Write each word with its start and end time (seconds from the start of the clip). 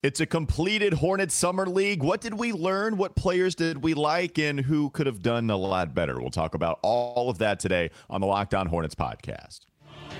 It's 0.00 0.20
a 0.20 0.26
completed 0.26 0.92
Hornets 0.92 1.34
Summer 1.34 1.66
League. 1.66 2.04
What 2.04 2.20
did 2.20 2.34
we 2.34 2.52
learn? 2.52 2.98
What 2.98 3.16
players 3.16 3.56
did 3.56 3.82
we 3.82 3.94
like? 3.94 4.38
And 4.38 4.60
who 4.60 4.90
could 4.90 5.08
have 5.08 5.22
done 5.22 5.50
a 5.50 5.56
lot 5.56 5.92
better? 5.92 6.20
We'll 6.20 6.30
talk 6.30 6.54
about 6.54 6.78
all 6.84 7.28
of 7.28 7.38
that 7.38 7.58
today 7.58 7.90
on 8.08 8.20
the 8.20 8.28
Locked 8.28 8.54
On 8.54 8.68
Hornets 8.68 8.94
podcast. 8.94 9.62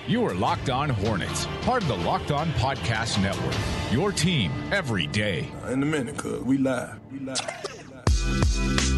You 0.05 0.25
are 0.25 0.33
Locked 0.33 0.69
On 0.69 0.89
Hornets, 0.89 1.47
part 1.61 1.81
of 1.81 1.87
the 1.87 1.95
Locked 1.95 2.31
On 2.31 2.49
Podcast 2.53 3.21
Network. 3.21 3.55
Your 3.89 4.11
team 4.11 4.51
every 4.73 5.07
day. 5.07 5.49
In 5.69 5.81
a 5.81 5.85
minute, 5.85 6.17
cuz 6.17 6.43
we 6.43 6.57
live. 6.57 6.99
We 7.09 7.19
live. 7.19 7.39
We 7.77 8.67
live. 8.67 8.88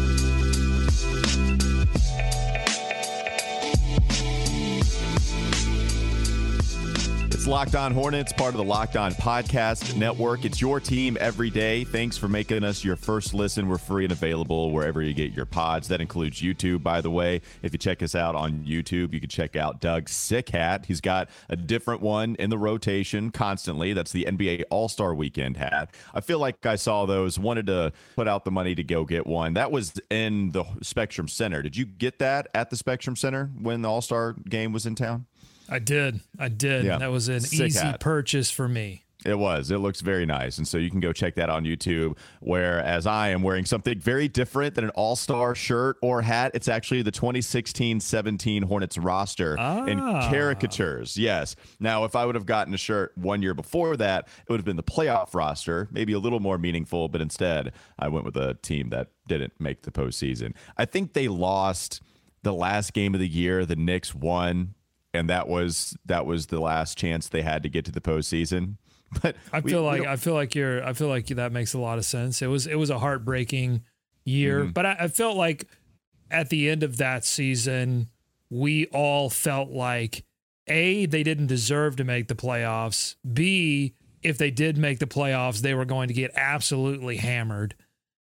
It's 7.42 7.48
Locked 7.48 7.74
On 7.74 7.90
Hornets, 7.90 8.32
part 8.32 8.54
of 8.54 8.58
the 8.58 8.62
Locked 8.62 8.94
On 8.94 9.10
Podcast 9.14 9.96
Network. 9.96 10.44
It's 10.44 10.60
your 10.60 10.78
team 10.78 11.18
every 11.18 11.50
day. 11.50 11.82
Thanks 11.82 12.16
for 12.16 12.28
making 12.28 12.62
us 12.62 12.84
your 12.84 12.94
first 12.94 13.34
listen. 13.34 13.68
We're 13.68 13.78
free 13.78 14.04
and 14.04 14.12
available 14.12 14.70
wherever 14.70 15.02
you 15.02 15.12
get 15.12 15.32
your 15.32 15.44
pods. 15.44 15.88
That 15.88 16.00
includes 16.00 16.40
YouTube, 16.40 16.84
by 16.84 17.00
the 17.00 17.10
way. 17.10 17.40
If 17.60 17.72
you 17.72 17.80
check 17.80 18.00
us 18.00 18.14
out 18.14 18.36
on 18.36 18.64
YouTube, 18.64 19.12
you 19.12 19.18
can 19.18 19.28
check 19.28 19.56
out 19.56 19.80
Doug 19.80 20.08
Sick 20.08 20.50
Hat. 20.50 20.86
He's 20.86 21.00
got 21.00 21.30
a 21.48 21.56
different 21.56 22.00
one 22.00 22.36
in 22.36 22.48
the 22.48 22.58
rotation 22.58 23.32
constantly. 23.32 23.92
That's 23.92 24.12
the 24.12 24.24
NBA 24.26 24.62
All 24.70 24.88
Star 24.88 25.12
Weekend 25.12 25.56
hat. 25.56 25.92
I 26.14 26.20
feel 26.20 26.38
like 26.38 26.64
I 26.64 26.76
saw 26.76 27.06
those, 27.06 27.40
wanted 27.40 27.66
to 27.66 27.92
put 28.14 28.28
out 28.28 28.44
the 28.44 28.52
money 28.52 28.76
to 28.76 28.84
go 28.84 29.04
get 29.04 29.26
one. 29.26 29.54
That 29.54 29.72
was 29.72 29.94
in 30.10 30.52
the 30.52 30.62
Spectrum 30.80 31.26
Center. 31.26 31.60
Did 31.60 31.76
you 31.76 31.86
get 31.86 32.20
that 32.20 32.46
at 32.54 32.70
the 32.70 32.76
Spectrum 32.76 33.16
Center 33.16 33.50
when 33.60 33.82
the 33.82 33.90
All 33.90 34.00
Star 34.00 34.36
game 34.48 34.72
was 34.72 34.86
in 34.86 34.94
town? 34.94 35.26
I 35.72 35.78
did. 35.78 36.20
I 36.38 36.48
did. 36.48 36.84
Yeah. 36.84 36.98
That 36.98 37.10
was 37.10 37.28
an 37.28 37.40
Sick 37.40 37.68
easy 37.68 37.78
hat. 37.78 38.00
purchase 38.00 38.50
for 38.50 38.68
me. 38.68 39.04
It 39.24 39.38
was. 39.38 39.70
It 39.70 39.78
looks 39.78 40.00
very 40.00 40.26
nice. 40.26 40.58
And 40.58 40.66
so 40.66 40.78
you 40.78 40.90
can 40.90 41.00
go 41.00 41.12
check 41.12 41.36
that 41.36 41.48
on 41.48 41.64
YouTube. 41.64 42.18
Whereas 42.40 43.06
I 43.06 43.28
am 43.28 43.42
wearing 43.42 43.64
something 43.64 43.98
very 43.98 44.28
different 44.28 44.74
than 44.74 44.84
an 44.84 44.90
all 44.90 45.16
star 45.16 45.54
shirt 45.54 45.96
or 46.02 46.22
hat. 46.22 46.52
It's 46.54 46.68
actually 46.68 47.02
the 47.02 47.10
2016 47.10 48.00
17 48.00 48.62
Hornets 48.64 48.98
roster 48.98 49.56
ah. 49.58 49.84
in 49.84 49.98
caricatures. 49.98 51.16
Yes. 51.16 51.56
Now, 51.78 52.04
if 52.04 52.16
I 52.16 52.26
would 52.26 52.34
have 52.34 52.46
gotten 52.46 52.74
a 52.74 52.78
shirt 52.78 53.16
one 53.16 53.42
year 53.42 53.54
before 53.54 53.96
that, 53.96 54.28
it 54.46 54.50
would 54.50 54.58
have 54.58 54.66
been 54.66 54.76
the 54.76 54.82
playoff 54.82 55.34
roster, 55.34 55.88
maybe 55.90 56.12
a 56.12 56.18
little 56.18 56.40
more 56.40 56.58
meaningful. 56.58 57.08
But 57.08 57.20
instead, 57.20 57.72
I 57.98 58.08
went 58.08 58.24
with 58.24 58.36
a 58.36 58.54
team 58.54 58.90
that 58.90 59.08
didn't 59.28 59.52
make 59.58 59.82
the 59.82 59.92
postseason. 59.92 60.54
I 60.76 60.84
think 60.84 61.12
they 61.12 61.28
lost 61.28 62.02
the 62.42 62.52
last 62.52 62.92
game 62.92 63.14
of 63.14 63.20
the 63.20 63.28
year. 63.28 63.64
The 63.64 63.76
Knicks 63.76 64.14
won 64.14 64.74
and 65.14 65.28
that 65.30 65.48
was 65.48 65.96
that 66.06 66.26
was 66.26 66.46
the 66.46 66.60
last 66.60 66.96
chance 66.96 67.28
they 67.28 67.42
had 67.42 67.62
to 67.62 67.68
get 67.68 67.84
to 67.86 67.92
the 67.92 68.00
postseason. 68.00 68.76
But 69.20 69.36
I 69.52 69.60
we, 69.60 69.70
feel 69.70 69.82
like 69.82 70.06
I 70.06 70.16
feel 70.16 70.32
like 70.32 70.54
you're 70.54 70.82
I 70.82 70.94
feel 70.94 71.08
like 71.08 71.26
that 71.26 71.52
makes 71.52 71.74
a 71.74 71.78
lot 71.78 71.98
of 71.98 72.06
sense. 72.06 72.40
It 72.40 72.46
was 72.46 72.66
it 72.66 72.76
was 72.76 72.88
a 72.88 72.98
heartbreaking 72.98 73.82
year, 74.24 74.62
mm-hmm. 74.62 74.70
but 74.70 74.86
I, 74.86 74.96
I 75.00 75.08
felt 75.08 75.36
like 75.36 75.66
at 76.30 76.48
the 76.48 76.70
end 76.70 76.82
of 76.82 76.96
that 76.96 77.26
season, 77.26 78.08
we 78.48 78.86
all 78.86 79.28
felt 79.28 79.68
like 79.68 80.24
a 80.66 81.04
they 81.04 81.22
didn't 81.22 81.48
deserve 81.48 81.96
to 81.96 82.04
make 82.04 82.28
the 82.28 82.34
playoffs. 82.34 83.16
B 83.30 83.96
if 84.22 84.38
they 84.38 84.50
did 84.50 84.78
make 84.78 84.98
the 84.98 85.06
playoffs, 85.06 85.60
they 85.60 85.74
were 85.74 85.84
going 85.84 86.08
to 86.08 86.14
get 86.14 86.30
absolutely 86.36 87.16
hammered. 87.16 87.74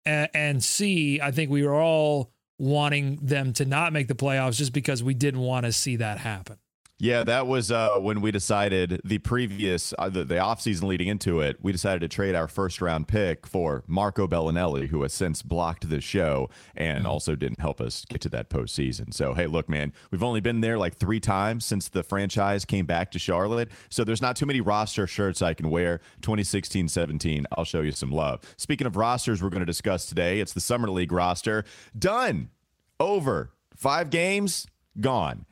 And, 0.05 0.29
and 0.35 0.65
C, 0.65 1.21
I 1.21 1.31
think 1.31 1.51
we 1.51 1.67
were 1.67 1.81
all 1.81 2.31
wanting 2.59 3.19
them 3.23 3.53
to 3.55 3.65
not 3.65 3.93
make 3.93 4.09
the 4.09 4.15
playoffs 4.15 4.57
just 4.57 4.73
because 4.73 5.03
we 5.03 5.15
didn't 5.15 5.41
want 5.41 5.65
to 5.65 5.73
see 5.73 5.97
that 5.97 6.19
happen. 6.19 6.59
Yeah, 7.01 7.23
that 7.25 7.47
was 7.47 7.71
uh, 7.71 7.91
when 8.01 8.21
we 8.21 8.33
decided 8.33 9.01
the 9.05 9.19
previous 9.19 9.95
uh, 10.01 10.09
the, 10.09 10.25
the 10.25 10.35
offseason 10.35 10.83
leading 10.83 11.07
into 11.07 11.39
it, 11.41 11.57
we 11.63 11.71
decided 11.71 12.01
to 12.01 12.09
trade 12.09 12.35
our 12.35 12.49
first 12.49 12.81
round 12.81 13.07
pick 13.07 13.47
for 13.47 13.85
Marco 13.87 14.27
Belinelli, 14.27 14.89
who 14.89 15.03
has 15.03 15.13
since 15.13 15.41
blocked 15.41 15.89
the 15.89 16.01
show 16.01 16.51
and 16.75 16.99
mm-hmm. 16.99 17.07
also 17.07 17.37
didn't 17.37 17.61
help 17.61 17.81
us 17.81 18.05
get 18.07 18.21
to 18.23 18.29
that 18.31 18.51
postseason. 18.51 19.15
So 19.15 19.33
hey, 19.33 19.47
look, 19.47 19.69
man, 19.69 19.93
we've 20.11 20.25
only 20.25 20.41
been 20.41 20.61
there 20.61 20.77
like 20.77 20.97
three 20.97 21.21
times 21.21 21.65
since 21.65 21.87
the 21.87 22.03
franchise 22.03 22.65
came 22.65 22.85
back 22.85 23.13
to 23.13 23.21
Charlotte. 23.21 23.69
So 23.91 24.03
there's 24.03 24.23
not 24.23 24.35
too 24.35 24.47
many 24.47 24.61
roster 24.61 25.07
shirts 25.07 25.41
I 25.41 25.55
can 25.55 25.71
wear. 25.71 26.01
2016-17, 26.23 27.45
I'll 27.53 27.63
show 27.63 27.83
you 27.83 27.93
some 27.93 28.11
love. 28.11 28.41
Speaking 28.57 28.89
of 28.89 28.97
rosters, 28.97 29.41
we're 29.41 29.51
going 29.51 29.61
to 29.61 29.67
discuss 29.67 30.07
today. 30.07 30.41
It's 30.41 30.53
the 30.53 30.61
Summer 30.61 30.91
League 30.91 31.13
roster. 31.13 31.65
Done. 31.97 32.51
Over. 32.99 33.53
Five 33.77 34.11
games. 34.11 34.67
Gone. 35.01 35.47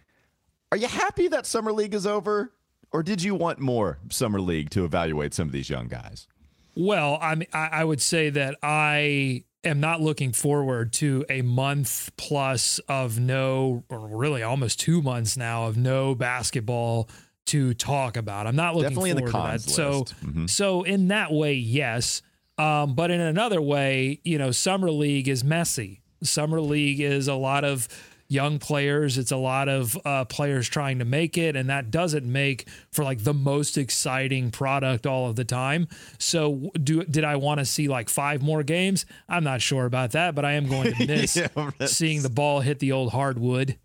Are 0.76 0.78
you 0.78 0.88
happy 0.88 1.26
that 1.28 1.46
summer 1.46 1.72
league 1.72 1.94
is 1.94 2.06
over, 2.06 2.52
or 2.92 3.02
did 3.02 3.22
you 3.22 3.34
want 3.34 3.58
more 3.58 3.96
summer 4.10 4.42
league 4.42 4.68
to 4.72 4.84
evaluate 4.84 5.32
some 5.32 5.48
of 5.48 5.52
these 5.52 5.70
young 5.70 5.88
guys? 5.88 6.28
Well, 6.74 7.18
I 7.18 7.34
mean, 7.34 7.48
I 7.54 7.82
would 7.82 8.02
say 8.02 8.28
that 8.28 8.56
I 8.62 9.44
am 9.64 9.80
not 9.80 10.02
looking 10.02 10.32
forward 10.32 10.92
to 10.94 11.24
a 11.30 11.40
month 11.40 12.10
plus 12.18 12.78
of 12.90 13.18
no, 13.18 13.84
or 13.88 14.06
really 14.06 14.42
almost 14.42 14.78
two 14.78 15.00
months 15.00 15.34
now 15.34 15.64
of 15.64 15.78
no 15.78 16.14
basketball 16.14 17.08
to 17.46 17.72
talk 17.72 18.18
about. 18.18 18.46
I'm 18.46 18.54
not 18.54 18.74
looking 18.74 18.90
Definitely 18.90 19.12
forward 19.12 19.20
in 19.20 19.24
the 19.24 19.32
cons 19.32 19.64
to 19.64 19.76
that. 19.76 19.88
List. 19.88 20.08
So, 20.08 20.26
mm-hmm. 20.26 20.46
so 20.46 20.82
in 20.82 21.08
that 21.08 21.32
way, 21.32 21.54
yes. 21.54 22.20
Um, 22.58 22.94
but 22.94 23.10
in 23.10 23.22
another 23.22 23.62
way, 23.62 24.20
you 24.24 24.36
know, 24.36 24.50
summer 24.50 24.90
league 24.90 25.26
is 25.26 25.42
messy. 25.42 26.02
Summer 26.22 26.60
league 26.60 27.00
is 27.00 27.28
a 27.28 27.34
lot 27.34 27.64
of 27.64 27.88
young 28.28 28.58
players. 28.58 29.18
It's 29.18 29.32
a 29.32 29.36
lot 29.36 29.68
of 29.68 29.96
uh, 30.04 30.24
players 30.24 30.68
trying 30.68 30.98
to 30.98 31.04
make 31.04 31.38
it, 31.38 31.56
and 31.56 31.68
that 31.68 31.90
doesn't 31.90 32.30
make 32.30 32.68
for 32.90 33.04
like 33.04 33.24
the 33.24 33.34
most 33.34 33.78
exciting 33.78 34.50
product 34.50 35.06
all 35.06 35.28
of 35.28 35.36
the 35.36 35.44
time. 35.44 35.88
So, 36.18 36.70
do 36.82 37.04
did 37.04 37.24
I 37.24 37.36
want 37.36 37.60
to 37.60 37.64
see 37.64 37.88
like 37.88 38.08
five 38.08 38.42
more 38.42 38.62
games? 38.62 39.06
I'm 39.28 39.44
not 39.44 39.60
sure 39.60 39.86
about 39.86 40.12
that, 40.12 40.34
but 40.34 40.44
I 40.44 40.52
am 40.52 40.68
going 40.68 40.94
to 40.94 41.06
miss 41.08 41.36
yeah, 41.36 41.70
seeing 41.86 42.22
the 42.22 42.30
ball 42.30 42.60
hit 42.60 42.78
the 42.78 42.92
old 42.92 43.12
hardwood. 43.12 43.78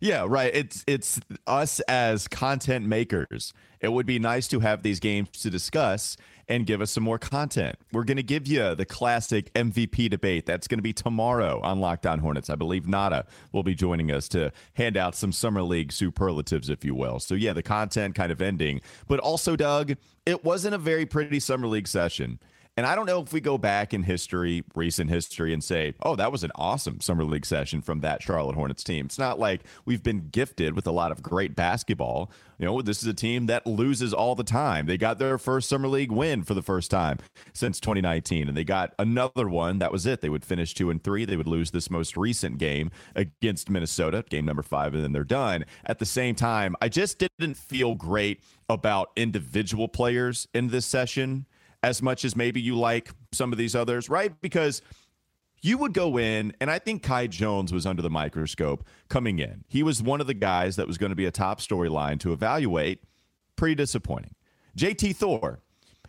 Yeah, 0.00 0.26
right. 0.28 0.54
It's 0.54 0.84
it's 0.86 1.20
us 1.46 1.80
as 1.80 2.28
content 2.28 2.86
makers. 2.86 3.52
It 3.80 3.92
would 3.92 4.06
be 4.06 4.18
nice 4.18 4.48
to 4.48 4.60
have 4.60 4.82
these 4.82 5.00
games 5.00 5.30
to 5.42 5.50
discuss 5.50 6.16
and 6.48 6.66
give 6.66 6.80
us 6.80 6.90
some 6.90 7.04
more 7.04 7.18
content. 7.18 7.76
We're 7.92 8.04
going 8.04 8.16
to 8.16 8.22
give 8.22 8.46
you 8.46 8.74
the 8.74 8.84
classic 8.84 9.52
MVP 9.54 10.10
debate. 10.10 10.46
That's 10.46 10.68
going 10.68 10.78
to 10.78 10.82
be 10.82 10.92
tomorrow 10.92 11.60
on 11.62 11.80
Locked 11.80 12.06
On 12.06 12.18
Hornets. 12.18 12.50
I 12.50 12.54
believe 12.54 12.86
Nada 12.86 13.26
will 13.52 13.62
be 13.62 13.74
joining 13.74 14.10
us 14.10 14.28
to 14.30 14.52
hand 14.74 14.96
out 14.96 15.14
some 15.14 15.32
Summer 15.32 15.62
League 15.62 15.92
superlatives, 15.92 16.68
if 16.68 16.84
you 16.84 16.94
will. 16.94 17.20
So, 17.20 17.34
yeah, 17.34 17.52
the 17.52 17.62
content 17.62 18.14
kind 18.14 18.32
of 18.32 18.42
ending. 18.42 18.80
But 19.06 19.20
also, 19.20 19.56
Doug, 19.56 19.94
it 20.26 20.44
wasn't 20.44 20.74
a 20.74 20.78
very 20.78 21.06
pretty 21.06 21.40
Summer 21.40 21.66
League 21.66 21.88
session. 21.88 22.38
And 22.76 22.86
I 22.86 22.96
don't 22.96 23.06
know 23.06 23.20
if 23.20 23.32
we 23.32 23.40
go 23.40 23.56
back 23.56 23.94
in 23.94 24.02
history, 24.02 24.64
recent 24.74 25.08
history, 25.08 25.52
and 25.52 25.62
say, 25.62 25.94
oh, 26.02 26.16
that 26.16 26.32
was 26.32 26.42
an 26.42 26.50
awesome 26.56 27.00
summer 27.00 27.24
league 27.24 27.46
session 27.46 27.80
from 27.80 28.00
that 28.00 28.20
Charlotte 28.20 28.56
Hornets 28.56 28.82
team. 28.82 29.06
It's 29.06 29.18
not 29.18 29.38
like 29.38 29.60
we've 29.84 30.02
been 30.02 30.28
gifted 30.30 30.74
with 30.74 30.84
a 30.88 30.90
lot 30.90 31.12
of 31.12 31.22
great 31.22 31.54
basketball. 31.54 32.32
You 32.58 32.66
know, 32.66 32.82
this 32.82 33.00
is 33.00 33.06
a 33.06 33.14
team 33.14 33.46
that 33.46 33.64
loses 33.64 34.12
all 34.12 34.34
the 34.34 34.42
time. 34.42 34.86
They 34.86 34.96
got 34.96 35.20
their 35.20 35.38
first 35.38 35.68
summer 35.68 35.86
league 35.86 36.10
win 36.10 36.42
for 36.42 36.54
the 36.54 36.62
first 36.62 36.90
time 36.90 37.18
since 37.52 37.78
2019, 37.78 38.48
and 38.48 38.56
they 38.56 38.64
got 38.64 38.92
another 38.98 39.48
one. 39.48 39.78
That 39.78 39.92
was 39.92 40.04
it. 40.04 40.20
They 40.20 40.28
would 40.28 40.44
finish 40.44 40.74
two 40.74 40.90
and 40.90 41.02
three. 41.02 41.24
They 41.24 41.36
would 41.36 41.46
lose 41.46 41.70
this 41.70 41.90
most 41.90 42.16
recent 42.16 42.58
game 42.58 42.90
against 43.14 43.70
Minnesota, 43.70 44.24
game 44.28 44.46
number 44.46 44.62
five, 44.64 44.94
and 44.94 45.04
then 45.04 45.12
they're 45.12 45.22
done. 45.22 45.64
At 45.86 46.00
the 46.00 46.06
same 46.06 46.34
time, 46.34 46.74
I 46.82 46.88
just 46.88 47.20
didn't 47.20 47.54
feel 47.54 47.94
great 47.94 48.40
about 48.68 49.10
individual 49.14 49.86
players 49.86 50.48
in 50.52 50.68
this 50.68 50.86
session 50.86 51.46
as 51.84 52.00
much 52.00 52.24
as 52.24 52.34
maybe 52.34 52.60
you 52.60 52.76
like 52.76 53.10
some 53.32 53.52
of 53.52 53.58
these 53.58 53.74
others, 53.74 54.08
right? 54.08 54.40
Because 54.40 54.80
you 55.60 55.76
would 55.78 55.92
go 55.92 56.18
in, 56.18 56.54
and 56.58 56.70
I 56.70 56.78
think 56.78 57.02
Kai 57.02 57.26
Jones 57.26 57.72
was 57.72 57.84
under 57.84 58.00
the 58.00 58.10
microscope 58.10 58.86
coming 59.08 59.38
in. 59.38 59.64
He 59.68 59.82
was 59.82 60.02
one 60.02 60.20
of 60.20 60.26
the 60.26 60.34
guys 60.34 60.76
that 60.76 60.86
was 60.86 60.96
going 60.96 61.10
to 61.10 61.16
be 61.16 61.26
a 61.26 61.30
top 61.30 61.60
storyline 61.60 62.18
to 62.20 62.32
evaluate. 62.32 63.02
Pretty 63.56 63.74
disappointing. 63.74 64.34
JT 64.76 65.14
Thor, 65.16 65.60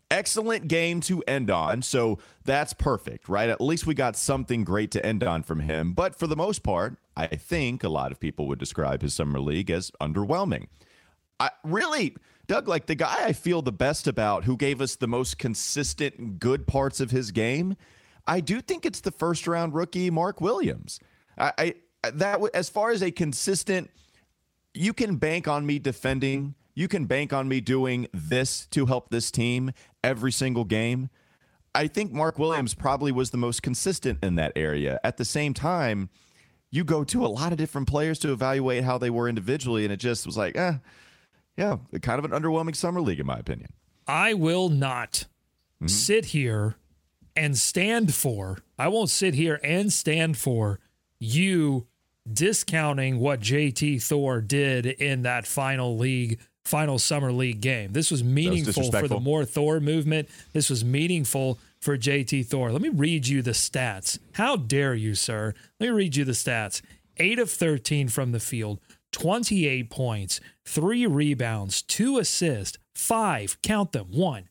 excellent 0.09 0.69
game 0.69 1.01
to 1.01 1.21
end 1.27 1.51
on. 1.51 1.81
So 1.81 2.19
that's 2.45 2.73
perfect, 2.73 3.27
right? 3.27 3.49
At 3.49 3.59
least 3.59 3.85
we 3.85 3.93
got 3.93 4.15
something 4.15 4.63
great 4.63 4.91
to 4.91 5.05
end 5.05 5.23
on 5.23 5.43
from 5.43 5.59
him. 5.59 5.91
But 5.91 6.15
for 6.15 6.25
the 6.25 6.37
most 6.37 6.63
part, 6.63 6.97
I 7.17 7.27
think 7.27 7.83
a 7.83 7.89
lot 7.89 8.13
of 8.13 8.19
people 8.19 8.47
would 8.47 8.59
describe 8.59 9.01
his 9.01 9.13
summer 9.13 9.41
league 9.41 9.69
as 9.69 9.91
underwhelming. 10.01 10.67
I 11.37 11.49
really 11.63 12.15
Doug, 12.47 12.67
like 12.67 12.85
the 12.85 12.95
guy 12.95 13.25
I 13.25 13.33
feel 13.33 13.61
the 13.61 13.71
best 13.71 14.07
about 14.07 14.43
who 14.43 14.57
gave 14.57 14.81
us 14.81 14.95
the 14.95 15.07
most 15.07 15.37
consistent 15.37 16.39
good 16.39 16.67
parts 16.67 16.99
of 16.99 17.11
his 17.11 17.31
game, 17.31 17.75
I 18.27 18.39
do 18.39 18.61
think 18.61 18.85
it's 18.85 19.01
the 19.01 19.11
first 19.11 19.47
round 19.47 19.73
rookie 19.73 20.09
Mark 20.09 20.41
Williams. 20.41 20.99
I, 21.37 21.51
I 21.57 21.75
that 22.13 22.39
as 22.53 22.69
far 22.69 22.91
as 22.91 23.01
a 23.01 23.11
consistent, 23.11 23.89
you 24.73 24.93
can 24.93 25.15
bank 25.15 25.47
on 25.47 25.65
me 25.65 25.79
defending. 25.79 26.55
You 26.75 26.87
can 26.87 27.05
bank 27.05 27.33
on 27.33 27.47
me 27.47 27.61
doing 27.61 28.07
this 28.13 28.67
to 28.67 28.85
help 28.85 29.09
this 29.09 29.31
team 29.31 29.71
every 30.03 30.31
single 30.31 30.65
game. 30.65 31.09
I 31.73 31.87
think 31.87 32.13
Mark 32.13 32.37
Williams 32.37 32.73
probably 32.73 33.11
was 33.11 33.31
the 33.31 33.37
most 33.37 33.63
consistent 33.63 34.23
in 34.23 34.35
that 34.35 34.53
area. 34.55 34.99
At 35.03 35.17
the 35.17 35.25
same 35.25 35.53
time, 35.53 36.09
you 36.71 36.83
go 36.83 37.03
to 37.05 37.25
a 37.25 37.27
lot 37.27 37.51
of 37.51 37.57
different 37.57 37.87
players 37.87 38.19
to 38.19 38.31
evaluate 38.31 38.83
how 38.83 38.97
they 38.97 39.09
were 39.09 39.27
individually, 39.27 39.83
and 39.83 39.91
it 39.91 39.97
just 39.97 40.25
was 40.25 40.37
like, 40.37 40.57
eh, 40.57 40.75
yeah, 41.57 41.77
kind 42.01 42.23
of 42.23 42.25
an 42.25 42.31
underwhelming 42.31 42.75
summer 42.75 43.01
league, 43.01 43.19
in 43.19 43.25
my 43.25 43.37
opinion. 43.37 43.69
I 44.07 44.33
will 44.33 44.69
not 44.69 45.25
mm-hmm. 45.75 45.87
sit 45.87 46.25
here 46.25 46.75
and 47.35 47.57
stand 47.57 48.13
for, 48.13 48.59
I 48.77 48.87
won't 48.87 49.09
sit 49.09 49.33
here 49.33 49.59
and 49.63 49.91
stand 49.91 50.37
for 50.37 50.79
you 51.19 51.87
discounting 52.31 53.19
what 53.19 53.39
JT 53.39 54.01
Thor 54.01 54.41
did 54.41 54.85
in 54.85 55.23
that 55.23 55.45
final 55.45 55.97
league, 55.97 56.39
final 56.63 56.97
summer 56.97 57.31
league 57.31 57.61
game. 57.61 57.93
This 57.93 58.09
was 58.09 58.23
meaningful 58.23 58.91
for 58.91 59.07
the 59.07 59.19
more 59.19 59.45
Thor 59.45 59.79
movement. 59.79 60.29
This 60.53 60.69
was 60.69 60.83
meaningful 60.83 61.59
for 61.79 61.97
JT 61.97 62.47
Thor. 62.47 62.71
Let 62.71 62.81
me 62.81 62.89
read 62.89 63.27
you 63.27 63.41
the 63.41 63.51
stats. 63.51 64.17
How 64.33 64.55
dare 64.55 64.95
you, 64.95 65.13
sir? 65.13 65.53
Let 65.79 65.87
me 65.87 65.95
read 65.95 66.15
you 66.15 66.25
the 66.25 66.31
stats. 66.31 66.81
8 67.17 67.39
of 67.39 67.49
13 67.49 68.09
from 68.09 68.31
the 68.31 68.39
field, 68.39 68.79
28 69.15 69.89
points, 69.89 70.41
3 70.65 71.07
rebounds, 71.07 71.81
2 71.81 72.19
assists, 72.19 72.77
5, 72.93 73.61
count 73.61 73.91
them, 73.93 74.07
1, 74.11 74.49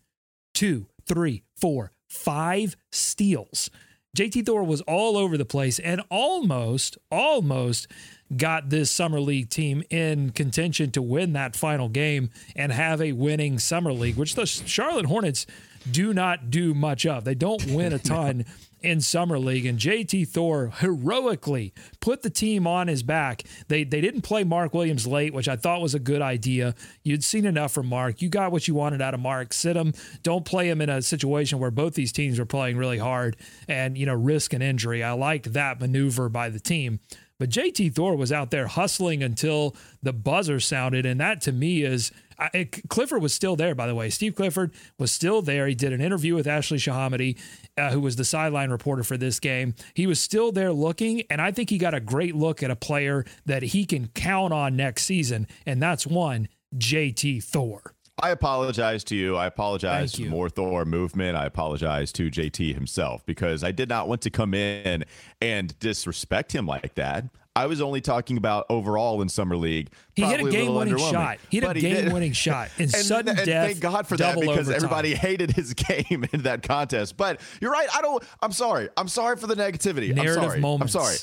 two, 0.55 0.87
three, 1.07 1.43
four, 1.57 1.93
five 2.09 2.77
steals. 2.91 3.69
JT 4.17 4.47
Thor 4.47 4.63
was 4.63 4.81
all 4.83 5.17
over 5.17 5.37
the 5.37 5.45
place 5.45 5.81
and 5.81 6.01
almost, 6.09 6.97
almost 7.11 7.89
got 8.37 8.71
this 8.71 8.91
summer 8.91 9.21
league 9.21 9.51
team 9.51 9.83
in 9.91 10.31
contention 10.31 10.93
to 10.93 11.03
win 11.03 11.33
that 11.33 11.57
final 11.57 11.89
game 11.89 12.31
and 12.55 12.73
have 12.73 13.03
a 13.03 13.13
winning 13.13 13.59
summer 13.59 13.93
league, 13.93 14.17
which 14.17 14.37
the 14.37 14.47
Charlotte 14.47 15.07
Hornets 15.07 15.47
do 15.91 16.15
not 16.15 16.49
do 16.51 16.75
much 16.75 17.05
of. 17.05 17.25
They 17.25 17.35
don't 17.35 17.67
win 17.67 17.93
a 17.93 17.99
ton 17.99 18.45
in 18.85 19.01
summer 19.01 19.39
league 19.39 19.67
and 19.67 19.79
JT 19.79 20.29
Thor 20.29 20.73
heroically 20.79 21.73
put 22.01 22.23
the 22.23 22.31
team 22.31 22.67
on 22.67 22.89
his 22.89 23.03
back. 23.03 23.43
They 23.69 23.83
they 23.85 24.01
didn't 24.01 24.23
play 24.23 24.45
Mark 24.45 24.75
Williams 24.75 25.07
late, 25.07 25.33
which 25.33 25.49
I 25.49 25.57
thought 25.57 25.81
was 25.81 25.95
a 25.95 25.99
good 25.99 26.23
idea. 26.23 26.75
You'd 27.03 27.25
seen 27.25 27.47
enough 27.47 27.73
from 27.73 27.87
Mark. 27.87 28.21
You 28.21 28.29
got 28.29 28.53
what 28.53 28.69
you 28.69 28.75
wanted 28.75 29.01
out 29.01 29.15
of 29.15 29.21
Mark. 29.21 29.53
Sit 29.53 29.77
him. 29.77 29.95
Don't 30.23 30.45
play 30.45 30.69
him 30.69 30.81
in 30.81 30.91
a 30.91 31.03
situation 31.03 31.59
where 31.59 31.71
both 31.71 31.95
these 31.95 32.13
teams 32.13 32.39
are 32.39 32.47
playing 32.47 32.77
really 32.77 32.99
hard 32.99 33.37
and 33.67 33.97
you 33.97 34.07
know 34.07 34.15
risk 34.15 34.53
an 34.53 34.63
injury. 34.63 35.03
I 35.03 35.13
liked 35.13 35.53
that 35.55 35.81
maneuver 35.81 36.29
by 36.29 36.51
the 36.51 36.61
team. 36.61 37.01
But 37.39 37.51
JT 37.51 37.95
Thor 37.95 38.17
was 38.17 38.31
out 38.31 38.53
there 38.53 38.69
hustling 38.69 39.23
until 39.23 39.75
the 40.03 40.13
buzzer 40.13 40.61
sounded, 40.61 41.05
and 41.05 41.19
that 41.19 41.41
to 41.43 41.53
me 41.53 41.83
is 41.83 42.13
I, 42.39 42.69
Clifford 42.89 43.23
was 43.23 43.33
still 43.33 43.57
there. 43.57 43.75
By 43.75 43.87
the 43.87 43.95
way, 43.95 44.11
Steve 44.11 44.35
Clifford 44.35 44.73
was 44.99 45.13
still 45.13 45.43
there. 45.43 45.67
He 45.67 45.75
did 45.75 45.93
an 45.93 46.01
interview 46.01 46.35
with 46.35 46.47
Ashley 46.47 46.79
ShahAhmadi, 46.79 47.39
uh, 47.76 47.91
who 47.91 48.00
was 48.00 48.17
the 48.17 48.25
sideline 48.25 48.71
reporter 48.71 49.03
for 49.03 49.17
this 49.17 49.41
game. 49.41 49.75
He 49.94 50.06
was 50.06 50.21
still 50.21 50.53
there 50.53 50.73
looking, 50.73 51.23
and 51.31 51.41
I 51.41 51.50
think 51.50 51.71
he 51.71 51.79
got 51.79 51.94
a 51.94 52.00
great 52.00 52.35
look 52.35 52.62
at 52.62 52.71
a 52.71 52.76
player 52.76 53.25
that 53.47 53.62
he 53.62 53.85
can 53.85 54.09
count 54.09 54.53
on 54.53 54.76
next 54.76 55.05
season, 55.05 55.47
and 55.67 55.82
that's 55.82 56.06
one 56.06 56.49
JT 56.76 57.43
Thor. 57.43 57.94
I 58.23 58.31
apologize 58.31 59.03
to 59.05 59.17
you. 59.17 59.37
I 59.37 59.47
apologize 59.47 60.12
Thank 60.12 60.17
to 60.19 60.23
you. 60.25 60.31
more 60.31 60.49
Thor 60.49 60.85
movement. 60.85 61.37
I 61.37 61.47
apologize 61.47 62.12
to 62.12 62.31
JT 62.31 62.75
himself 62.75 63.26
because 63.26 63.65
I 63.65 63.73
did 63.73 63.88
not 63.88 64.06
want 64.09 64.23
to 64.23 64.31
come 64.31 64.55
in 64.55 65.05
and 65.41 65.79
disrespect 65.81 66.53
him 66.55 66.67
like 66.67 66.94
that. 66.94 67.25
I 67.56 67.67
was 67.67 67.81
only 67.81 68.01
talking 68.01 68.37
about 68.37 68.67
overall 68.69 69.23
in 69.23 69.29
summer 69.29 69.56
league. 69.56 69.91
He 70.17 70.23
hit 70.23 70.41
a 70.41 70.51
game-winning 70.51 70.97
shot. 70.97 71.39
He 71.51 71.61
hit 71.61 71.77
a 71.77 71.81
game-winning 71.81 72.33
shot 72.45 72.71
in 72.79 72.85
And- 72.85 72.91
sudden 72.93 73.37
and 73.37 73.47
death. 73.47 73.67
Thank 73.69 73.81
God 73.81 74.06
for 74.09 74.17
that 74.17 74.35
because 74.39 74.69
overtime. 74.69 74.75
everybody 74.77 75.15
hated 75.15 75.53
his 75.53 75.73
game 75.75 76.25
in 76.33 76.43
that 76.43 76.62
contest. 76.62 77.17
But 77.17 77.41
you're 77.61 77.71
right. 77.71 77.89
I 77.95 78.01
don't. 78.01 78.23
I'm 78.43 78.53
sorry. 78.53 78.89
I'm 78.97 79.09
sorry 79.09 79.37
for 79.37 79.47
the 79.47 79.55
negativity. 79.55 80.15
Narrative 80.15 80.43
I'm 80.43 80.49
sorry. 80.49 80.61
moments. 80.61 80.95
I'm 80.97 81.01
sorry. 81.03 81.17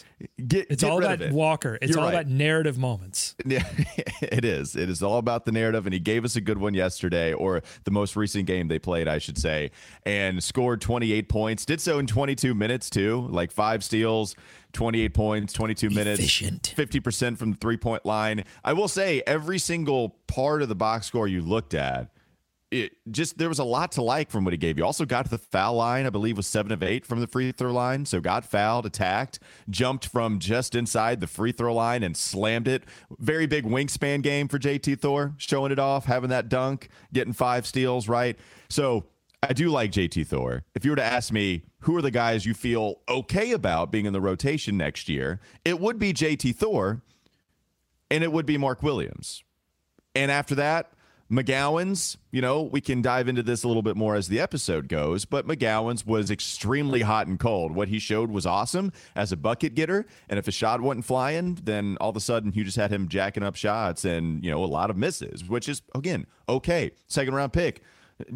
Get, 0.48 0.68
It's 0.69 0.83
get 0.83 0.92
all 0.92 1.00
about 1.00 1.22
it. 1.22 1.31
Walker. 1.33 1.78
It's 1.81 1.89
You're 1.92 2.00
all 2.00 2.06
right. 2.06 2.13
about 2.13 2.28
narrative 2.28 2.78
moments. 2.78 3.36
Yeah, 3.45 3.66
it 4.22 4.45
is. 4.45 4.75
It 4.78 4.89
is 4.89 5.01
all 5.04 5.18
about 5.18 5.44
the 5.45 5.51
narrative, 5.51 5.86
and 5.88 5.94
he 5.94 6.00
gave 6.00 6.24
us 6.24 6.36
a 6.38 6.42
good 6.42 6.57
one 6.60 6.74
yesterday, 6.74 7.33
or 7.33 7.62
the 7.83 7.92
most 7.92 8.16
recent 8.16 8.45
game 8.45 8.68
they 8.69 8.80
played, 8.80 9.07
I 9.07 9.18
should 9.18 9.38
say, 9.38 9.72
and 10.06 10.42
scored 10.44 10.80
28 10.80 11.28
points. 11.28 11.66
Did 11.66 11.81
so 11.81 12.00
in 12.00 12.07
22 12.07 12.54
minutes 12.54 12.89
too, 12.89 13.28
like 13.31 13.51
five 13.51 13.83
steals, 13.83 14.36
28 14.73 15.13
points, 15.13 15.53
22 15.53 15.89
minutes, 15.89 16.19
Efficient. 16.19 16.73
50% 16.77 17.38
from 17.38 17.51
the 17.51 17.57
three 17.57 17.77
point 17.77 18.06
line. 18.06 18.44
I 18.63 18.73
will 18.73 18.88
say, 18.88 19.21
every 19.27 19.59
single 19.59 20.18
part 20.27 20.62
of 20.62 20.69
the 20.69 20.75
box 20.75 21.07
score 21.07 21.27
you 21.27 21.41
looked 21.41 21.73
at. 21.73 22.09
It 22.69 22.94
just 23.12 23.38
there 23.38 23.50
was 23.50 23.59
a 23.59 23.65
lot 23.65 23.91
to 23.94 24.01
like 24.01 24.31
from 24.31 24.45
what 24.45 24.53
he 24.53 24.57
gave 24.57 24.77
you. 24.77 24.85
Also 24.85 25.03
got 25.03 25.25
to 25.25 25.31
the 25.31 25.38
foul 25.38 25.73
line, 25.73 26.06
I 26.06 26.09
believe 26.09 26.38
was 26.38 26.47
seven 26.47 26.71
of 26.71 26.81
eight 26.81 27.06
from 27.06 27.19
the 27.19 27.27
free 27.27 27.51
throw 27.51 27.73
line. 27.73 28.06
So 28.06 28.21
got 28.21 28.45
fouled, 28.45 28.85
attacked, 28.85 29.39
jumped 29.69 30.07
from 30.07 30.39
just 30.39 30.73
inside 30.73 31.19
the 31.19 31.27
free 31.27 31.51
throw 31.51 31.73
line 31.75 32.01
and 32.01 32.15
slammed 32.15 32.69
it. 32.69 32.83
Very 33.19 33.45
big 33.45 33.65
wingspan 33.65 34.21
game 34.21 34.47
for 34.47 34.57
JT 34.57 35.01
Thor, 35.01 35.33
showing 35.35 35.73
it 35.73 35.79
off, 35.79 36.06
having 36.06 36.29
that 36.29 36.47
dunk, 36.47 36.88
getting 37.12 37.33
five 37.33 37.68
steals, 37.68 38.07
right? 38.07 38.39
So 38.69 39.03
I 39.44 39.54
do 39.54 39.70
like 39.70 39.92
JT 39.92 40.28
Thor. 40.28 40.64
If 40.76 40.86
you 40.86 40.92
were 40.92 40.98
to 40.98 41.04
ask 41.04 41.32
me 41.32 41.64
who 41.80 41.96
are 41.98 42.02
the 42.02 42.12
guys 42.12 42.46
you 42.46 42.54
feel 42.54 43.02
okay 43.10 43.52
about 43.52 43.92
being 43.92 44.06
in 44.06 44.14
the 44.14 44.22
rotation 44.22 44.78
next 44.78 45.10
year, 45.10 45.40
it 45.66 45.80
would 45.80 45.98
be 45.98 46.14
JT 46.14 46.56
Thor 46.56 47.02
and 48.12 48.24
it 48.24 48.32
would 48.32 48.46
be 48.46 48.58
Mark 48.58 48.84
Williams. 48.84 49.44
And 50.14 50.30
after 50.30 50.54
that, 50.56 50.92
McGowens, 51.32 52.18
you 52.32 52.42
know, 52.42 52.62
we 52.62 52.82
can 52.82 53.02
dive 53.02 53.30
into 53.30 53.42
this 53.42 53.64
a 53.64 53.68
little 53.68 53.82
bit 53.82 53.96
more 53.96 54.16
as 54.16 54.28
the 54.28 54.40
episode 54.40 54.90
goes, 54.90 55.24
but 55.24 55.48
McGowens 55.48 56.06
was 56.06 56.30
extremely 56.30 57.02
hot 57.02 57.26
and 57.26 57.40
cold. 57.40 57.74
What 57.74 57.88
he 57.88 58.00
showed 58.00 58.30
was 58.30 58.46
awesome 58.46 58.92
as 59.16 59.32
a 59.32 59.38
bucket 59.38 59.74
getter. 59.74 60.06
And 60.30 60.38
if 60.38 60.48
a 60.50 60.52
shot 60.52 60.82
wasn't 60.82 61.06
flying, 61.06 61.58
then 61.64 61.98
all 62.02 62.10
of 62.10 62.18
a 62.18 62.20
sudden 62.20 62.52
you 62.54 62.66
just 62.66 62.76
had 62.76 62.92
him 62.92 63.08
jacking 63.08 63.44
up 63.44 63.56
shots 63.56 64.04
and, 64.04 64.44
you 64.44 64.52
know, 64.52 64.64
a 64.64 64.66
lot 64.66 64.90
of 64.90 64.98
misses, 64.98 65.48
which 65.48 65.70
is, 65.70 65.82
again, 65.96 66.28
okay. 66.50 66.92
Second 67.08 67.34
round 67.34 67.54
pick. 67.54 67.82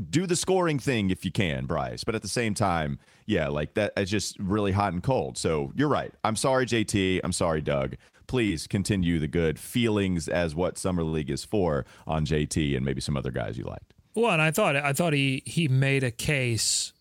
Do 0.09 0.25
the 0.25 0.35
scoring 0.35 0.79
thing 0.79 1.09
if 1.09 1.25
you 1.25 1.31
can, 1.31 1.65
Bryce. 1.65 2.03
But 2.03 2.15
at 2.15 2.21
the 2.21 2.27
same 2.27 2.53
time, 2.53 2.99
yeah, 3.25 3.47
like 3.47 3.73
that, 3.75 3.93
it's 3.97 4.11
just 4.11 4.37
really 4.39 4.71
hot 4.71 4.93
and 4.93 5.01
cold. 5.01 5.37
So 5.37 5.71
you're 5.75 5.89
right. 5.89 6.13
I'm 6.23 6.35
sorry, 6.35 6.65
JT. 6.65 7.21
I'm 7.23 7.33
sorry, 7.33 7.61
Doug 7.61 7.95
please 8.27 8.67
continue 8.67 9.19
the 9.19 9.27
good 9.27 9.59
feelings 9.59 10.27
as 10.27 10.55
what 10.55 10.77
summer 10.77 11.03
league 11.03 11.29
is 11.29 11.45
for 11.45 11.85
on 12.07 12.25
JT 12.25 12.75
and 12.75 12.85
maybe 12.85 13.01
some 13.01 13.15
other 13.15 13.31
guys 13.31 13.57
you 13.57 13.63
liked. 13.63 13.93
Well, 14.15 14.31
and 14.31 14.41
I 14.41 14.51
thought 14.51 14.75
I 14.75 14.93
thought 14.93 15.13
he 15.13 15.43
he 15.45 15.67
made 15.67 16.03
a 16.03 16.11
case 16.11 16.93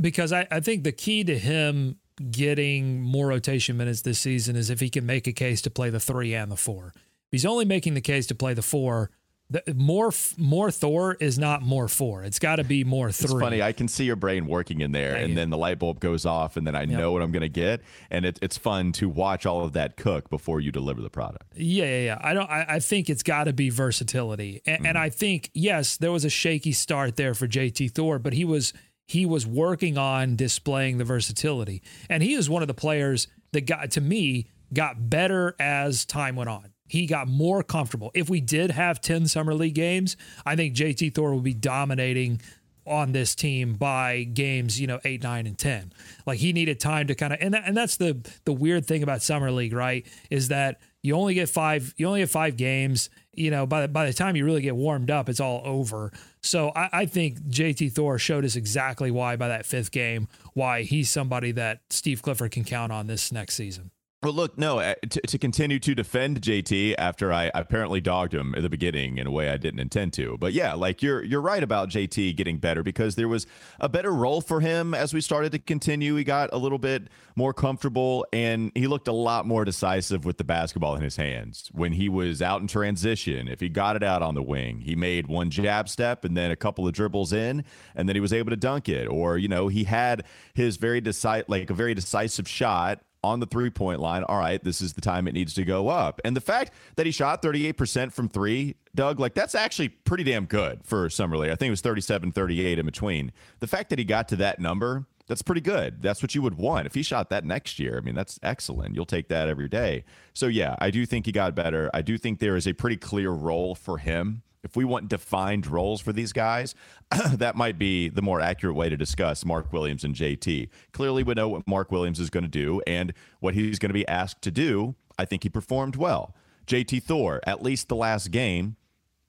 because 0.00 0.32
I, 0.32 0.46
I 0.50 0.60
think 0.60 0.84
the 0.84 0.92
key 0.92 1.22
to 1.24 1.38
him 1.38 1.98
getting 2.30 3.00
more 3.00 3.26
rotation 3.28 3.76
minutes 3.76 4.02
this 4.02 4.18
season 4.18 4.56
is 4.56 4.70
if 4.70 4.80
he 4.80 4.88
can 4.88 5.04
make 5.04 5.26
a 5.26 5.32
case 5.32 5.60
to 5.62 5.70
play 5.70 5.90
the 5.90 6.00
three 6.00 6.34
and 6.34 6.50
the 6.50 6.56
four. 6.56 6.92
If 6.94 7.32
he's 7.32 7.46
only 7.46 7.64
making 7.64 7.94
the 7.94 8.00
case 8.00 8.26
to 8.28 8.34
play 8.34 8.54
the 8.54 8.62
four, 8.62 9.10
the, 9.52 9.74
more 9.74 10.12
more 10.38 10.70
Thor 10.70 11.14
is 11.20 11.38
not 11.38 11.62
more 11.62 11.86
four. 11.86 12.24
It's 12.24 12.38
got 12.38 12.56
to 12.56 12.64
be 12.64 12.84
more 12.84 13.12
three. 13.12 13.24
It's 13.24 13.40
funny. 13.40 13.62
I 13.62 13.72
can 13.72 13.86
see 13.86 14.04
your 14.04 14.16
brain 14.16 14.46
working 14.46 14.80
in 14.80 14.92
there, 14.92 15.14
and 15.14 15.36
then 15.36 15.50
the 15.50 15.58
light 15.58 15.78
bulb 15.78 16.00
goes 16.00 16.24
off, 16.24 16.56
and 16.56 16.66
then 16.66 16.74
I 16.74 16.86
know 16.86 17.12
what 17.12 17.22
I'm 17.22 17.32
going 17.32 17.42
to 17.42 17.48
get, 17.48 17.82
and 18.10 18.24
it, 18.24 18.38
it's 18.40 18.56
fun 18.56 18.92
to 18.92 19.08
watch 19.08 19.44
all 19.44 19.64
of 19.64 19.74
that 19.74 19.96
cook 19.96 20.30
before 20.30 20.60
you 20.60 20.72
deliver 20.72 21.02
the 21.02 21.10
product. 21.10 21.44
Yeah, 21.54 21.84
yeah, 21.84 22.04
yeah. 22.04 22.18
I 22.22 22.34
don't. 22.34 22.48
I, 22.50 22.66
I 22.68 22.78
think 22.80 23.10
it's 23.10 23.22
got 23.22 23.44
to 23.44 23.52
be 23.52 23.68
versatility, 23.68 24.62
and, 24.66 24.86
and 24.86 24.98
I 24.98 25.10
think 25.10 25.50
yes, 25.52 25.96
there 25.98 26.12
was 26.12 26.24
a 26.24 26.30
shaky 26.30 26.72
start 26.72 27.16
there 27.16 27.34
for 27.34 27.46
JT 27.46 27.92
Thor, 27.92 28.18
but 28.18 28.32
he 28.32 28.44
was 28.44 28.72
he 29.06 29.26
was 29.26 29.46
working 29.46 29.98
on 29.98 30.36
displaying 30.36 30.98
the 30.98 31.04
versatility, 31.04 31.82
and 32.08 32.22
he 32.22 32.34
is 32.34 32.48
one 32.48 32.62
of 32.62 32.68
the 32.68 32.74
players 32.74 33.28
that 33.52 33.66
got 33.66 33.90
to 33.92 34.00
me 34.00 34.46
got 34.72 35.10
better 35.10 35.54
as 35.58 36.04
time 36.04 36.36
went 36.36 36.48
on. 36.48 36.71
He 36.92 37.06
got 37.06 37.26
more 37.26 37.62
comfortable. 37.62 38.10
If 38.12 38.28
we 38.28 38.42
did 38.42 38.70
have 38.70 39.00
ten 39.00 39.26
summer 39.26 39.54
league 39.54 39.74
games, 39.74 40.14
I 40.44 40.56
think 40.56 40.74
JT 40.74 41.14
Thor 41.14 41.34
would 41.34 41.42
be 41.42 41.54
dominating 41.54 42.42
on 42.86 43.12
this 43.12 43.34
team 43.34 43.72
by 43.72 44.24
games, 44.24 44.78
you 44.78 44.86
know, 44.86 45.00
eight, 45.06 45.22
nine, 45.22 45.46
and 45.46 45.56
ten. 45.56 45.90
Like 46.26 46.38
he 46.38 46.52
needed 46.52 46.80
time 46.80 47.06
to 47.06 47.14
kind 47.14 47.32
of, 47.32 47.38
and 47.40 47.54
that, 47.54 47.62
and 47.64 47.74
that's 47.74 47.96
the 47.96 48.20
the 48.44 48.52
weird 48.52 48.84
thing 48.84 49.02
about 49.02 49.22
summer 49.22 49.50
league, 49.50 49.72
right? 49.72 50.06
Is 50.28 50.48
that 50.48 50.82
you 51.00 51.14
only 51.14 51.32
get 51.32 51.48
five, 51.48 51.94
you 51.96 52.06
only 52.06 52.20
have 52.20 52.30
five 52.30 52.58
games. 52.58 53.08
You 53.32 53.50
know, 53.50 53.64
by 53.64 53.80
the, 53.80 53.88
by 53.88 54.04
the 54.04 54.12
time 54.12 54.36
you 54.36 54.44
really 54.44 54.60
get 54.60 54.76
warmed 54.76 55.10
up, 55.10 55.30
it's 55.30 55.40
all 55.40 55.62
over. 55.64 56.12
So 56.42 56.72
I, 56.76 56.90
I 56.92 57.06
think 57.06 57.40
JT 57.40 57.92
Thor 57.92 58.18
showed 58.18 58.44
us 58.44 58.54
exactly 58.54 59.10
why 59.10 59.36
by 59.36 59.48
that 59.48 59.64
fifth 59.64 59.92
game, 59.92 60.28
why 60.52 60.82
he's 60.82 61.08
somebody 61.08 61.52
that 61.52 61.80
Steve 61.88 62.20
Clifford 62.20 62.50
can 62.50 62.64
count 62.64 62.92
on 62.92 63.06
this 63.06 63.32
next 63.32 63.54
season. 63.54 63.92
Well, 64.22 64.34
look, 64.34 64.56
no, 64.56 64.78
uh, 64.78 64.94
to, 65.10 65.20
to 65.20 65.36
continue 65.36 65.80
to 65.80 65.96
defend 65.96 66.42
JT 66.42 66.94
after 66.96 67.32
I 67.32 67.50
apparently 67.56 68.00
dogged 68.00 68.32
him 68.32 68.54
at 68.54 68.62
the 68.62 68.70
beginning 68.70 69.18
in 69.18 69.26
a 69.26 69.32
way 69.32 69.50
I 69.50 69.56
didn't 69.56 69.80
intend 69.80 70.12
to. 70.12 70.38
But 70.38 70.52
yeah, 70.52 70.74
like 70.74 71.02
you're 71.02 71.24
you're 71.24 71.40
right 71.40 71.60
about 71.60 71.88
JT 71.88 72.36
getting 72.36 72.58
better 72.58 72.84
because 72.84 73.16
there 73.16 73.26
was 73.26 73.48
a 73.80 73.88
better 73.88 74.12
role 74.12 74.40
for 74.40 74.60
him 74.60 74.94
as 74.94 75.12
we 75.12 75.20
started 75.20 75.50
to 75.52 75.58
continue. 75.58 76.14
He 76.14 76.22
got 76.22 76.50
a 76.52 76.56
little 76.56 76.78
bit 76.78 77.08
more 77.34 77.52
comfortable 77.52 78.24
and 78.32 78.70
he 78.76 78.86
looked 78.86 79.08
a 79.08 79.12
lot 79.12 79.44
more 79.44 79.64
decisive 79.64 80.24
with 80.24 80.38
the 80.38 80.44
basketball 80.44 80.94
in 80.94 81.02
his 81.02 81.16
hands 81.16 81.68
when 81.72 81.90
he 81.94 82.08
was 82.08 82.40
out 82.40 82.60
in 82.60 82.68
transition. 82.68 83.48
If 83.48 83.58
he 83.58 83.68
got 83.68 83.96
it 83.96 84.04
out 84.04 84.22
on 84.22 84.36
the 84.36 84.42
wing, 84.42 84.82
he 84.82 84.94
made 84.94 85.26
one 85.26 85.50
jab 85.50 85.88
step 85.88 86.24
and 86.24 86.36
then 86.36 86.52
a 86.52 86.56
couple 86.56 86.86
of 86.86 86.94
dribbles 86.94 87.32
in, 87.32 87.64
and 87.96 88.08
then 88.08 88.14
he 88.14 88.20
was 88.20 88.32
able 88.32 88.50
to 88.50 88.56
dunk 88.56 88.88
it. 88.88 89.08
Or 89.08 89.36
you 89.36 89.48
know, 89.48 89.66
he 89.66 89.82
had 89.82 90.22
his 90.54 90.76
very 90.76 91.00
decisive, 91.00 91.48
like 91.48 91.70
a 91.70 91.74
very 91.74 91.94
decisive 91.94 92.46
shot 92.46 93.00
on 93.24 93.40
the 93.40 93.46
three 93.46 93.70
point 93.70 94.00
line, 94.00 94.24
all 94.24 94.38
right, 94.38 94.62
this 94.62 94.80
is 94.80 94.94
the 94.94 95.00
time 95.00 95.28
it 95.28 95.32
needs 95.32 95.54
to 95.54 95.64
go 95.64 95.88
up. 95.88 96.20
And 96.24 96.36
the 96.36 96.40
fact 96.40 96.72
that 96.96 97.06
he 97.06 97.12
shot 97.12 97.42
38% 97.42 98.12
from 98.12 98.28
three, 98.28 98.76
Doug, 98.94 99.20
like 99.20 99.34
that's 99.34 99.54
actually 99.54 99.88
pretty 99.88 100.24
damn 100.24 100.46
good 100.46 100.80
for 100.84 101.08
Summer 101.08 101.36
League. 101.36 101.50
I 101.50 101.54
think 101.54 101.68
it 101.68 101.72
was 101.72 101.80
37, 101.80 102.32
38 102.32 102.78
in 102.78 102.86
between. 102.86 103.32
The 103.60 103.66
fact 103.66 103.90
that 103.90 103.98
he 103.98 104.04
got 104.04 104.28
to 104.28 104.36
that 104.36 104.58
number, 104.60 105.06
that's 105.26 105.42
pretty 105.42 105.60
good. 105.60 106.02
That's 106.02 106.22
what 106.22 106.34
you 106.34 106.42
would 106.42 106.56
want. 106.58 106.86
If 106.86 106.94
he 106.94 107.02
shot 107.02 107.30
that 107.30 107.44
next 107.44 107.78
year, 107.78 107.96
I 107.98 108.00
mean, 108.00 108.14
that's 108.14 108.38
excellent. 108.42 108.94
You'll 108.94 109.06
take 109.06 109.28
that 109.28 109.48
every 109.48 109.68
day. 109.68 110.04
So, 110.34 110.46
yeah, 110.46 110.76
I 110.78 110.90
do 110.90 111.06
think 111.06 111.26
he 111.26 111.32
got 111.32 111.54
better. 111.54 111.90
I 111.94 112.02
do 112.02 112.18
think 112.18 112.38
there 112.38 112.56
is 112.56 112.66
a 112.66 112.72
pretty 112.72 112.96
clear 112.96 113.30
role 113.30 113.74
for 113.74 113.98
him 113.98 114.42
if 114.64 114.76
we 114.76 114.84
want 114.84 115.08
defined 115.08 115.66
roles 115.66 116.00
for 116.00 116.12
these 116.12 116.32
guys, 116.32 116.74
that 117.34 117.56
might 117.56 117.78
be 117.78 118.08
the 118.08 118.22
more 118.22 118.40
accurate 118.40 118.76
way 118.76 118.88
to 118.88 118.96
discuss 118.96 119.44
Mark 119.44 119.72
Williams 119.72 120.04
and 120.04 120.14
JT. 120.14 120.68
Clearly, 120.92 121.22
we 121.22 121.34
know 121.34 121.48
what 121.48 121.66
Mark 121.66 121.90
Williams 121.90 122.20
is 122.20 122.30
going 122.30 122.44
to 122.44 122.50
do 122.50 122.80
and 122.86 123.12
what 123.40 123.54
he's 123.54 123.78
going 123.78 123.90
to 123.90 123.94
be 123.94 124.06
asked 124.06 124.42
to 124.42 124.50
do. 124.50 124.94
I 125.18 125.24
think 125.24 125.42
he 125.42 125.48
performed 125.48 125.96
well. 125.96 126.34
JT 126.66 127.02
Thor, 127.02 127.40
at 127.46 127.62
least 127.62 127.88
the 127.88 127.96
last 127.96 128.30
game, 128.30 128.76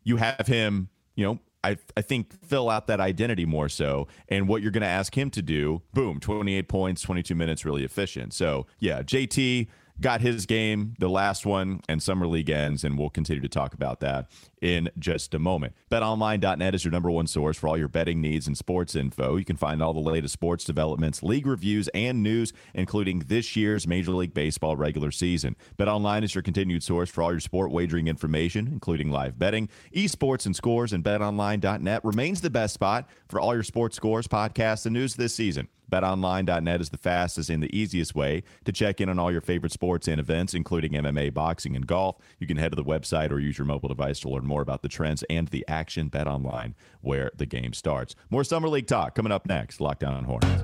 you 0.03 0.17
have 0.17 0.47
him, 0.47 0.89
you 1.15 1.25
know, 1.25 1.39
I, 1.63 1.77
I 1.95 2.01
think 2.01 2.33
fill 2.45 2.69
out 2.69 2.87
that 2.87 2.99
identity 2.99 3.45
more 3.45 3.69
so. 3.69 4.07
And 4.27 4.47
what 4.47 4.61
you're 4.61 4.71
going 4.71 4.81
to 4.81 4.87
ask 4.87 5.17
him 5.17 5.29
to 5.31 5.41
do, 5.41 5.81
boom, 5.93 6.19
28 6.19 6.67
points, 6.67 7.01
22 7.01 7.35
minutes, 7.35 7.63
really 7.63 7.85
efficient. 7.85 8.33
So, 8.33 8.67
yeah, 8.79 9.01
JT 9.01 9.67
got 10.01 10.21
his 10.21 10.45
game, 10.45 10.95
the 10.99 11.07
last 11.07 11.45
one, 11.45 11.81
and 11.87 12.01
Summer 12.01 12.27
League 12.27 12.49
ends, 12.49 12.83
and 12.83 12.97
we'll 12.97 13.09
continue 13.09 13.41
to 13.41 13.49
talk 13.49 13.73
about 13.73 13.99
that 14.01 14.29
in 14.63 14.89
just 14.97 15.33
a 15.33 15.39
moment. 15.39 15.73
BetOnline.net 15.91 16.73
is 16.73 16.85
your 16.85 16.91
number 16.91 17.11
one 17.11 17.27
source 17.27 17.57
for 17.57 17.67
all 17.67 17.77
your 17.77 17.89
betting 17.89 18.21
needs 18.21 18.47
and 18.47 18.57
sports 18.57 18.95
info. 18.95 19.35
You 19.35 19.43
can 19.43 19.57
find 19.57 19.83
all 19.83 19.93
the 19.93 19.99
latest 19.99 20.33
sports 20.33 20.63
developments, 20.63 21.21
league 21.21 21.45
reviews, 21.45 21.89
and 21.89 22.23
news, 22.23 22.53
including 22.73 23.19
this 23.27 23.57
year's 23.57 23.85
Major 23.85 24.11
League 24.11 24.33
Baseball 24.33 24.77
regular 24.77 25.11
season. 25.11 25.57
BetOnline 25.77 26.23
is 26.23 26.33
your 26.33 26.41
continued 26.41 26.81
source 26.81 27.09
for 27.09 27.21
all 27.21 27.31
your 27.31 27.41
sport 27.41 27.71
wagering 27.71 28.07
information, 28.07 28.67
including 28.67 29.11
live 29.11 29.37
betting, 29.37 29.67
esports, 29.93 30.45
and 30.45 30.55
scores. 30.55 30.93
And 30.93 31.03
BetOnline.net 31.03 32.05
remains 32.05 32.39
the 32.39 32.49
best 32.49 32.73
spot 32.73 33.09
for 33.27 33.41
all 33.41 33.53
your 33.53 33.63
sports 33.63 33.97
scores, 33.97 34.27
podcasts, 34.27 34.85
and 34.85 34.93
news 34.93 35.15
this 35.15 35.35
season. 35.35 35.67
BetOnline.net 35.93 36.81
is 36.81 36.89
the 36.89 36.97
fastest 36.97 37.51
and 37.51 37.61
the 37.61 37.77
easiest 37.77 38.15
way 38.15 38.43
to 38.65 38.71
check 38.71 38.99
in 38.99 39.09
on 39.09 39.19
all 39.19 39.31
your 39.31 39.41
favorite 39.41 39.71
sports 39.71 40.07
and 40.07 40.19
events, 40.19 40.53
including 40.55 40.93
MMA, 40.93 41.31
boxing, 41.33 41.75
and 41.75 41.85
golf. 41.85 42.17
You 42.39 42.47
can 42.47 42.57
head 42.57 42.71
to 42.71 42.75
the 42.75 42.83
website 42.83 43.31
or 43.31 43.39
use 43.39 43.59
your 43.59 43.65
mobile 43.65 43.89
device 43.89 44.19
to 44.21 44.29
learn 44.29 44.47
more 44.47 44.52
about 44.61 44.81
the 44.81 44.89
trends 44.89 45.23
and 45.29 45.47
the 45.49 45.65
action. 45.67 46.07
Bet 46.07 46.27
online 46.27 46.75
where 47.01 47.31
the 47.35 47.45
game 47.45 47.73
starts. 47.73 48.15
More 48.29 48.43
Summer 48.43 48.69
League 48.69 48.87
talk 48.87 49.15
coming 49.15 49.31
up 49.31 49.47
next. 49.47 49.79
Lockdown 49.79 50.15
on 50.15 50.23
Hornets. 50.25 50.63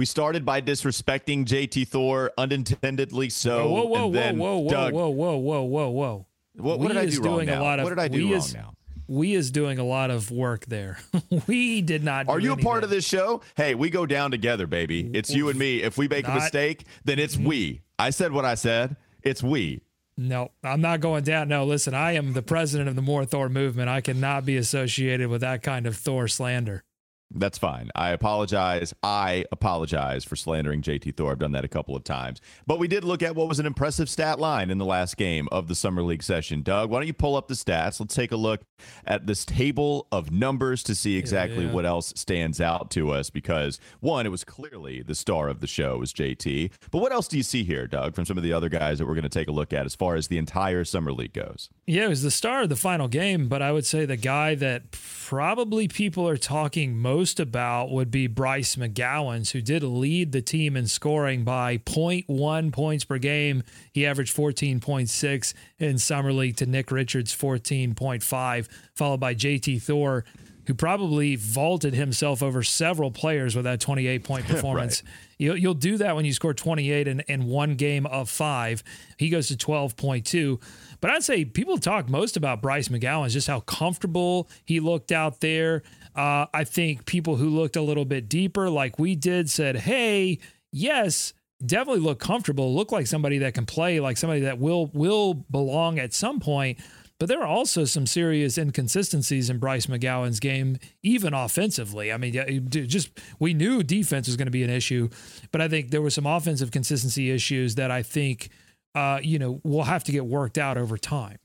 We 0.00 0.06
started 0.06 0.46
by 0.46 0.62
disrespecting 0.62 1.44
JT 1.44 1.88
Thor 1.88 2.32
unintendedly 2.38 3.28
so. 3.28 3.68
Whoa, 3.68 3.84
whoa, 3.84 4.06
and 4.06 4.14
then 4.14 4.38
whoa, 4.38 4.56
whoa, 4.56 4.70
Doug, 4.70 4.94
whoa, 4.94 5.08
whoa, 5.10 5.36
whoa, 5.36 5.62
whoa, 5.62 5.88
whoa. 5.90 6.26
What, 6.54 6.78
what 6.78 6.88
did 6.88 6.96
I 6.96 7.04
do 7.04 7.20
wrong 7.20 7.44
now? 7.44 7.74
of- 7.74 7.82
what 7.82 7.90
did 7.90 7.98
I 7.98 8.08
do 8.08 8.24
wrong 8.24 8.32
is- 8.32 8.54
now? 8.54 8.74
We 9.08 9.34
is 9.34 9.50
doing 9.50 9.78
a 9.80 9.84
lot 9.84 10.10
of 10.10 10.30
work 10.30 10.66
there. 10.66 10.96
we 11.48 11.82
did 11.82 12.04
not. 12.04 12.28
Are 12.28 12.38
you 12.38 12.52
a 12.52 12.56
part 12.56 12.84
of 12.84 12.90
this 12.90 13.04
show? 13.04 13.42
Hey, 13.56 13.74
we 13.74 13.90
go 13.90 14.06
down 14.06 14.30
together, 14.30 14.68
baby. 14.68 15.10
It's 15.12 15.28
you 15.30 15.48
and 15.48 15.58
me. 15.58 15.82
If 15.82 15.98
we 15.98 16.06
make 16.06 16.28
a 16.28 16.34
mistake, 16.34 16.84
then 17.04 17.18
it's 17.18 17.34
mm-hmm. 17.34 17.48
we. 17.48 17.80
I 17.98 18.10
said 18.10 18.32
what 18.32 18.44
I 18.44 18.54
said. 18.54 18.96
It's 19.22 19.42
we. 19.42 19.82
No, 20.16 20.50
I'm 20.62 20.80
not 20.80 21.00
going 21.00 21.24
down. 21.24 21.48
No, 21.48 21.64
listen, 21.64 21.94
I 21.94 22.12
am 22.12 22.34
the 22.34 22.42
president 22.42 22.88
of 22.88 22.96
the 22.96 23.02
More 23.02 23.24
Thor 23.24 23.48
movement. 23.48 23.88
I 23.88 24.00
cannot 24.00 24.44
be 24.44 24.56
associated 24.56 25.28
with 25.28 25.40
that 25.40 25.62
kind 25.62 25.86
of 25.86 25.96
Thor 25.96 26.28
slander. 26.28 26.84
That's 27.32 27.58
fine. 27.58 27.90
I 27.94 28.10
apologize. 28.10 28.92
I 29.04 29.44
apologize 29.52 30.24
for 30.24 30.34
slandering 30.34 30.82
JT 30.82 31.16
Thor. 31.16 31.30
I've 31.30 31.38
done 31.38 31.52
that 31.52 31.64
a 31.64 31.68
couple 31.68 31.94
of 31.94 32.02
times. 32.02 32.40
But 32.66 32.80
we 32.80 32.88
did 32.88 33.04
look 33.04 33.22
at 33.22 33.36
what 33.36 33.48
was 33.48 33.60
an 33.60 33.66
impressive 33.66 34.08
stat 34.10 34.40
line 34.40 34.68
in 34.68 34.78
the 34.78 34.84
last 34.84 35.16
game 35.16 35.48
of 35.52 35.68
the 35.68 35.76
Summer 35.76 36.02
League 36.02 36.24
session. 36.24 36.62
Doug, 36.62 36.90
why 36.90 36.98
don't 36.98 37.06
you 37.06 37.12
pull 37.12 37.36
up 37.36 37.46
the 37.46 37.54
stats? 37.54 38.00
Let's 38.00 38.16
take 38.16 38.32
a 38.32 38.36
look 38.36 38.62
at 39.06 39.26
this 39.28 39.44
table 39.44 40.08
of 40.10 40.32
numbers 40.32 40.82
to 40.84 40.94
see 40.96 41.16
exactly 41.16 41.66
Yeah. 41.66 41.72
what 41.72 41.86
else 41.86 42.12
stands 42.16 42.60
out 42.60 42.90
to 42.92 43.10
us 43.12 43.30
because 43.30 43.78
one, 44.00 44.26
it 44.26 44.30
was 44.30 44.42
clearly 44.42 45.02
the 45.02 45.14
star 45.14 45.48
of 45.48 45.60
the 45.60 45.66
show 45.68 45.98
was 45.98 46.12
JT. 46.12 46.70
But 46.90 46.98
what 46.98 47.12
else 47.12 47.28
do 47.28 47.36
you 47.36 47.44
see 47.44 47.62
here, 47.62 47.86
Doug, 47.86 48.16
from 48.16 48.24
some 48.24 48.38
of 48.38 48.42
the 48.42 48.52
other 48.52 48.68
guys 48.68 48.98
that 48.98 49.06
we're 49.06 49.14
going 49.14 49.22
to 49.22 49.28
take 49.28 49.46
a 49.48 49.52
look 49.52 49.72
at 49.72 49.86
as 49.86 49.94
far 49.94 50.16
as 50.16 50.26
the 50.28 50.38
entire 50.38 50.84
Summer 50.84 51.12
League 51.12 51.32
goes? 51.34 51.70
Yeah, 51.86 52.06
it 52.06 52.08
was 52.08 52.22
the 52.22 52.30
star 52.32 52.62
of 52.62 52.70
the 52.70 52.76
final 52.76 53.06
game, 53.06 53.46
but 53.48 53.62
I 53.62 53.70
would 53.70 53.86
say 53.86 54.04
the 54.04 54.16
guy 54.16 54.56
that 54.56 54.90
probably 54.90 55.86
people 55.86 56.26
are 56.26 56.36
talking 56.36 56.96
most 56.98 57.19
about 57.38 57.90
would 57.90 58.10
be 58.10 58.26
Bryce 58.26 58.76
McGowens, 58.76 59.50
who 59.50 59.60
did 59.60 59.82
lead 59.82 60.32
the 60.32 60.40
team 60.40 60.74
in 60.74 60.86
scoring 60.86 61.44
by 61.44 61.76
0.1 61.76 62.72
points 62.72 63.04
per 63.04 63.18
game. 63.18 63.62
He 63.92 64.06
averaged 64.06 64.34
14.6 64.34 65.54
in 65.78 65.98
Summer 65.98 66.32
League 66.32 66.56
to 66.56 66.66
Nick 66.66 66.90
Richards' 66.90 67.36
14.5, 67.36 68.68
followed 68.94 69.20
by 69.20 69.34
JT 69.34 69.82
Thor, 69.82 70.24
who 70.66 70.74
probably 70.74 71.36
vaulted 71.36 71.92
himself 71.92 72.42
over 72.42 72.62
several 72.62 73.10
players 73.10 73.54
with 73.54 73.64
that 73.64 73.80
28 73.80 74.24
point 74.24 74.46
performance. 74.48 75.02
You'll, 75.36 75.58
you'll 75.58 75.74
do 75.74 75.98
that 75.98 76.16
when 76.16 76.24
you 76.24 76.32
score 76.32 76.54
28 76.54 77.06
in, 77.06 77.20
in 77.20 77.46
one 77.46 77.74
game 77.74 78.06
of 78.06 78.30
five. 78.30 78.82
He 79.18 79.28
goes 79.28 79.48
to 79.48 79.56
12.2. 79.56 80.60
But 81.00 81.10
I'd 81.10 81.24
say 81.24 81.44
people 81.44 81.76
talk 81.78 82.08
most 82.08 82.36
about 82.36 82.62
Bryce 82.62 82.88
McGowan, 82.88 83.28
just 83.30 83.48
how 83.48 83.60
comfortable 83.60 84.48
he 84.64 84.80
looked 84.80 85.12
out 85.12 85.40
there. 85.40 85.82
Uh, 86.14 86.46
I 86.52 86.64
think 86.64 87.06
people 87.06 87.36
who 87.36 87.48
looked 87.48 87.76
a 87.76 87.82
little 87.82 88.04
bit 88.04 88.28
deeper, 88.28 88.68
like 88.68 88.98
we 88.98 89.14
did, 89.14 89.48
said, 89.48 89.76
hey, 89.76 90.38
yes, 90.72 91.32
definitely 91.64 92.02
look 92.02 92.18
comfortable, 92.18 92.74
look 92.74 92.90
like 92.92 93.06
somebody 93.06 93.38
that 93.38 93.54
can 93.54 93.66
play, 93.66 94.00
like 94.00 94.16
somebody 94.16 94.40
that 94.40 94.58
will 94.58 94.86
will 94.86 95.34
belong 95.34 95.98
at 95.98 96.12
some 96.12 96.40
point. 96.40 96.78
But 97.18 97.28
there 97.28 97.42
are 97.42 97.46
also 97.46 97.84
some 97.84 98.06
serious 98.06 98.56
inconsistencies 98.56 99.50
in 99.50 99.58
Bryce 99.58 99.86
McGowens' 99.86 100.40
game, 100.40 100.78
even 101.02 101.34
offensively. 101.34 102.10
I 102.10 102.16
mean, 102.16 102.70
just 102.70 103.10
we 103.38 103.52
knew 103.52 103.82
defense 103.82 104.26
was 104.26 104.38
going 104.38 104.46
to 104.46 104.52
be 104.52 104.62
an 104.62 104.70
issue, 104.70 105.10
but 105.52 105.60
I 105.60 105.68
think 105.68 105.90
there 105.90 106.00
were 106.00 106.10
some 106.10 106.24
offensive 106.24 106.70
consistency 106.70 107.30
issues 107.30 107.74
that 107.74 107.90
I 107.90 108.02
think, 108.02 108.48
uh, 108.94 109.20
you 109.22 109.38
know, 109.38 109.60
will 109.64 109.84
have 109.84 110.02
to 110.04 110.12
get 110.12 110.24
worked 110.24 110.56
out 110.56 110.78
over 110.78 110.96
time. 110.96 111.36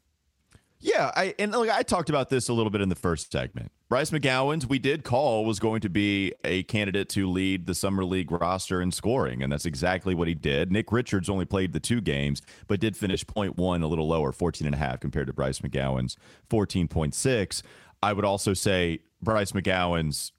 Yeah, 0.80 1.12
I 1.16 1.34
and 1.40 1.52
look, 1.52 1.70
I 1.70 1.84
talked 1.84 2.10
about 2.10 2.30
this 2.30 2.50
a 2.50 2.54
little 2.54 2.70
bit 2.70 2.82
in 2.82 2.90
the 2.90 2.96
first 2.96 3.32
segment. 3.32 3.72
Bryce 3.90 4.12
McGowens 4.12 4.68
we 4.68 4.80
did 4.80 5.04
call 5.04 5.46
was 5.46 5.60
going 5.60 5.82
to 5.82 5.90
be 5.90 6.34
a 6.44 6.64
candidate 6.64 7.10
to 7.10 7.30
lead 7.30 7.66
the 7.66 7.76
summer 7.76 8.04
league 8.04 8.32
roster 8.32 8.82
in 8.82 8.92
scoring, 8.92 9.42
and 9.42 9.52
that's 9.52 9.66
exactly 9.66 10.14
what 10.14 10.28
he 10.28 10.34
did. 10.34 10.72
Nick 10.72 10.92
Richards 10.92 11.30
only 11.30 11.46
played 11.46 11.74
the 11.74 11.80
two 11.80 12.02
games, 12.02 12.42
but 12.68 12.80
did 12.80 12.98
finish 12.98 13.26
point 13.26 13.58
one 13.58 13.84
a 13.84 13.88
little 13.88 14.08
lower, 14.08 14.32
14 14.32 14.66
and 14.66 14.76
a 14.76 14.78
half 14.78 15.00
compared 15.00 15.28
to 15.28 15.34
Bryce 15.34 15.60
McGowens' 15.60 16.18
14.6. 16.50 17.62
I 18.04 18.14
would 18.14 18.26
also 18.26 18.54
say 18.54 19.00
Bryce 19.22 19.54
McGowens 19.54 20.32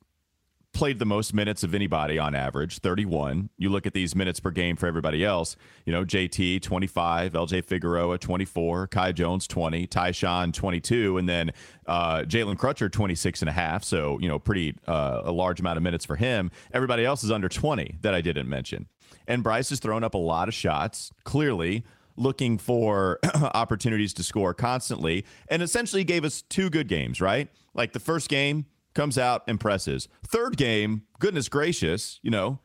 played 0.76 0.98
the 0.98 1.06
most 1.06 1.32
minutes 1.32 1.62
of 1.62 1.74
anybody 1.74 2.18
on 2.18 2.34
average, 2.34 2.80
31. 2.80 3.48
You 3.56 3.70
look 3.70 3.86
at 3.86 3.94
these 3.94 4.14
minutes 4.14 4.40
per 4.40 4.50
game 4.50 4.76
for 4.76 4.86
everybody 4.86 5.24
else, 5.24 5.56
you 5.86 5.92
know, 5.92 6.04
JT 6.04 6.60
25, 6.60 7.32
LJ 7.32 7.64
Figueroa 7.64 8.18
24, 8.18 8.86
Kai 8.88 9.12
Jones 9.12 9.46
20, 9.46 9.86
Tyshawn 9.86 10.52
22, 10.52 11.16
and 11.16 11.26
then 11.26 11.50
uh, 11.86 12.18
Jalen 12.26 12.56
Crutcher 12.56 12.92
26 12.92 13.40
and 13.40 13.48
a 13.48 13.52
half. 13.52 13.84
So, 13.84 14.18
you 14.20 14.28
know, 14.28 14.38
pretty 14.38 14.76
uh, 14.86 15.22
a 15.24 15.32
large 15.32 15.60
amount 15.60 15.78
of 15.78 15.82
minutes 15.82 16.04
for 16.04 16.16
him. 16.16 16.50
Everybody 16.74 17.06
else 17.06 17.24
is 17.24 17.30
under 17.30 17.48
20 17.48 17.96
that 18.02 18.12
I 18.12 18.20
didn't 18.20 18.46
mention. 18.48 18.86
And 19.26 19.42
Bryce 19.42 19.70
has 19.70 19.80
thrown 19.80 20.04
up 20.04 20.12
a 20.12 20.18
lot 20.18 20.46
of 20.46 20.52
shots, 20.52 21.10
clearly 21.24 21.84
looking 22.16 22.58
for 22.58 23.18
opportunities 23.54 24.12
to 24.12 24.22
score 24.22 24.52
constantly, 24.52 25.24
and 25.48 25.62
essentially 25.62 26.04
gave 26.04 26.22
us 26.22 26.42
two 26.42 26.68
good 26.68 26.86
games, 26.86 27.18
right? 27.18 27.48
Like 27.72 27.94
the 27.94 28.00
first 28.00 28.28
game, 28.28 28.66
comes 28.96 29.16
out, 29.18 29.44
impresses. 29.46 30.08
Third 30.26 30.56
game, 30.56 31.02
goodness 31.20 31.48
gracious, 31.48 32.18
you 32.22 32.30
know, 32.30 32.58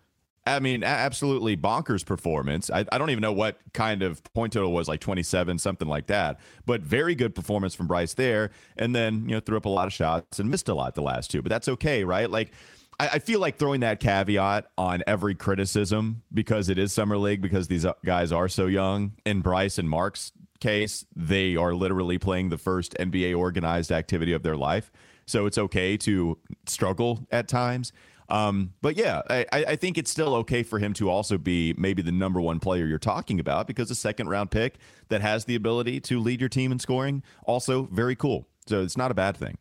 I 0.45 0.59
mean, 0.59 0.83
absolutely 0.83 1.55
bonkers 1.55 2.03
performance. 2.03 2.71
I, 2.71 2.83
I 2.91 2.97
don't 2.97 3.11
even 3.11 3.21
know 3.21 3.31
what 3.31 3.59
kind 3.73 4.01
of 4.01 4.23
point 4.33 4.53
total 4.53 4.71
was, 4.71 4.88
like 4.88 5.00
27, 5.00 5.59
something 5.59 5.88
like 5.88 6.07
that. 6.07 6.39
But 6.65 6.81
very 6.81 7.13
good 7.13 7.35
performance 7.35 7.75
from 7.75 7.85
Bryce 7.85 8.15
there. 8.15 8.50
And 8.75 8.95
then, 8.95 9.29
you 9.29 9.35
know, 9.35 9.39
threw 9.39 9.55
up 9.55 9.65
a 9.65 9.69
lot 9.69 9.85
of 9.85 9.93
shots 9.93 10.39
and 10.39 10.50
missed 10.50 10.67
a 10.67 10.73
lot 10.73 10.95
the 10.95 11.03
last 11.03 11.29
two. 11.29 11.43
But 11.43 11.50
that's 11.50 11.67
okay, 11.67 12.03
right? 12.03 12.29
Like, 12.29 12.53
I, 13.00 13.09
I 13.09 13.19
feel 13.19 13.39
like 13.39 13.57
throwing 13.57 13.81
that 13.81 14.00
caveat 14.00 14.65
on 14.79 15.03
every 15.05 15.35
criticism 15.35 16.23
because 16.33 16.69
it 16.69 16.79
is 16.79 16.91
Summer 16.91 17.19
League, 17.19 17.41
because 17.41 17.67
these 17.67 17.85
uh, 17.85 17.93
guys 18.03 18.31
are 18.31 18.47
so 18.47 18.65
young. 18.65 19.13
In 19.27 19.41
Bryce 19.41 19.77
and 19.77 19.88
Mark's 19.88 20.31
case, 20.59 21.05
they 21.15 21.55
are 21.55 21.75
literally 21.75 22.17
playing 22.17 22.50
the 22.50 22.57
first 22.57 22.95
NBA 23.00 23.38
organized 23.38 23.91
activity 23.91 24.33
of 24.33 24.41
their 24.41 24.57
life. 24.57 24.91
So 25.31 25.45
it's 25.45 25.57
okay 25.57 25.95
to 25.97 26.38
struggle 26.67 27.25
at 27.31 27.47
times. 27.47 27.93
Um, 28.27 28.73
but 28.81 28.95
yeah, 28.95 29.21
I, 29.29 29.45
I 29.51 29.75
think 29.75 29.97
it's 29.97 30.11
still 30.11 30.35
okay 30.35 30.63
for 30.63 30.79
him 30.79 30.93
to 30.93 31.09
also 31.09 31.38
be 31.38 31.73
maybe 31.77 32.01
the 32.01 32.11
number 32.11 32.39
one 32.39 32.59
player 32.59 32.85
you're 32.85 32.97
talking 32.97 33.39
about 33.39 33.67
because 33.67 33.91
a 33.91 33.95
second 33.95 34.29
round 34.29 34.51
pick 34.51 34.77
that 35.09 35.21
has 35.21 35.45
the 35.45 35.55
ability 35.55 36.00
to 36.01 36.19
lead 36.19 36.39
your 36.39 36.50
team 36.50 36.71
in 36.71 36.79
scoring, 36.79 37.23
also 37.43 37.89
very 37.91 38.15
cool. 38.15 38.47
So 38.67 38.81
it's 38.81 38.95
not 38.95 39.11
a 39.11 39.13
bad 39.13 39.35
thing. 39.35 39.57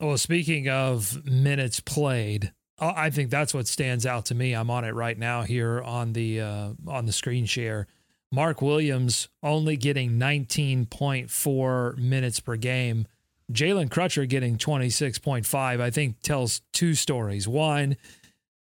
Well, 0.00 0.18
speaking 0.18 0.68
of 0.68 1.24
minutes 1.26 1.80
played, 1.80 2.52
I 2.78 3.10
think 3.10 3.30
that's 3.30 3.52
what 3.52 3.66
stands 3.66 4.06
out 4.06 4.26
to 4.26 4.34
me. 4.34 4.54
I'm 4.54 4.70
on 4.70 4.84
it 4.84 4.94
right 4.94 5.18
now 5.18 5.42
here 5.42 5.82
on 5.82 6.14
the 6.14 6.40
uh, 6.40 6.70
on 6.88 7.04
the 7.04 7.12
screen 7.12 7.44
share. 7.44 7.86
Mark 8.32 8.62
Williams 8.62 9.28
only 9.42 9.76
getting 9.76 10.12
19.4 10.12 11.98
minutes 11.98 12.40
per 12.40 12.56
game. 12.56 13.06
Jalen 13.52 13.88
Crutcher 13.88 14.28
getting 14.28 14.56
26.5, 14.56 15.80
I 15.80 15.90
think 15.90 16.20
tells 16.22 16.62
two 16.72 16.94
stories. 16.94 17.48
One, 17.48 17.96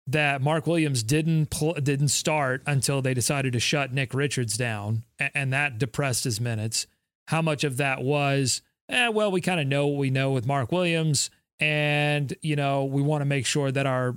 that 0.07 0.41
Mark 0.41 0.67
Williams 0.67 1.03
didn't 1.03 1.47
pl- 1.47 1.75
didn't 1.75 2.09
start 2.09 2.61
until 2.65 3.01
they 3.01 3.13
decided 3.13 3.53
to 3.53 3.59
shut 3.59 3.93
Nick 3.93 4.13
Richards 4.13 4.57
down, 4.57 5.03
and 5.33 5.53
that 5.53 5.77
depressed 5.77 6.23
his 6.25 6.41
minutes. 6.41 6.87
How 7.27 7.41
much 7.41 7.63
of 7.63 7.77
that 7.77 8.03
was, 8.03 8.61
eh, 8.89 9.07
well, 9.07 9.31
we 9.31 9.39
kind 9.39 9.61
of 9.61 9.67
know 9.67 9.87
what 9.87 9.97
we 9.97 10.09
know 10.09 10.31
with 10.31 10.45
Mark 10.45 10.71
Williams, 10.71 11.29
and 11.59 12.33
you 12.41 12.55
know 12.55 12.83
we 12.85 13.01
want 13.01 13.21
to 13.21 13.25
make 13.25 13.45
sure 13.45 13.71
that 13.71 13.85
our 13.85 14.15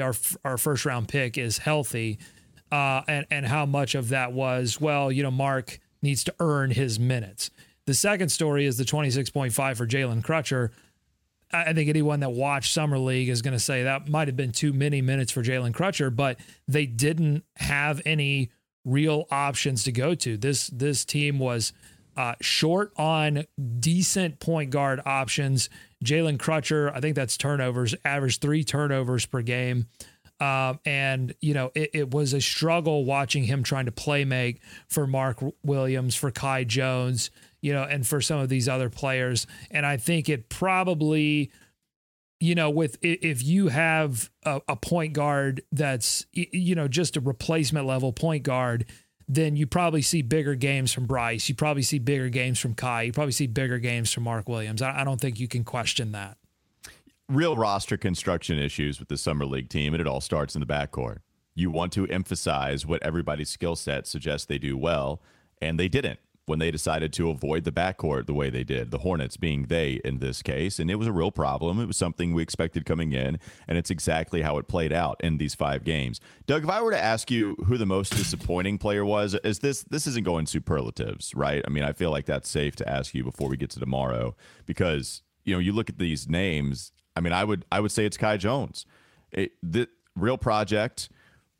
our 0.00 0.14
our 0.44 0.56
first 0.56 0.84
round 0.84 1.08
pick 1.08 1.36
is 1.36 1.58
healthy, 1.58 2.18
uh, 2.70 3.02
and 3.08 3.26
and 3.30 3.46
how 3.46 3.66
much 3.66 3.96
of 3.96 4.10
that 4.10 4.32
was, 4.32 4.80
well, 4.80 5.10
you 5.10 5.22
know, 5.22 5.32
Mark 5.32 5.80
needs 6.00 6.22
to 6.24 6.34
earn 6.38 6.70
his 6.70 7.00
minutes. 7.00 7.50
The 7.86 7.94
second 7.94 8.30
story 8.30 8.66
is 8.66 8.76
the 8.76 8.84
26.5 8.84 9.76
for 9.76 9.86
Jalen 9.86 10.22
Crutcher. 10.22 10.70
I 11.52 11.72
think 11.72 11.88
anyone 11.88 12.20
that 12.20 12.32
watched 12.32 12.72
Summer 12.72 12.98
League 12.98 13.28
is 13.28 13.42
going 13.42 13.52
to 13.52 13.60
say 13.60 13.84
that 13.84 14.08
might 14.08 14.28
have 14.28 14.36
been 14.36 14.52
too 14.52 14.72
many 14.72 15.02
minutes 15.02 15.30
for 15.30 15.42
Jalen 15.42 15.72
Crutcher, 15.72 16.14
but 16.14 16.38
they 16.66 16.86
didn't 16.86 17.44
have 17.56 18.02
any 18.04 18.50
real 18.84 19.26
options 19.30 19.84
to 19.84 19.92
go 19.92 20.14
to. 20.16 20.36
This 20.36 20.66
this 20.68 21.04
team 21.04 21.38
was 21.38 21.72
uh, 22.16 22.34
short 22.40 22.92
on 22.96 23.44
decent 23.78 24.40
point 24.40 24.70
guard 24.70 25.00
options. 25.04 25.68
Jalen 26.04 26.38
Crutcher, 26.38 26.92
I 26.94 27.00
think 27.00 27.16
that's 27.16 27.36
turnovers, 27.36 27.94
averaged 28.04 28.40
three 28.40 28.64
turnovers 28.64 29.26
per 29.26 29.42
game. 29.42 29.86
Um, 30.40 30.80
and, 30.84 31.34
you 31.40 31.54
know, 31.54 31.70
it, 31.74 31.90
it, 31.94 32.10
was 32.10 32.32
a 32.32 32.40
struggle 32.40 33.04
watching 33.04 33.44
him 33.44 33.62
trying 33.62 33.86
to 33.86 33.92
play 33.92 34.24
make 34.24 34.60
for 34.88 35.06
Mark 35.06 35.38
Williams, 35.62 36.16
for 36.16 36.32
Kai 36.32 36.64
Jones, 36.64 37.30
you 37.64 37.72
know, 37.72 37.82
and 37.82 38.06
for 38.06 38.20
some 38.20 38.40
of 38.40 38.50
these 38.50 38.68
other 38.68 38.90
players. 38.90 39.46
And 39.70 39.86
I 39.86 39.96
think 39.96 40.28
it 40.28 40.50
probably, 40.50 41.50
you 42.38 42.54
know, 42.54 42.68
with 42.68 42.98
if 43.00 43.42
you 43.42 43.68
have 43.68 44.28
a, 44.42 44.60
a 44.68 44.76
point 44.76 45.14
guard 45.14 45.62
that's, 45.72 46.26
you 46.34 46.74
know, 46.74 46.88
just 46.88 47.16
a 47.16 47.22
replacement 47.22 47.86
level 47.86 48.12
point 48.12 48.42
guard, 48.42 48.84
then 49.26 49.56
you 49.56 49.66
probably 49.66 50.02
see 50.02 50.20
bigger 50.20 50.54
games 50.54 50.92
from 50.92 51.06
Bryce. 51.06 51.48
You 51.48 51.54
probably 51.54 51.80
see 51.80 51.98
bigger 51.98 52.28
games 52.28 52.60
from 52.60 52.74
Kai. 52.74 53.04
You 53.04 53.12
probably 53.12 53.32
see 53.32 53.46
bigger 53.46 53.78
games 53.78 54.12
from 54.12 54.24
Mark 54.24 54.46
Williams. 54.46 54.82
I, 54.82 55.00
I 55.00 55.04
don't 55.04 55.18
think 55.18 55.40
you 55.40 55.48
can 55.48 55.64
question 55.64 56.12
that. 56.12 56.36
Real 57.30 57.56
roster 57.56 57.96
construction 57.96 58.58
issues 58.58 58.98
with 58.98 59.08
the 59.08 59.16
Summer 59.16 59.46
League 59.46 59.70
team, 59.70 59.94
and 59.94 60.02
it 60.02 60.06
all 60.06 60.20
starts 60.20 60.54
in 60.54 60.60
the 60.60 60.66
backcourt. 60.66 61.20
You 61.54 61.70
want 61.70 61.94
to 61.94 62.06
emphasize 62.08 62.84
what 62.84 63.02
everybody's 63.02 63.48
skill 63.48 63.74
set 63.74 64.06
suggests 64.06 64.44
they 64.44 64.58
do 64.58 64.76
well, 64.76 65.22
and 65.62 65.80
they 65.80 65.88
didn't 65.88 66.18
when 66.46 66.58
they 66.58 66.70
decided 66.70 67.12
to 67.14 67.30
avoid 67.30 67.64
the 67.64 67.72
backcourt 67.72 68.26
the 68.26 68.34
way 68.34 68.50
they 68.50 68.64
did, 68.64 68.90
the 68.90 68.98
Hornets 68.98 69.36
being 69.36 69.64
they 69.64 70.00
in 70.04 70.18
this 70.18 70.42
case. 70.42 70.78
And 70.78 70.90
it 70.90 70.96
was 70.96 71.06
a 71.06 71.12
real 71.12 71.30
problem. 71.30 71.80
It 71.80 71.86
was 71.86 71.96
something 71.96 72.34
we 72.34 72.42
expected 72.42 72.84
coming 72.84 73.12
in, 73.12 73.38
and 73.66 73.78
it's 73.78 73.90
exactly 73.90 74.42
how 74.42 74.58
it 74.58 74.68
played 74.68 74.92
out 74.92 75.20
in 75.20 75.38
these 75.38 75.54
five 75.54 75.84
games. 75.84 76.20
Doug, 76.46 76.64
if 76.64 76.70
I 76.70 76.82
were 76.82 76.90
to 76.90 77.02
ask 77.02 77.30
you 77.30 77.56
who 77.66 77.78
the 77.78 77.86
most 77.86 78.14
disappointing 78.16 78.78
player 78.78 79.04
was, 79.04 79.34
is 79.42 79.60
this 79.60 79.84
this 79.84 80.06
isn't 80.06 80.24
going 80.24 80.46
superlatives, 80.46 81.34
right? 81.34 81.62
I 81.66 81.70
mean, 81.70 81.84
I 81.84 81.92
feel 81.92 82.10
like 82.10 82.26
that's 82.26 82.48
safe 82.48 82.76
to 82.76 82.88
ask 82.88 83.14
you 83.14 83.24
before 83.24 83.48
we 83.48 83.56
get 83.56 83.70
to 83.70 83.80
tomorrow 83.80 84.36
because 84.66 85.22
you 85.44 85.54
know 85.54 85.60
you 85.60 85.72
look 85.72 85.88
at 85.88 85.98
these 85.98 86.28
names. 86.28 86.92
I 87.16 87.20
mean, 87.20 87.32
I 87.32 87.44
would 87.44 87.64
I 87.72 87.80
would 87.80 87.92
say 87.92 88.04
it's 88.04 88.16
Kai 88.16 88.36
Jones. 88.36 88.84
It, 89.32 89.52
the 89.62 89.88
real 90.14 90.38
project 90.38 91.08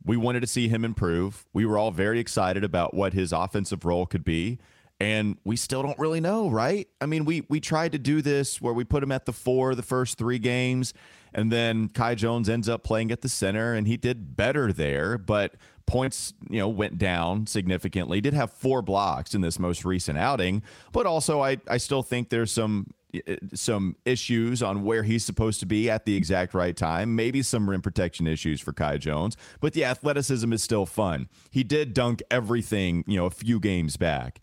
we 0.05 0.17
wanted 0.19 0.41
to 0.41 0.47
see 0.47 0.69
him 0.69 0.85
improve. 0.85 1.47
We 1.55 1.65
were 1.65 1.79
all 1.79 1.91
very 1.91 2.21
excited 2.21 2.63
about 2.63 2.93
what 2.93 3.15
his 3.15 3.33
offensive 3.33 3.87
role 3.87 4.05
could 4.05 4.23
be 4.23 4.59
and 5.01 5.37
we 5.45 5.57
still 5.57 5.83
don't 5.83 5.99
really 5.99 6.21
know, 6.21 6.49
right? 6.49 6.89
I 7.01 7.07
mean, 7.07 7.25
we 7.25 7.45
we 7.49 7.61
tried 7.61 7.93
to 7.93 7.99
do 7.99 8.23
this 8.23 8.61
where 8.61 8.73
we 8.73 8.85
put 8.85 9.03
him 9.03 9.13
at 9.13 9.27
the 9.27 9.33
four 9.33 9.75
the 9.75 9.83
first 9.83 10.19
three 10.19 10.39
games, 10.39 10.95
and 11.33 11.51
then 11.51 11.89
Kai 11.89 12.15
Jones 12.15 12.49
ends 12.49 12.69
up 12.69 12.85
playing 12.85 13.11
at 13.11 13.21
the 13.21 13.29
center, 13.29 13.75
and 13.75 13.87
he 13.87 13.97
did 13.97 14.37
better 14.37 14.73
there, 14.73 15.19
but 15.19 15.55
points 15.87 16.33
you 16.49 16.59
know 16.59 16.69
went 16.69 16.99
down 16.99 17.47
significantly. 17.47 18.21
Did 18.21 18.35
have 18.35 18.53
four 18.53 18.83
blocks 18.83 19.35
in 19.35 19.41
this 19.41 19.59
most 19.59 19.85
recent 19.85 20.17
outing, 20.17 20.63
but 20.93 21.07
also 21.07 21.43
I 21.43 21.59
I 21.69 21.79
still 21.79 22.05
think 22.05 22.29
there's 22.29 22.53
some 22.53 22.87
eh, 23.13 23.21
eh, 23.27 23.37
some 23.53 23.97
issues 24.05 24.63
on 24.63 24.85
where 24.85 25.03
he's 25.03 25.25
supposed 25.25 25.59
to 25.61 25.67
be 25.67 25.91
at 25.91 26.05
the 26.05 26.15
exact 26.15 26.55
right 26.55 26.77
time. 26.77 27.17
Maybe 27.17 27.43
some 27.43 27.69
rim 27.69 27.83
protection 27.83 28.29
issues 28.29 28.61
for 28.61 28.73
Kai 28.73 28.99
Jones, 28.99 29.37
but 29.61 29.73
the 29.73 29.85
athleticism 29.85 30.53
is 30.53 30.63
still 30.63 30.87
fun. 30.87 31.29
He 31.51 31.65
did 31.65 31.95
dunk 31.95 32.23
everything, 32.31 33.03
you 33.09 33.17
know, 33.17 33.27
a 33.27 33.31
few 33.31 33.59
games 33.59 33.97
back 33.97 34.41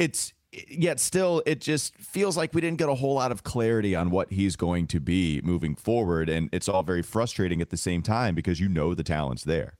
it's 0.00 0.32
yet 0.52 0.98
still 0.98 1.42
it 1.46 1.60
just 1.60 1.96
feels 1.96 2.36
like 2.36 2.52
we 2.54 2.60
didn't 2.60 2.78
get 2.78 2.88
a 2.88 2.94
whole 2.94 3.14
lot 3.14 3.30
of 3.30 3.44
clarity 3.44 3.94
on 3.94 4.10
what 4.10 4.32
he's 4.32 4.56
going 4.56 4.86
to 4.88 4.98
be 4.98 5.40
moving 5.44 5.76
forward. 5.76 6.28
And 6.28 6.48
it's 6.52 6.68
all 6.68 6.82
very 6.82 7.02
frustrating 7.02 7.60
at 7.60 7.70
the 7.70 7.76
same 7.76 8.02
time 8.02 8.34
because 8.34 8.58
you 8.58 8.68
know 8.68 8.94
the 8.94 9.04
talent's 9.04 9.44
there. 9.44 9.74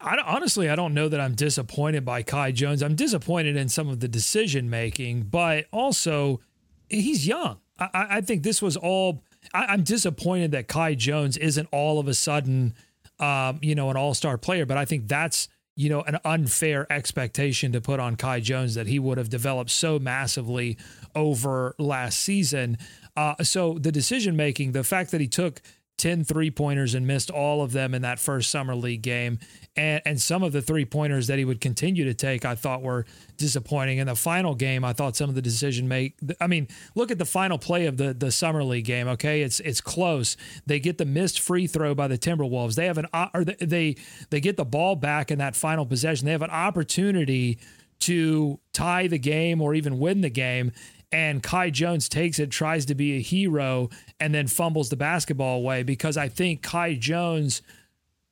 I 0.00 0.16
honestly 0.24 0.68
I 0.68 0.76
don't 0.76 0.94
know 0.94 1.08
that 1.08 1.20
I'm 1.20 1.34
disappointed 1.34 2.04
by 2.04 2.22
Kai 2.22 2.52
Jones. 2.52 2.82
I'm 2.82 2.94
disappointed 2.94 3.56
in 3.56 3.68
some 3.68 3.88
of 3.88 4.00
the 4.00 4.08
decision 4.08 4.68
making 4.70 5.22
but 5.22 5.66
also 5.72 6.40
he's 6.88 7.26
young. 7.26 7.58
I, 7.78 8.06
I 8.10 8.20
think 8.20 8.42
this 8.42 8.60
was 8.60 8.76
all 8.76 9.24
I, 9.54 9.72
am 9.72 9.82
disappointed 9.82 10.52
that 10.52 10.68
Kai 10.68 10.94
Jones 10.94 11.36
isn't 11.36 11.68
all 11.72 11.98
of 11.98 12.06
a 12.06 12.14
sudden 12.14 12.74
um, 13.18 13.58
you 13.62 13.74
know 13.74 13.90
an 13.90 13.96
all-star 13.96 14.38
player 14.38 14.66
but 14.66 14.76
I 14.76 14.84
think 14.84 15.08
that's 15.08 15.48
you 15.74 15.88
know, 15.88 16.02
an 16.02 16.18
unfair 16.24 16.90
expectation 16.92 17.72
to 17.72 17.80
put 17.80 17.98
on 17.98 18.16
Kai 18.16 18.40
Jones 18.40 18.74
that 18.74 18.86
he 18.86 18.98
would 18.98 19.18
have 19.18 19.30
developed 19.30 19.70
so 19.70 19.98
massively 19.98 20.76
over 21.14 21.74
last 21.78 22.20
season. 22.20 22.76
Uh, 23.16 23.34
so 23.42 23.78
the 23.78 23.92
decision 23.92 24.36
making, 24.36 24.72
the 24.72 24.84
fact 24.84 25.10
that 25.12 25.20
he 25.20 25.28
took 25.28 25.62
10 26.02 26.24
three 26.24 26.50
pointers 26.50 26.94
and 26.94 27.06
missed 27.06 27.30
all 27.30 27.62
of 27.62 27.70
them 27.70 27.94
in 27.94 28.02
that 28.02 28.18
first 28.18 28.50
summer 28.50 28.74
league 28.74 29.02
game. 29.02 29.38
And, 29.76 30.02
and 30.04 30.20
some 30.20 30.42
of 30.42 30.50
the 30.50 30.60
three 30.60 30.84
pointers 30.84 31.28
that 31.28 31.38
he 31.38 31.44
would 31.44 31.60
continue 31.60 32.04
to 32.06 32.12
take, 32.12 32.44
I 32.44 32.56
thought 32.56 32.82
were 32.82 33.06
disappointing. 33.36 33.98
In 33.98 34.08
the 34.08 34.16
final 34.16 34.56
game, 34.56 34.84
I 34.84 34.94
thought 34.94 35.14
some 35.14 35.28
of 35.28 35.36
the 35.36 35.40
decision 35.40 35.86
make. 35.86 36.16
I 36.40 36.48
mean, 36.48 36.66
look 36.96 37.12
at 37.12 37.18
the 37.18 37.24
final 37.24 37.56
play 37.56 37.86
of 37.86 37.98
the 37.98 38.12
the 38.12 38.32
summer 38.32 38.64
league 38.64 38.84
game. 38.84 39.06
Okay, 39.06 39.42
it's 39.42 39.60
it's 39.60 39.80
close. 39.80 40.36
They 40.66 40.80
get 40.80 40.98
the 40.98 41.04
missed 41.04 41.38
free 41.38 41.68
throw 41.68 41.94
by 41.94 42.08
the 42.08 42.18
Timberwolves. 42.18 42.74
They 42.74 42.86
have 42.86 42.98
an 42.98 43.06
uh, 43.12 43.28
or 43.32 43.44
they 43.44 43.96
they 44.30 44.40
get 44.40 44.56
the 44.56 44.64
ball 44.64 44.96
back 44.96 45.30
in 45.30 45.38
that 45.38 45.54
final 45.54 45.86
possession. 45.86 46.26
They 46.26 46.32
have 46.32 46.42
an 46.42 46.50
opportunity 46.50 47.60
to 48.00 48.58
tie 48.72 49.06
the 49.06 49.20
game 49.20 49.62
or 49.62 49.72
even 49.72 50.00
win 50.00 50.20
the 50.22 50.30
game 50.30 50.72
and 51.12 51.42
Kai 51.42 51.70
Jones 51.70 52.08
takes 52.08 52.38
it, 52.38 52.50
tries 52.50 52.86
to 52.86 52.94
be 52.94 53.16
a 53.16 53.20
hero, 53.20 53.90
and 54.18 54.34
then 54.34 54.46
fumbles 54.46 54.88
the 54.88 54.96
basketball 54.96 55.58
away 55.58 55.82
because 55.82 56.16
I 56.16 56.28
think 56.28 56.62
Kai 56.62 56.94
Jones 56.94 57.62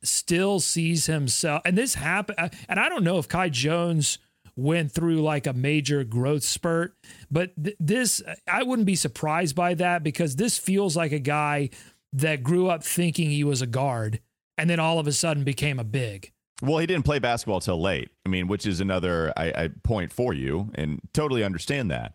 still 0.03 0.61
sees 0.61 1.07
himself. 1.07 1.63
And 1.65 1.77
this 1.77 1.95
happened, 1.95 2.39
and 2.69 2.81
I 2.81 2.89
don't 2.89 3.05
know 3.05 3.19
if 3.19 3.29
Kai 3.29 3.51
Jones 3.51 4.19
went 4.57 4.93
through 4.93 5.21
like 5.23 5.47
a 5.47 5.53
major 5.53 6.05
growth 6.05 6.43
spurt, 6.43 6.97
but 7.31 7.53
th- 7.63 7.77
this, 7.79 8.23
I 8.49 8.63
wouldn't 8.63 8.87
be 8.87 8.97
surprised 8.97 9.55
by 9.55 9.75
that 9.75 10.03
because 10.03 10.37
this 10.37 10.59
feels 10.59 10.97
like 10.97 11.13
a 11.13 11.19
guy 11.19 11.71
that 12.13 12.43
grew 12.43 12.69
up 12.69 12.83
thinking 12.83 13.31
he 13.31 13.45
was 13.45 13.63
a 13.63 13.67
guard 13.67 14.21
and 14.59 14.69
then 14.69 14.81
all 14.81 14.99
of 14.99 15.07
a 15.07 15.13
sudden 15.13 15.45
became 15.45 15.79
a 15.79 15.85
big. 15.85 16.33
Well, 16.63 16.79
he 16.79 16.87
didn't 16.87 17.05
play 17.05 17.19
basketball 17.19 17.61
till 17.61 17.81
late. 17.81 18.11
I 18.27 18.29
mean, 18.29 18.47
which 18.47 18.67
is 18.67 18.81
another 18.81 19.33
I, 19.37 19.47
I 19.57 19.71
point 19.83 20.13
for 20.13 20.35
you, 20.35 20.71
and 20.75 21.01
totally 21.15 21.43
understand 21.43 21.91
that 21.91 22.15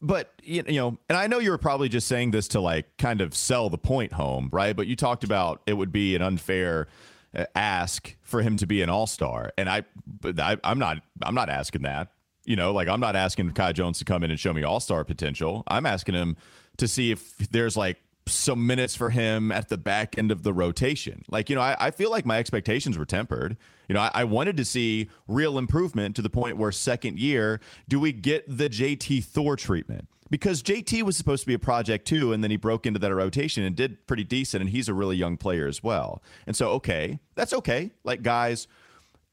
but 0.00 0.32
you 0.42 0.62
know, 0.62 0.98
and 1.08 1.16
I 1.16 1.26
know 1.26 1.38
you 1.38 1.50
were 1.50 1.58
probably 1.58 1.88
just 1.88 2.08
saying 2.08 2.30
this 2.32 2.48
to 2.48 2.60
like 2.60 2.96
kind 2.96 3.20
of 3.20 3.34
sell 3.34 3.70
the 3.70 3.78
point 3.78 4.12
home, 4.12 4.48
right? 4.52 4.74
But 4.74 4.86
you 4.86 4.96
talked 4.96 5.24
about 5.24 5.62
it 5.66 5.74
would 5.74 5.92
be 5.92 6.16
an 6.16 6.22
unfair 6.22 6.88
uh, 7.34 7.44
ask 7.54 8.16
for 8.22 8.42
him 8.42 8.56
to 8.56 8.66
be 8.66 8.82
an 8.82 8.90
all-star, 8.90 9.52
and 9.58 9.68
I, 9.68 9.84
I 10.38 10.56
I'm 10.64 10.78
not 10.78 10.98
I'm 11.22 11.34
not 11.34 11.48
asking 11.50 11.82
that. 11.82 12.12
You 12.44 12.56
know, 12.56 12.72
like 12.72 12.88
I'm 12.88 13.00
not 13.00 13.14
asking 13.14 13.52
Kai 13.52 13.72
Jones 13.72 13.98
to 13.98 14.04
come 14.04 14.24
in 14.24 14.30
and 14.30 14.40
show 14.40 14.52
me 14.52 14.62
all-star 14.62 15.04
potential. 15.04 15.64
I'm 15.68 15.84
asking 15.86 16.14
him 16.14 16.36
to 16.78 16.88
see 16.88 17.10
if 17.10 17.36
there's 17.50 17.76
like 17.76 17.98
some 18.26 18.66
minutes 18.66 18.94
for 18.94 19.10
him 19.10 19.52
at 19.52 19.68
the 19.68 19.78
back 19.78 20.16
end 20.18 20.30
of 20.30 20.42
the 20.42 20.52
rotation. 20.52 21.24
Like, 21.28 21.50
you 21.50 21.56
know, 21.56 21.62
I, 21.62 21.76
I 21.78 21.90
feel 21.90 22.10
like 22.10 22.24
my 22.24 22.38
expectations 22.38 22.96
were 22.96 23.04
tempered. 23.04 23.56
You 23.88 23.94
know, 23.94 24.00
I, 24.00 24.10
I, 24.14 24.24
wanted 24.24 24.56
to 24.58 24.64
see 24.64 25.08
real 25.26 25.56
improvement 25.56 26.14
to 26.16 26.22
the 26.22 26.30
point 26.30 26.58
where 26.58 26.70
second 26.70 27.18
year, 27.18 27.60
do 27.88 27.98
we 27.98 28.12
get 28.12 28.44
the 28.46 28.68
JT 28.68 29.24
Thor 29.24 29.56
treatment? 29.56 30.08
Because 30.30 30.62
JT 30.62 31.02
was 31.02 31.16
supposed 31.16 31.42
to 31.42 31.46
be 31.46 31.54
a 31.54 31.58
project 31.58 32.06
too, 32.06 32.34
and 32.34 32.44
then 32.44 32.50
he 32.50 32.58
broke 32.58 32.84
into 32.84 32.98
that 32.98 33.14
rotation 33.14 33.64
and 33.64 33.74
did 33.74 34.06
pretty 34.06 34.24
decent, 34.24 34.60
and 34.60 34.70
he's 34.70 34.88
a 34.88 34.94
really 34.94 35.16
young 35.16 35.38
player 35.38 35.66
as 35.66 35.82
well. 35.82 36.22
And 36.46 36.54
so, 36.54 36.68
okay, 36.72 37.18
that's 37.34 37.54
okay. 37.54 37.90
Like, 38.04 38.22
guys 38.22 38.68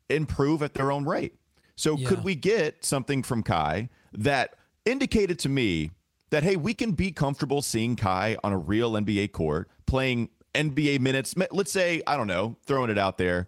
improve 0.09 0.63
at 0.63 0.73
their 0.73 0.91
own 0.91 1.03
rate. 1.03 1.35
So, 1.75 1.97
yeah. 1.97 2.07
could 2.07 2.23
we 2.23 2.35
get 2.35 2.85
something 2.85 3.23
from 3.23 3.43
Kai 3.43 3.89
that 4.13 4.55
indicated 4.85 5.37
to 5.39 5.49
me 5.49 5.91
that 6.29 6.43
hey, 6.43 6.55
we 6.55 6.73
can 6.73 6.91
be 6.91 7.11
comfortable 7.11 7.61
seeing 7.61 7.95
Kai 7.95 8.37
on 8.43 8.53
a 8.53 8.57
real 8.57 8.93
NBA 8.93 9.31
court 9.31 9.69
playing 9.85 10.29
NBA 10.53 10.99
minutes. 10.99 11.35
Let's 11.51 11.71
say, 11.71 12.01
I 12.07 12.17
don't 12.17 12.27
know, 12.27 12.55
throwing 12.65 12.89
it 12.89 12.97
out 12.97 13.17
there. 13.17 13.47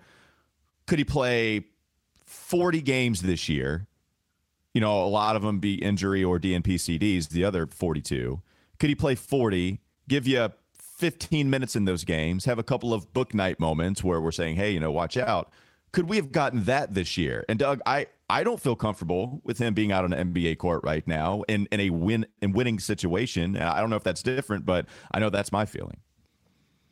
Could 0.88 1.00
he 1.00 1.06
play 1.06 1.66
40 2.26 2.82
games 2.82 3.22
this 3.22 3.48
year? 3.48 3.88
You 4.74 4.82
know, 4.82 5.04
a 5.04 5.08
lot 5.08 5.36
of 5.36 5.42
them 5.42 5.60
be 5.60 5.76
injury 5.76 6.24
or 6.24 6.40
DNP 6.40 6.76
CDs, 6.76 7.30
the 7.30 7.44
other 7.44 7.68
42. 7.68 8.42
Could 8.80 8.90
he 8.90 8.96
play 8.96 9.16
40, 9.16 9.80
give 10.08 10.28
you 10.28 10.50
15 10.98 11.50
minutes 11.50 11.76
in 11.76 11.86
those 11.86 12.04
games, 12.04 12.46
have 12.46 12.60
a 12.60 12.64
couple 12.64 12.94
of 12.94 13.14
book 13.14 13.34
night 13.34 13.60
moments 13.60 14.04
where 14.04 14.22
we're 14.22 14.32
saying, 14.32 14.56
hey, 14.56 14.72
you 14.72 14.80
know, 14.80 14.92
watch 14.92 15.18
out? 15.18 15.52
Could 15.92 16.10
we 16.10 16.16
have 16.18 16.32
gotten 16.32 16.66
that 16.66 16.94
this 16.94 17.18
year? 17.18 17.46
And 17.48 17.58
Doug, 17.60 17.82
I, 17.86 18.08
I 18.30 18.44
don't 18.44 18.60
feel 18.60 18.76
comfortable 18.76 19.42
with 19.44 19.58
him 19.58 19.74
being 19.74 19.92
out 19.92 20.04
on 20.04 20.14
an 20.14 20.34
NBA 20.34 20.58
court 20.58 20.82
right 20.84 21.08
now 21.08 21.44
in, 21.48 21.68
in 21.72 21.80
a 21.80 21.90
win 21.92 22.26
in 22.42 22.52
winning 22.52 22.80
situation. 22.80 23.58
I 23.58 23.80
don't 23.80 23.90
know 23.90 23.96
if 23.96 24.04
that's 24.04 24.22
different, 24.22 24.66
but 24.66 24.86
I 25.12 25.20
know 25.20 25.30
that's 25.30 25.52
my 25.52 25.66
feeling. 25.66 25.98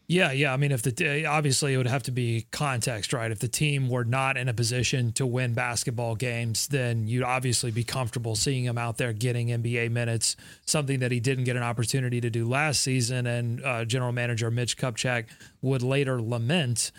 Yeah, 0.07 0.31
yeah. 0.31 0.53
I 0.53 0.57
mean, 0.57 0.71
if 0.71 0.83
the 0.83 1.25
obviously 1.25 1.73
it 1.73 1.77
would 1.77 1.87
have 1.87 2.03
to 2.03 2.11
be 2.11 2.45
context, 2.51 3.11
right? 3.11 3.31
If 3.31 3.39
the 3.39 3.47
team 3.47 3.89
were 3.89 4.05
not 4.05 4.37
in 4.37 4.47
a 4.47 4.53
position 4.53 5.11
to 5.13 5.25
win 5.25 5.53
basketball 5.55 6.15
games, 6.15 6.67
then 6.67 7.07
you'd 7.07 7.23
obviously 7.23 7.71
be 7.71 7.83
comfortable 7.83 8.35
seeing 8.35 8.65
him 8.65 8.77
out 8.77 8.97
there 8.97 9.13
getting 9.13 9.47
NBA 9.47 9.89
minutes, 9.89 10.35
something 10.65 10.99
that 10.99 11.11
he 11.11 11.19
didn't 11.19 11.45
get 11.45 11.55
an 11.55 11.63
opportunity 11.63 12.21
to 12.21 12.29
do 12.29 12.47
last 12.47 12.81
season. 12.81 13.25
And 13.25 13.63
uh, 13.63 13.83
general 13.85 14.11
manager 14.11 14.51
Mitch 14.51 14.77
Kupchak 14.77 15.25
would 15.63 15.81
later 15.81 16.21
lament. 16.21 16.91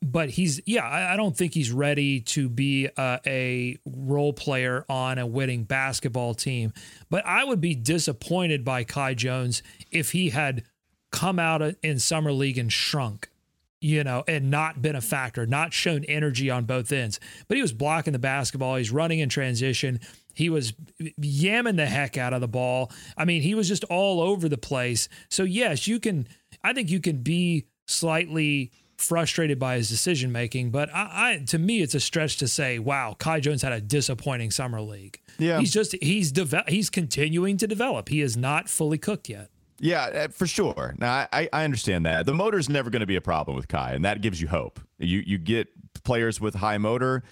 But 0.00 0.30
he's, 0.30 0.60
yeah, 0.64 0.86
I, 0.86 1.14
I 1.14 1.16
don't 1.16 1.36
think 1.36 1.54
he's 1.54 1.72
ready 1.72 2.20
to 2.20 2.48
be 2.48 2.88
uh, 2.96 3.18
a 3.26 3.78
role 3.84 4.34
player 4.34 4.84
on 4.88 5.18
a 5.18 5.26
winning 5.26 5.64
basketball 5.64 6.34
team. 6.34 6.72
But 7.10 7.26
I 7.26 7.42
would 7.42 7.60
be 7.60 7.74
disappointed 7.74 8.64
by 8.64 8.84
Kai 8.84 9.14
Jones 9.14 9.62
if 9.90 10.12
he 10.12 10.28
had 10.28 10.62
come 11.10 11.38
out 11.38 11.62
in 11.82 11.98
summer 11.98 12.32
league 12.32 12.58
and 12.58 12.72
shrunk 12.72 13.28
you 13.80 14.02
know, 14.02 14.24
and 14.26 14.50
not 14.50 14.82
been 14.82 14.96
a 14.96 15.00
factor, 15.00 15.46
not 15.46 15.72
shown 15.72 16.04
energy 16.04 16.50
on 16.50 16.64
both 16.64 16.90
ends. 16.90 17.20
But 17.46 17.56
he 17.56 17.62
was 17.62 17.72
blocking 17.72 18.12
the 18.12 18.18
basketball. 18.18 18.76
He's 18.76 18.90
running 18.90 19.20
in 19.20 19.28
transition. 19.28 20.00
He 20.34 20.50
was 20.50 20.72
yamming 21.20 21.76
the 21.76 21.86
heck 21.86 22.16
out 22.16 22.32
of 22.32 22.40
the 22.40 22.48
ball. 22.48 22.90
I 23.16 23.24
mean, 23.24 23.42
he 23.42 23.54
was 23.54 23.68
just 23.68 23.84
all 23.84 24.20
over 24.20 24.48
the 24.48 24.58
place. 24.58 25.08
So, 25.28 25.44
yes, 25.44 25.86
you 25.86 26.00
can, 26.00 26.28
I 26.62 26.72
think 26.72 26.90
you 26.90 27.00
can 27.00 27.18
be 27.22 27.66
slightly 27.86 28.72
frustrated 28.96 29.60
by 29.60 29.76
his 29.76 29.88
decision 29.88 30.32
making. 30.32 30.70
But 30.70 30.92
I, 30.92 31.08
I, 31.12 31.44
to 31.46 31.58
me, 31.58 31.80
it's 31.80 31.94
a 31.94 32.00
stretch 32.00 32.38
to 32.38 32.48
say, 32.48 32.80
wow, 32.80 33.14
Kai 33.16 33.40
Jones 33.40 33.62
had 33.62 33.72
a 33.72 33.80
disappointing 33.80 34.50
summer 34.50 34.80
league. 34.80 35.20
Yeah. 35.38 35.60
He's 35.60 35.72
just, 35.72 35.94
he's, 36.02 36.32
de- 36.32 36.64
he's 36.66 36.90
continuing 36.90 37.56
to 37.58 37.68
develop. 37.68 38.08
He 38.08 38.20
is 38.20 38.36
not 38.36 38.68
fully 38.68 38.98
cooked 38.98 39.28
yet. 39.28 39.50
Yeah, 39.80 40.04
uh, 40.04 40.28
for 40.28 40.46
sure. 40.46 40.94
Now 40.98 41.28
I, 41.32 41.48
I 41.52 41.64
understand 41.64 42.06
that 42.06 42.26
the 42.26 42.34
motor 42.34 42.58
is 42.58 42.68
never 42.68 42.90
going 42.90 43.00
to 43.00 43.06
be 43.06 43.16
a 43.16 43.20
problem 43.20 43.56
with 43.56 43.68
Kai, 43.68 43.92
and 43.92 44.04
that 44.04 44.20
gives 44.20 44.40
you 44.40 44.48
hope. 44.48 44.80
You 44.98 45.22
you 45.24 45.38
get 45.38 45.68
players 46.02 46.40
with 46.40 46.56
high 46.56 46.78
motor 46.78 47.22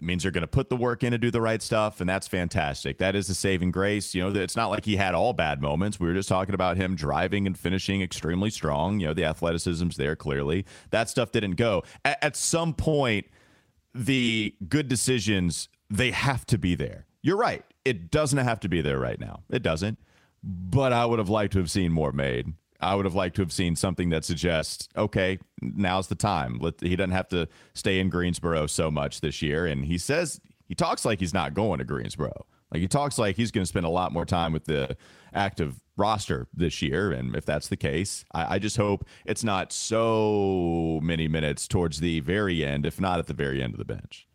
means 0.00 0.22
they're 0.22 0.32
going 0.32 0.42
to 0.42 0.46
put 0.46 0.68
the 0.68 0.76
work 0.76 1.02
in 1.02 1.12
to 1.12 1.18
do 1.18 1.30
the 1.30 1.40
right 1.40 1.62
stuff, 1.62 2.00
and 2.00 2.08
that's 2.08 2.28
fantastic. 2.28 2.98
That 2.98 3.14
is 3.16 3.28
a 3.30 3.34
saving 3.34 3.70
grace. 3.70 4.14
You 4.14 4.22
know, 4.30 4.40
it's 4.40 4.54
not 4.56 4.68
like 4.68 4.84
he 4.84 4.96
had 4.96 5.14
all 5.14 5.32
bad 5.32 5.60
moments. 5.60 5.98
We 5.98 6.06
were 6.06 6.14
just 6.14 6.28
talking 6.28 6.54
about 6.54 6.76
him 6.76 6.94
driving 6.94 7.46
and 7.46 7.58
finishing 7.58 8.02
extremely 8.02 8.50
strong. 8.50 9.00
You 9.00 9.08
know, 9.08 9.14
the 9.14 9.24
athleticism's 9.24 9.96
there 9.96 10.14
clearly. 10.14 10.66
That 10.90 11.08
stuff 11.08 11.32
didn't 11.32 11.56
go. 11.56 11.82
At 12.04 12.36
some 12.36 12.74
point, 12.74 13.26
the 13.94 14.54
good 14.68 14.88
decisions 14.88 15.68
they 15.90 16.10
have 16.10 16.44
to 16.46 16.58
be 16.58 16.74
there. 16.74 17.06
You're 17.22 17.38
right. 17.38 17.64
It 17.84 18.10
doesn't 18.10 18.38
have 18.38 18.60
to 18.60 18.68
be 18.68 18.82
there 18.82 18.98
right 18.98 19.18
now. 19.18 19.40
It 19.50 19.62
doesn't 19.62 19.98
but 20.42 20.92
I 20.92 21.04
would 21.06 21.18
have 21.18 21.28
liked 21.28 21.52
to 21.54 21.58
have 21.58 21.70
seen 21.70 21.92
more 21.92 22.12
made. 22.12 22.52
I 22.80 22.94
would 22.94 23.06
have 23.06 23.14
liked 23.14 23.36
to 23.36 23.42
have 23.42 23.52
seen 23.52 23.74
something 23.74 24.10
that 24.10 24.24
suggests, 24.24 24.88
okay, 24.96 25.38
now's 25.60 26.06
the 26.06 26.14
time. 26.14 26.58
Let, 26.60 26.80
he 26.80 26.94
doesn't 26.94 27.10
have 27.10 27.28
to 27.30 27.48
stay 27.74 27.98
in 27.98 28.08
Greensboro 28.08 28.66
so 28.66 28.90
much 28.90 29.20
this 29.20 29.42
year. 29.42 29.66
And 29.66 29.84
he 29.84 29.98
says 29.98 30.40
he 30.66 30.74
talks 30.74 31.04
like 31.04 31.18
he's 31.18 31.34
not 31.34 31.54
going 31.54 31.78
to 31.78 31.84
Greensboro. 31.84 32.46
Like 32.70 32.80
he 32.80 32.88
talks 32.88 33.18
like 33.18 33.36
he's 33.36 33.50
going 33.50 33.62
to 33.64 33.68
spend 33.68 33.86
a 33.86 33.90
lot 33.90 34.12
more 34.12 34.24
time 34.24 34.52
with 34.52 34.66
the 34.66 34.96
active 35.34 35.80
roster 35.96 36.46
this 36.54 36.80
year. 36.80 37.10
And 37.10 37.34
if 37.34 37.44
that's 37.44 37.68
the 37.68 37.76
case, 37.76 38.24
I, 38.32 38.54
I, 38.54 38.58
just 38.58 38.76
hope 38.76 39.04
it's 39.24 39.42
not 39.42 39.72
so 39.72 41.00
many 41.02 41.26
minutes 41.26 41.66
towards 41.66 42.00
the 42.00 42.20
very 42.20 42.64
end, 42.64 42.86
if 42.86 43.00
not 43.00 43.18
at 43.18 43.26
the 43.26 43.34
very 43.34 43.62
end 43.62 43.74
of 43.74 43.78
the 43.78 43.84
bench. 43.84 44.27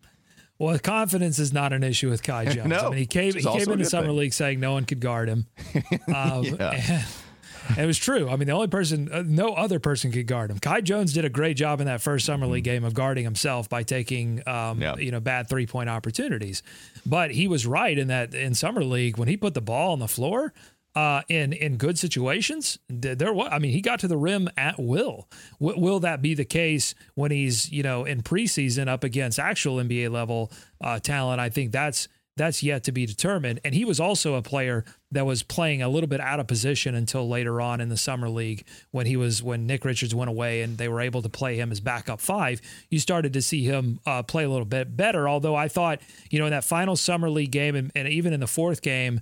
Well, 0.60 0.78
confidence 0.80 1.40
is 1.40 1.52
not 1.52 1.74
an 1.74 1.84
issue 1.84 2.10
with 2.10 2.24
Kai 2.24 2.46
Jones. 2.54 2.68
no, 2.68 2.88
I 2.88 2.90
mean, 2.90 3.00
he 3.00 3.06
came 3.06 3.34
he 3.34 3.42
came 3.42 3.72
into 3.72 3.86
summer 3.86 4.08
thing. 4.08 4.18
league 4.18 4.34
saying 4.34 4.60
no 4.60 4.74
one 4.74 4.86
could 4.86 5.00
guard 5.00 5.30
him. 5.30 5.48
Um, 6.14 6.44
yeah. 6.44 7.06
and 7.70 7.78
it 7.78 7.86
was 7.86 7.98
true. 7.98 8.30
I 8.30 8.36
mean, 8.36 8.48
the 8.48 8.54
only 8.54 8.68
person, 8.68 9.10
uh, 9.12 9.24
no 9.26 9.54
other 9.54 9.80
person 9.80 10.12
could 10.12 10.28
guard 10.28 10.52
him. 10.52 10.60
Kai 10.60 10.82
Jones 10.82 11.14
did 11.14 11.26
a 11.26 11.30
great 11.30 11.58
job 11.58 11.80
in 11.80 11.88
that 11.88 12.02
first 12.02 12.26
summer 12.26 12.46
league 12.46 12.66
mm-hmm. 12.66 12.74
game 12.74 12.84
of 12.84 12.94
guarding 12.94 13.24
himself 13.24 13.70
by 13.70 13.84
taking, 13.84 14.48
um, 14.48 14.82
yeah. 14.82 14.96
you 14.98 15.12
know, 15.12 15.20
bad 15.20 15.50
three 15.50 15.66
point 15.66 15.90
opportunities. 15.90 16.62
But 17.06 17.32
he 17.32 17.48
was 17.48 17.66
right 17.66 17.98
in 17.98 18.10
that 18.10 18.34
in 18.34 18.54
summer 18.54 18.84
league 18.84 19.18
when 19.18 19.28
he 19.28 19.38
put 19.38 19.54
the 19.54 19.62
ball 19.62 19.94
on 19.94 20.00
the 20.00 20.08
floor 20.08 20.54
uh, 20.96 21.22
in 21.28 21.54
in 21.54 21.78
good 21.78 21.98
situations. 21.98 22.78
There 22.88 23.34
was, 23.34 23.50
I 23.52 23.60
mean, 23.60 23.72
he 23.72 23.82
got 23.82 24.00
to 24.02 24.08
the 24.08 24.18
rim 24.18 24.50
at 24.58 24.80
will. 24.80 25.28
W- 25.60 25.80
will 25.80 26.00
that 26.02 26.22
be 26.22 26.34
the 26.34 26.46
case 26.46 26.94
when 27.16 27.32
he's 27.32 27.72
you 27.72 27.84
know 27.84 28.06
in 28.06 28.22
preseason 28.22 28.88
up 28.88 29.04
against 29.04 29.40
actual 29.40 29.78
NBA 29.78 30.12
level 30.12 30.52
uh, 30.82 31.00
talent? 31.00 31.40
I 31.40 31.50
think 31.50 31.72
that's 31.72 32.08
that's 32.36 32.64
yet 32.64 32.84
to 32.84 32.92
be 32.92 33.06
determined. 33.06 33.60
And 33.64 33.76
he 33.76 33.86
was 33.86 34.00
also 34.00 34.36
a 34.36 34.42
player 34.42 34.86
that 35.12 35.26
was 35.26 35.44
playing 35.44 35.84
a 35.84 35.90
little 35.90 36.08
bit 36.08 36.20
out 36.20 36.40
of 36.40 36.48
position 36.48 36.96
until 36.96 37.28
later 37.28 37.62
on 37.62 37.80
in 37.80 37.90
the 37.90 37.98
summer 37.98 38.28
league 38.28 38.66
when 38.90 39.06
he 39.06 39.16
was 39.16 39.44
when 39.44 39.68
Nick 39.68 39.86
Richards 39.86 40.16
went 40.16 40.30
away 40.30 40.62
and 40.62 40.78
they 40.78 40.88
were 40.88 41.02
able 41.02 41.22
to 41.22 41.30
play 41.30 41.58
him 41.58 41.72
as 41.72 41.80
backup 41.80 42.20
five. 42.20 42.62
You 42.90 43.00
started 43.00 43.34
to 43.34 43.42
see 43.42 43.64
him 43.64 44.00
uh, 44.06 44.24
play 44.24 44.44
a 44.44 44.50
little 44.50 44.66
bit 44.66 44.98
better. 44.98 45.30
Although 45.30 45.56
I 45.56 45.68
thought 45.68 46.02
you 46.32 46.40
know 46.40 46.46
in 46.46 46.52
that 46.52 46.64
final 46.64 46.96
summer 46.96 47.30
league 47.30 47.52
game 47.52 47.76
and, 47.76 47.92
and 47.96 48.08
even 48.08 48.34
in 48.34 48.40
the 48.40 48.48
fourth 48.48 48.82
game 48.82 49.22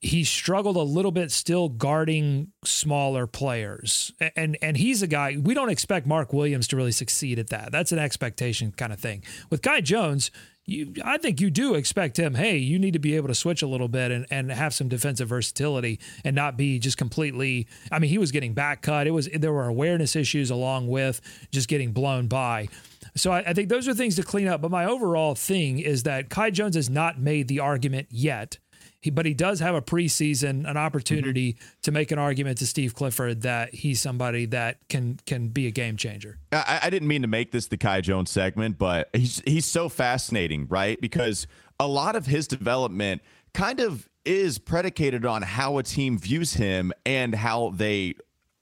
he 0.00 0.24
struggled 0.24 0.76
a 0.76 0.82
little 0.82 1.12
bit 1.12 1.30
still 1.30 1.68
guarding 1.68 2.52
smaller 2.64 3.26
players. 3.26 4.12
And 4.36 4.56
and 4.62 4.76
he's 4.76 5.02
a 5.02 5.06
guy 5.06 5.36
we 5.40 5.54
don't 5.54 5.70
expect 5.70 6.06
Mark 6.06 6.32
Williams 6.32 6.68
to 6.68 6.76
really 6.76 6.92
succeed 6.92 7.38
at 7.38 7.48
that. 7.48 7.72
That's 7.72 7.92
an 7.92 7.98
expectation 7.98 8.72
kind 8.72 8.92
of 8.92 9.00
thing. 9.00 9.22
With 9.50 9.62
Kai 9.62 9.80
Jones, 9.80 10.30
you 10.66 10.94
I 11.04 11.18
think 11.18 11.40
you 11.40 11.50
do 11.50 11.74
expect 11.74 12.18
him, 12.18 12.34
hey, 12.34 12.56
you 12.56 12.78
need 12.78 12.92
to 12.92 12.98
be 12.98 13.16
able 13.16 13.28
to 13.28 13.34
switch 13.34 13.62
a 13.62 13.66
little 13.66 13.88
bit 13.88 14.10
and, 14.10 14.26
and 14.30 14.50
have 14.50 14.74
some 14.74 14.88
defensive 14.88 15.28
versatility 15.28 16.00
and 16.24 16.34
not 16.34 16.56
be 16.56 16.78
just 16.78 16.96
completely 16.96 17.66
I 17.90 17.98
mean, 17.98 18.10
he 18.10 18.18
was 18.18 18.32
getting 18.32 18.54
back 18.54 18.82
cut. 18.82 19.06
It 19.06 19.12
was 19.12 19.28
there 19.28 19.52
were 19.52 19.66
awareness 19.66 20.16
issues 20.16 20.50
along 20.50 20.88
with 20.88 21.20
just 21.50 21.68
getting 21.68 21.92
blown 21.92 22.28
by. 22.28 22.68
So 23.16 23.30
I, 23.30 23.38
I 23.38 23.52
think 23.52 23.68
those 23.68 23.86
are 23.86 23.94
things 23.94 24.16
to 24.16 24.22
clean 24.22 24.48
up. 24.48 24.60
But 24.62 24.70
my 24.70 24.84
overall 24.86 25.34
thing 25.34 25.78
is 25.78 26.02
that 26.04 26.30
Kai 26.30 26.50
Jones 26.50 26.76
has 26.76 26.90
not 26.90 27.18
made 27.18 27.48
the 27.48 27.60
argument 27.60 28.08
yet 28.10 28.58
he, 29.04 29.10
but 29.10 29.26
he 29.26 29.34
does 29.34 29.60
have 29.60 29.74
a 29.74 29.82
preseason, 29.82 30.66
an 30.66 30.78
opportunity 30.78 31.52
mm-hmm. 31.52 31.64
to 31.82 31.92
make 31.92 32.10
an 32.10 32.18
argument 32.18 32.56
to 32.56 32.66
Steve 32.66 32.94
Clifford 32.94 33.42
that 33.42 33.74
he's 33.74 34.00
somebody 34.00 34.46
that 34.46 34.78
can 34.88 35.20
can 35.26 35.48
be 35.48 35.66
a 35.66 35.70
game 35.70 35.98
changer. 35.98 36.38
I, 36.50 36.80
I 36.84 36.90
didn't 36.90 37.08
mean 37.08 37.20
to 37.20 37.28
make 37.28 37.52
this 37.52 37.66
the 37.66 37.76
Kai 37.76 38.00
Jones 38.00 38.30
segment, 38.30 38.78
but 38.78 39.10
he's 39.12 39.42
he's 39.44 39.66
so 39.66 39.90
fascinating, 39.90 40.66
right? 40.68 40.98
Because 40.98 41.46
a 41.78 41.86
lot 41.86 42.16
of 42.16 42.24
his 42.24 42.48
development 42.48 43.20
kind 43.52 43.78
of 43.78 44.08
is 44.24 44.56
predicated 44.56 45.26
on 45.26 45.42
how 45.42 45.76
a 45.76 45.82
team 45.82 46.18
views 46.18 46.54
him 46.54 46.90
and 47.04 47.34
how 47.34 47.74
they 47.76 48.14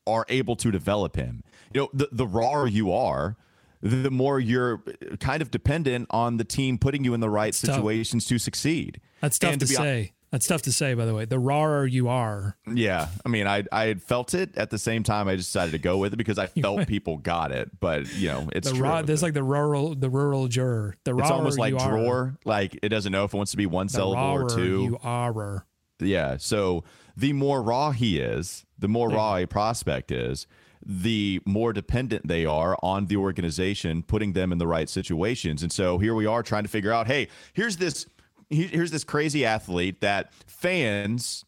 are 0.09 0.27
able 0.29 0.57
to 0.57 0.73
develop 0.73 1.15
him. 1.15 1.45
You 1.73 1.83
know, 1.83 1.91
the 1.95 2.09
the 2.11 2.27
rawer 2.27 2.67
you 2.67 2.91
are, 2.91 3.37
the 3.81 4.11
more 4.11 4.41
you're 4.41 4.83
kind 5.21 5.41
of 5.41 5.53
dependent 5.53 6.09
on 6.11 6.39
the 6.39 6.45
team 6.45 6.79
putting 6.79 7.05
you 7.05 7.15
in 7.15 7.21
the 7.21 7.31
right 7.31 7.55
situations 7.55 8.27
to 8.27 8.41
succeed. 8.41 9.01
That's 9.21 9.39
tough 9.39 9.53
and 9.53 9.61
to, 9.61 9.67
to 9.69 9.73
say. 9.73 10.13
That's 10.33 10.47
tough 10.47 10.63
to 10.63 10.73
say, 10.73 10.95
by 10.95 11.05
the 11.05 11.15
way. 11.15 11.27
The 11.27 11.39
rawer 11.39 11.87
you 11.87 12.09
are. 12.09 12.57
Yeah, 12.67 13.09
I 13.25 13.29
mean, 13.29 13.47
I 13.47 13.65
I 13.71 13.85
had 13.85 14.03
felt 14.03 14.33
it 14.33 14.57
at 14.57 14.71
the 14.71 14.79
same 14.79 15.03
time. 15.03 15.29
I 15.29 15.37
decided 15.37 15.73
to 15.73 15.79
go 15.79 15.99
with 15.99 16.15
it 16.15 16.17
because 16.17 16.39
I 16.39 16.47
felt 16.63 16.89
people 16.89 17.19
got 17.19 17.53
it. 17.53 17.71
But 17.81 18.13
you 18.15 18.29
know, 18.29 18.49
it's 18.55 18.73
the. 18.73 18.81
Raw, 18.81 19.03
there's 19.03 19.23
like 19.23 19.35
the 19.35 19.43
rural, 19.43 19.95
the 19.95 20.09
rural 20.09 20.49
juror. 20.49 20.97
The 21.05 21.15
it's 21.19 21.31
almost 21.31 21.59
like 21.59 21.77
drawer. 21.77 22.39
Like 22.47 22.79
it 22.83 22.89
doesn't 22.89 23.13
know 23.13 23.25
if 23.25 23.35
it 23.35 23.37
wants 23.37 23.51
to 23.51 23.59
be 23.59 23.67
one 23.67 23.91
syllable 23.91 24.23
or 24.23 24.49
two. 24.49 24.83
You 24.85 24.99
are. 25.03 25.67
Yeah. 26.01 26.39
So 26.39 26.85
the 27.15 27.35
more 27.35 27.63
raw 27.63 27.91
he 27.91 28.19
is, 28.19 28.65
the 28.79 28.89
more 28.89 29.11
yeah. 29.11 29.17
raw 29.17 29.37
a 29.37 29.47
prospect 29.47 30.11
is, 30.11 30.47
the 30.85 31.43
more 31.45 31.75
dependent 31.75 32.27
they 32.27 32.47
are 32.47 32.77
on 32.83 33.07
the 33.07 33.17
organization 33.17 34.03
putting 34.03 34.33
them 34.33 34.51
in 34.51 34.57
the 34.57 34.67
right 34.67 34.89
situations. 34.89 35.63
And 35.63 35.71
so 35.71 35.99
here 35.99 36.15
we 36.15 36.25
are 36.25 36.43
trying 36.43 36.63
to 36.63 36.71
figure 36.71 36.91
out, 36.91 37.07
hey, 37.07 37.29
here's 37.53 37.77
this 37.77 38.07
here's 38.53 38.91
this 38.91 39.05
crazy 39.05 39.45
athlete 39.45 40.01
that 40.01 40.33
fans 40.47 41.45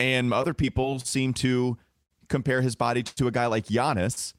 and 0.00 0.32
other 0.32 0.54
people 0.54 0.98
seem 0.98 1.32
to 1.34 1.76
compare 2.28 2.60
his 2.62 2.74
body 2.76 3.02
to 3.02 3.26
a 3.28 3.30
guy 3.30 3.46
like 3.46 3.66
Giannis. 3.66 4.32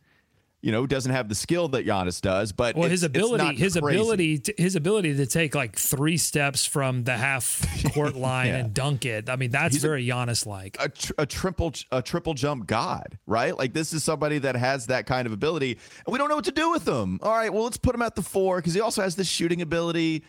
you 0.62 0.72
know, 0.72 0.86
doesn't 0.88 1.12
have 1.12 1.30
the 1.30 1.36
skill 1.36 1.68
that 1.70 1.86
Giannis 1.86 2.20
does, 2.20 2.52
but 2.52 2.76
well, 2.76 2.90
his 2.90 3.04
ability, 3.04 3.44
not 3.44 3.56
his 3.56 3.78
crazy. 3.78 3.96
ability, 3.98 4.38
to, 4.40 4.54
his 4.58 4.76
ability 4.76 5.16
to 5.18 5.26
take 5.28 5.54
like 5.56 5.78
three 5.78 6.18
steps 6.18 6.66
from 6.66 7.04
the 7.04 7.16
half 7.16 7.64
court 7.94 8.16
line 8.16 8.48
Yeah. 8.48 8.58
and 8.58 8.74
dunk 8.74 9.06
it. 9.06 9.30
I 9.30 9.36
mean, 9.36 9.52
that's 9.52 9.76
He's 9.76 9.82
very 9.84 10.06
Giannis 10.06 10.46
like. 10.48 10.76
a, 10.80 10.90
tr- 10.90 11.14
a 11.20 11.26
triple 11.28 11.74
a 11.92 12.02
triple 12.02 12.34
jump 12.34 12.66
god, 12.68 13.18
right? 13.28 13.56
Like 13.58 13.74
this 13.74 13.94
is 13.94 14.04
somebody 14.04 14.40
that 14.40 14.56
has 14.56 14.88
that 14.88 15.06
kind 15.06 15.28
of 15.28 15.32
ability, 15.32 15.78
and 16.06 16.12
we 16.12 16.18
don't 16.18 16.28
know 16.28 16.36
what 16.36 16.46
to 16.46 16.52
do 16.52 16.72
with 16.72 16.88
him. 16.88 17.20
All 17.22 17.32
right, 17.32 17.54
well 17.54 17.64
let's 17.64 17.78
put 17.78 17.94
him 17.96 18.02
at 18.02 18.16
the 18.16 18.24
four 18.24 18.58
because 18.58 18.74
he 18.74 18.82
also 18.82 19.02
has 19.04 19.16
this 19.16 19.28
shooting 19.28 19.62
ability. 19.62 20.24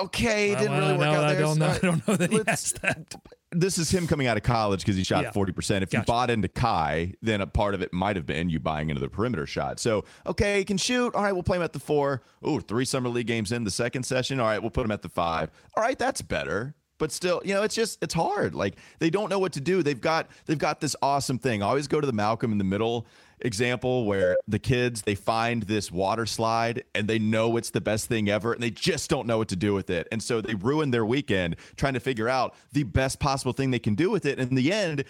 Okay, 0.00 0.50
it 0.52 0.58
didn't 0.58 0.78
really 0.78 0.92
work 0.92 1.00
no, 1.00 1.12
out 1.12 1.24
I 1.24 1.34
there. 1.34 1.42
don't 1.42 1.58
know. 1.58 1.68
I 1.68 1.78
don't 1.78 2.08
know 2.08 2.16
that 2.16 2.30
he 2.30 2.38
let's- 2.38 2.72
that. 2.82 3.14
This 3.56 3.78
is 3.78 3.88
him 3.88 4.08
coming 4.08 4.26
out 4.26 4.36
of 4.36 4.42
college 4.42 4.80
because 4.80 4.96
he 4.96 5.04
shot 5.04 5.22
Yeah. 5.22 5.30
forty 5.30 5.52
percent. 5.52 5.84
If 5.84 5.92
you 5.92 6.00
bought 6.02 6.28
into 6.28 6.48
Kai, 6.48 7.14
then 7.22 7.40
a 7.40 7.46
part 7.46 7.74
of 7.74 7.82
it 7.82 7.92
might 7.92 8.16
have 8.16 8.26
been 8.26 8.50
you 8.50 8.58
buying 8.58 8.90
into 8.90 9.00
the 9.00 9.08
perimeter 9.08 9.46
shot. 9.46 9.78
So 9.78 10.04
okay, 10.26 10.58
he 10.58 10.64
can 10.64 10.76
shoot. 10.76 11.14
All 11.14 11.22
right, 11.22 11.32
we'll 11.32 11.44
play 11.44 11.58
him 11.58 11.62
at 11.62 11.72
the 11.72 11.78
four. 11.78 12.22
Ooh, 12.44 12.58
three 12.60 12.84
summer 12.84 13.08
league 13.08 13.28
games 13.28 13.52
in 13.52 13.62
the 13.62 13.70
second 13.70 14.02
session. 14.02 14.40
All 14.40 14.46
right, 14.46 14.60
we'll 14.60 14.72
put 14.72 14.84
him 14.84 14.90
at 14.90 15.02
the 15.02 15.08
five. 15.08 15.50
All 15.76 15.84
right, 15.84 15.96
that's 15.98 16.20
better. 16.20 16.74
But 16.98 17.12
still, 17.12 17.42
you 17.44 17.54
know, 17.54 17.62
it's 17.62 17.74
just 17.76 18.02
it's 18.02 18.14
hard. 18.14 18.56
Like 18.56 18.74
they 18.98 19.10
don't 19.10 19.28
know 19.28 19.38
what 19.38 19.52
to 19.52 19.60
do. 19.60 19.84
They've 19.84 20.00
got 20.00 20.28
they've 20.46 20.58
got 20.58 20.80
this 20.80 20.96
awesome 21.02 21.38
thing. 21.38 21.62
Always 21.62 21.86
go 21.86 22.00
to 22.00 22.06
the 22.06 22.12
Malcolm 22.12 22.50
in 22.50 22.58
the 22.58 22.64
middle 22.64 23.06
example 23.40 24.04
where 24.04 24.36
the 24.48 24.58
kids 24.58 25.02
they 25.02 25.14
find 25.14 25.64
this 25.64 25.90
water 25.90 26.26
slide 26.26 26.84
and 26.94 27.08
they 27.08 27.18
know 27.18 27.56
it's 27.56 27.70
the 27.70 27.80
best 27.80 28.08
thing 28.08 28.28
ever 28.28 28.52
and 28.52 28.62
they 28.62 28.70
just 28.70 29.10
don't 29.10 29.26
know 29.26 29.38
what 29.38 29.48
to 29.48 29.56
do 29.56 29.74
with 29.74 29.90
it. 29.90 30.08
And 30.12 30.22
so 30.22 30.40
they 30.40 30.54
ruin 30.54 30.90
their 30.90 31.04
weekend 31.04 31.56
trying 31.76 31.94
to 31.94 32.00
figure 32.00 32.28
out 32.28 32.54
the 32.72 32.82
best 32.82 33.20
possible 33.20 33.52
thing 33.52 33.70
they 33.70 33.78
can 33.78 33.94
do 33.94 34.10
with 34.10 34.26
it. 34.26 34.38
And 34.38 34.50
in 34.50 34.54
the 34.56 34.72
end, 34.72 35.04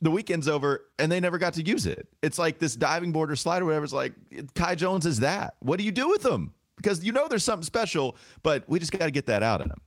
the 0.00 0.10
weekend's 0.10 0.48
over 0.48 0.86
and 0.98 1.10
they 1.10 1.20
never 1.20 1.38
got 1.38 1.54
to 1.54 1.62
use 1.62 1.86
it. 1.86 2.08
It's 2.22 2.38
like 2.38 2.58
this 2.58 2.74
diving 2.74 3.12
board 3.12 3.30
or 3.30 3.36
slide 3.36 3.62
or 3.62 3.66
whatever. 3.66 3.84
It's 3.84 3.92
like 3.92 4.14
Kai 4.54 4.74
Jones 4.74 5.06
is 5.06 5.20
that. 5.20 5.54
What 5.60 5.78
do 5.78 5.84
you 5.84 5.92
do 5.92 6.08
with 6.08 6.22
them? 6.22 6.54
Because 6.76 7.04
you 7.04 7.12
know 7.12 7.28
there's 7.28 7.44
something 7.44 7.64
special, 7.64 8.16
but 8.42 8.64
we 8.66 8.78
just 8.78 8.92
got 8.92 9.04
to 9.04 9.10
get 9.10 9.26
that 9.26 9.42
out 9.42 9.60
of 9.60 9.68
them. 9.68 9.80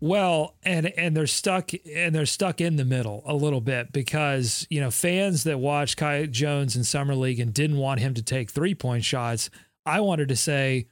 Well, 0.00 0.54
and 0.62 0.86
and 0.86 1.16
they're 1.16 1.26
stuck 1.26 1.70
and 1.92 2.14
they're 2.14 2.26
stuck 2.26 2.60
in 2.60 2.76
the 2.76 2.84
middle 2.84 3.22
a 3.26 3.34
little 3.34 3.60
bit 3.60 3.92
because 3.92 4.66
you 4.70 4.80
know 4.80 4.90
fans 4.90 5.44
that 5.44 5.58
watched 5.58 5.96
Kai 5.96 6.26
Jones 6.26 6.76
in 6.76 6.84
summer 6.84 7.14
league 7.14 7.40
and 7.40 7.52
didn't 7.52 7.78
want 7.78 8.00
him 8.00 8.14
to 8.14 8.22
take 8.22 8.50
three 8.50 8.74
point 8.74 9.04
shots. 9.04 9.50
I 9.84 10.00
wanted 10.00 10.28
to 10.28 10.36
say, 10.36 10.86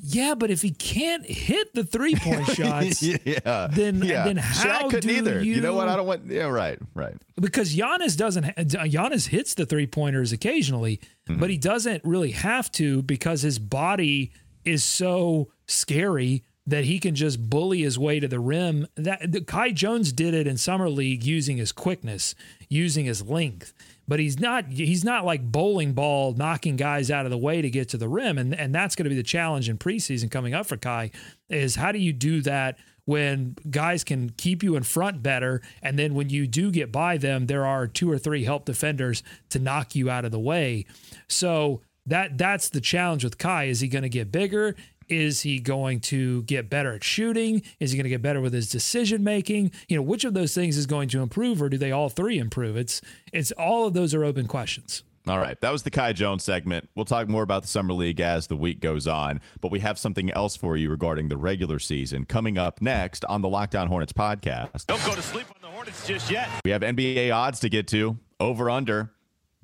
yeah, 0.00 0.34
but 0.34 0.50
if 0.50 0.60
he 0.60 0.72
can't 0.72 1.24
hit 1.24 1.72
the 1.72 1.84
three 1.84 2.16
point 2.16 2.46
shots, 2.54 3.02
yeah. 3.02 3.68
then- 3.70 4.02
yeah. 4.02 4.24
then 4.24 4.36
how 4.36 4.88
couldn't 4.88 5.08
do 5.08 5.16
either. 5.16 5.42
You, 5.42 5.60
know 5.60 5.74
what? 5.74 5.88
I 5.88 5.96
don't 5.96 6.06
want. 6.06 6.26
Yeah, 6.26 6.46
right, 6.46 6.78
right. 6.94 7.14
because 7.40 7.74
Giannis 7.74 8.16
doesn't 8.16 8.44
Giannis 8.44 9.28
hits 9.28 9.54
the 9.54 9.64
three 9.64 9.86
pointers 9.86 10.32
occasionally, 10.32 11.00
mm-hmm. 11.28 11.40
but 11.40 11.48
he 11.48 11.56
doesn't 11.56 12.04
really 12.04 12.32
have 12.32 12.70
to 12.72 13.02
because 13.02 13.40
his 13.40 13.58
body 13.58 14.32
is 14.64 14.84
so 14.84 15.50
scary 15.66 16.42
that 16.66 16.84
he 16.84 16.98
can 16.98 17.14
just 17.14 17.50
bully 17.50 17.82
his 17.82 17.98
way 17.98 18.20
to 18.20 18.28
the 18.28 18.40
rim. 18.40 18.86
That 18.96 19.32
the, 19.32 19.40
Kai 19.42 19.72
Jones 19.72 20.12
did 20.12 20.34
it 20.34 20.46
in 20.46 20.56
summer 20.56 20.88
league 20.88 21.24
using 21.24 21.56
his 21.56 21.72
quickness, 21.72 22.34
using 22.68 23.04
his 23.04 23.22
length. 23.22 23.74
But 24.06 24.20
he's 24.20 24.38
not 24.38 24.66
he's 24.68 25.04
not 25.04 25.24
like 25.24 25.50
bowling 25.50 25.94
ball 25.94 26.34
knocking 26.34 26.76
guys 26.76 27.10
out 27.10 27.24
of 27.24 27.30
the 27.30 27.38
way 27.38 27.62
to 27.62 27.70
get 27.70 27.88
to 27.90 27.96
the 27.96 28.08
rim 28.08 28.36
and 28.36 28.54
and 28.54 28.74
that's 28.74 28.94
going 28.94 29.04
to 29.04 29.10
be 29.10 29.16
the 29.16 29.22
challenge 29.22 29.68
in 29.70 29.78
preseason 29.78 30.30
coming 30.30 30.52
up 30.52 30.66
for 30.66 30.76
Kai 30.76 31.10
is 31.48 31.76
how 31.76 31.90
do 31.90 31.98
you 31.98 32.12
do 32.12 32.42
that 32.42 32.76
when 33.06 33.56
guys 33.70 34.04
can 34.04 34.30
keep 34.30 34.62
you 34.62 34.76
in 34.76 34.82
front 34.82 35.22
better 35.22 35.60
and 35.82 35.98
then 35.98 36.14
when 36.14 36.28
you 36.28 36.46
do 36.46 36.70
get 36.70 36.90
by 36.90 37.16
them 37.16 37.46
there 37.46 37.66
are 37.66 37.86
two 37.86 38.10
or 38.10 38.18
three 38.18 38.44
help 38.44 38.64
defenders 38.64 39.22
to 39.50 39.58
knock 39.58 39.94
you 39.94 40.10
out 40.10 40.24
of 40.24 40.32
the 40.32 40.38
way 40.38 40.84
so 41.28 41.80
that 42.06 42.36
that's 42.38 42.70
the 42.70 42.80
challenge 42.80 43.22
with 43.24 43.38
kai 43.38 43.64
is 43.64 43.80
he 43.80 43.88
going 43.88 44.02
to 44.02 44.08
get 44.08 44.32
bigger 44.32 44.74
is 45.08 45.42
he 45.42 45.58
going 45.58 46.00
to 46.00 46.42
get 46.42 46.68
better 46.70 46.94
at 46.94 47.04
shooting 47.04 47.62
is 47.80 47.92
he 47.92 47.96
going 47.96 48.04
to 48.04 48.10
get 48.10 48.22
better 48.22 48.40
with 48.40 48.52
his 48.52 48.68
decision 48.70 49.22
making 49.24 49.70
you 49.88 49.96
know 49.96 50.02
which 50.02 50.24
of 50.24 50.34
those 50.34 50.54
things 50.54 50.76
is 50.76 50.86
going 50.86 51.08
to 51.08 51.22
improve 51.22 51.60
or 51.62 51.68
do 51.68 51.76
they 51.78 51.92
all 51.92 52.08
three 52.08 52.38
improve 52.38 52.76
it's 52.76 53.00
it's 53.32 53.50
all 53.52 53.86
of 53.86 53.94
those 53.94 54.14
are 54.14 54.24
open 54.24 54.46
questions 54.46 55.02
All 55.26 55.38
right, 55.38 55.58
that 55.62 55.72
was 55.72 55.84
the 55.84 55.90
Kai 55.90 56.12
Jones 56.12 56.44
segment. 56.44 56.90
We'll 56.94 57.06
talk 57.06 57.28
more 57.30 57.42
about 57.42 57.62
the 57.62 57.68
summer 57.68 57.94
league 57.94 58.20
as 58.20 58.46
the 58.46 58.56
week 58.56 58.80
goes 58.80 59.06
on, 59.06 59.40
but 59.62 59.70
we 59.70 59.80
have 59.80 59.98
something 59.98 60.30
else 60.32 60.54
for 60.54 60.76
you 60.76 60.90
regarding 60.90 61.28
the 61.30 61.38
regular 61.38 61.78
season 61.78 62.26
coming 62.26 62.58
up 62.58 62.82
next 62.82 63.24
on 63.24 63.40
the 63.40 63.48
Locked 63.48 63.74
On 63.74 63.88
Hornets 63.88 64.12
podcast. 64.12 64.84
Don't 64.84 65.02
go 65.06 65.14
to 65.14 65.22
sleep 65.22 65.46
on 65.48 65.56
the 65.62 65.68
Hornets 65.68 66.06
just 66.06 66.30
yet. 66.30 66.50
We 66.62 66.72
have 66.72 66.82
NBA 66.82 67.34
odds 67.34 67.60
to 67.60 67.70
get 67.70 67.88
to. 67.88 68.18
Over 68.38 68.68
under. 68.68 69.13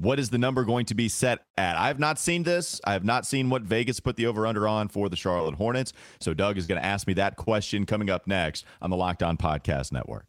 What 0.00 0.18
is 0.18 0.30
the 0.30 0.38
number 0.38 0.64
going 0.64 0.86
to 0.86 0.94
be 0.94 1.10
set 1.10 1.40
at? 1.58 1.76
I 1.76 1.88
have 1.88 1.98
not 1.98 2.18
seen 2.18 2.42
this. 2.42 2.80
I 2.84 2.94
have 2.94 3.04
not 3.04 3.26
seen 3.26 3.50
what 3.50 3.60
Vegas 3.60 4.00
put 4.00 4.16
the 4.16 4.24
over 4.24 4.46
under 4.46 4.66
on 4.66 4.88
for 4.88 5.10
the 5.10 5.16
Charlotte 5.16 5.56
Hornets. 5.56 5.92
So 6.20 6.32
Doug 6.32 6.56
is 6.56 6.66
going 6.66 6.80
to 6.80 6.86
ask 6.86 7.06
me 7.06 7.12
that 7.14 7.36
question 7.36 7.84
coming 7.84 8.08
up 8.08 8.26
next 8.26 8.64
on 8.80 8.88
the 8.88 8.96
Locked 8.96 9.22
On 9.22 9.36
Podcast 9.36 9.92
Network. 9.92 10.24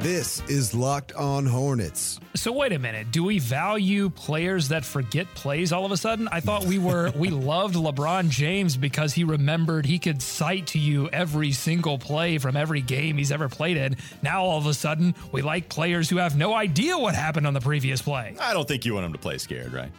This 0.00 0.42
is 0.48 0.74
Locked 0.74 1.12
On 1.12 1.44
Hornets. 1.44 2.18
So 2.34 2.52
wait 2.52 2.72
a 2.72 2.78
minute. 2.78 3.12
Do 3.12 3.22
we 3.22 3.38
value 3.38 4.08
players 4.08 4.68
that 4.68 4.82
forget 4.82 5.26
plays 5.34 5.72
all 5.74 5.84
of 5.84 5.92
a 5.92 5.96
sudden? 5.98 6.26
I 6.32 6.40
thought 6.40 6.64
we 6.64 6.78
were 6.78 7.10
we 7.14 7.28
loved 7.28 7.74
LeBron 7.74 8.30
James 8.30 8.78
because 8.78 9.12
he 9.12 9.24
remembered 9.24 9.84
he 9.84 9.98
could 9.98 10.22
cite 10.22 10.68
to 10.68 10.78
you 10.78 11.10
every 11.10 11.52
single 11.52 11.98
play 11.98 12.38
from 12.38 12.56
every 12.56 12.80
game 12.80 13.18
he's 13.18 13.30
ever 13.30 13.50
played 13.50 13.76
in. 13.76 13.98
Now 14.22 14.42
all 14.42 14.56
of 14.56 14.64
a 14.64 14.72
sudden 14.72 15.14
we 15.32 15.42
like 15.42 15.68
players 15.68 16.08
who 16.08 16.16
have 16.16 16.34
no 16.34 16.54
idea 16.54 16.96
what 16.96 17.14
happened 17.14 17.46
on 17.46 17.52
the 17.52 17.60
previous 17.60 18.00
play. 18.00 18.34
I 18.40 18.54
don't 18.54 18.66
think 18.66 18.86
you 18.86 18.94
want 18.94 19.04
him 19.04 19.12
to 19.12 19.18
play 19.18 19.36
scared, 19.36 19.74
right? 19.74 19.90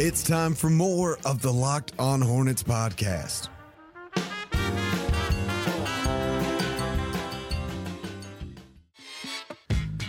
It's 0.00 0.24
time 0.24 0.54
for 0.54 0.70
more 0.70 1.18
of 1.24 1.40
the 1.40 1.52
Locked 1.52 1.92
On 2.00 2.20
Hornets 2.20 2.64
podcast. 2.64 3.48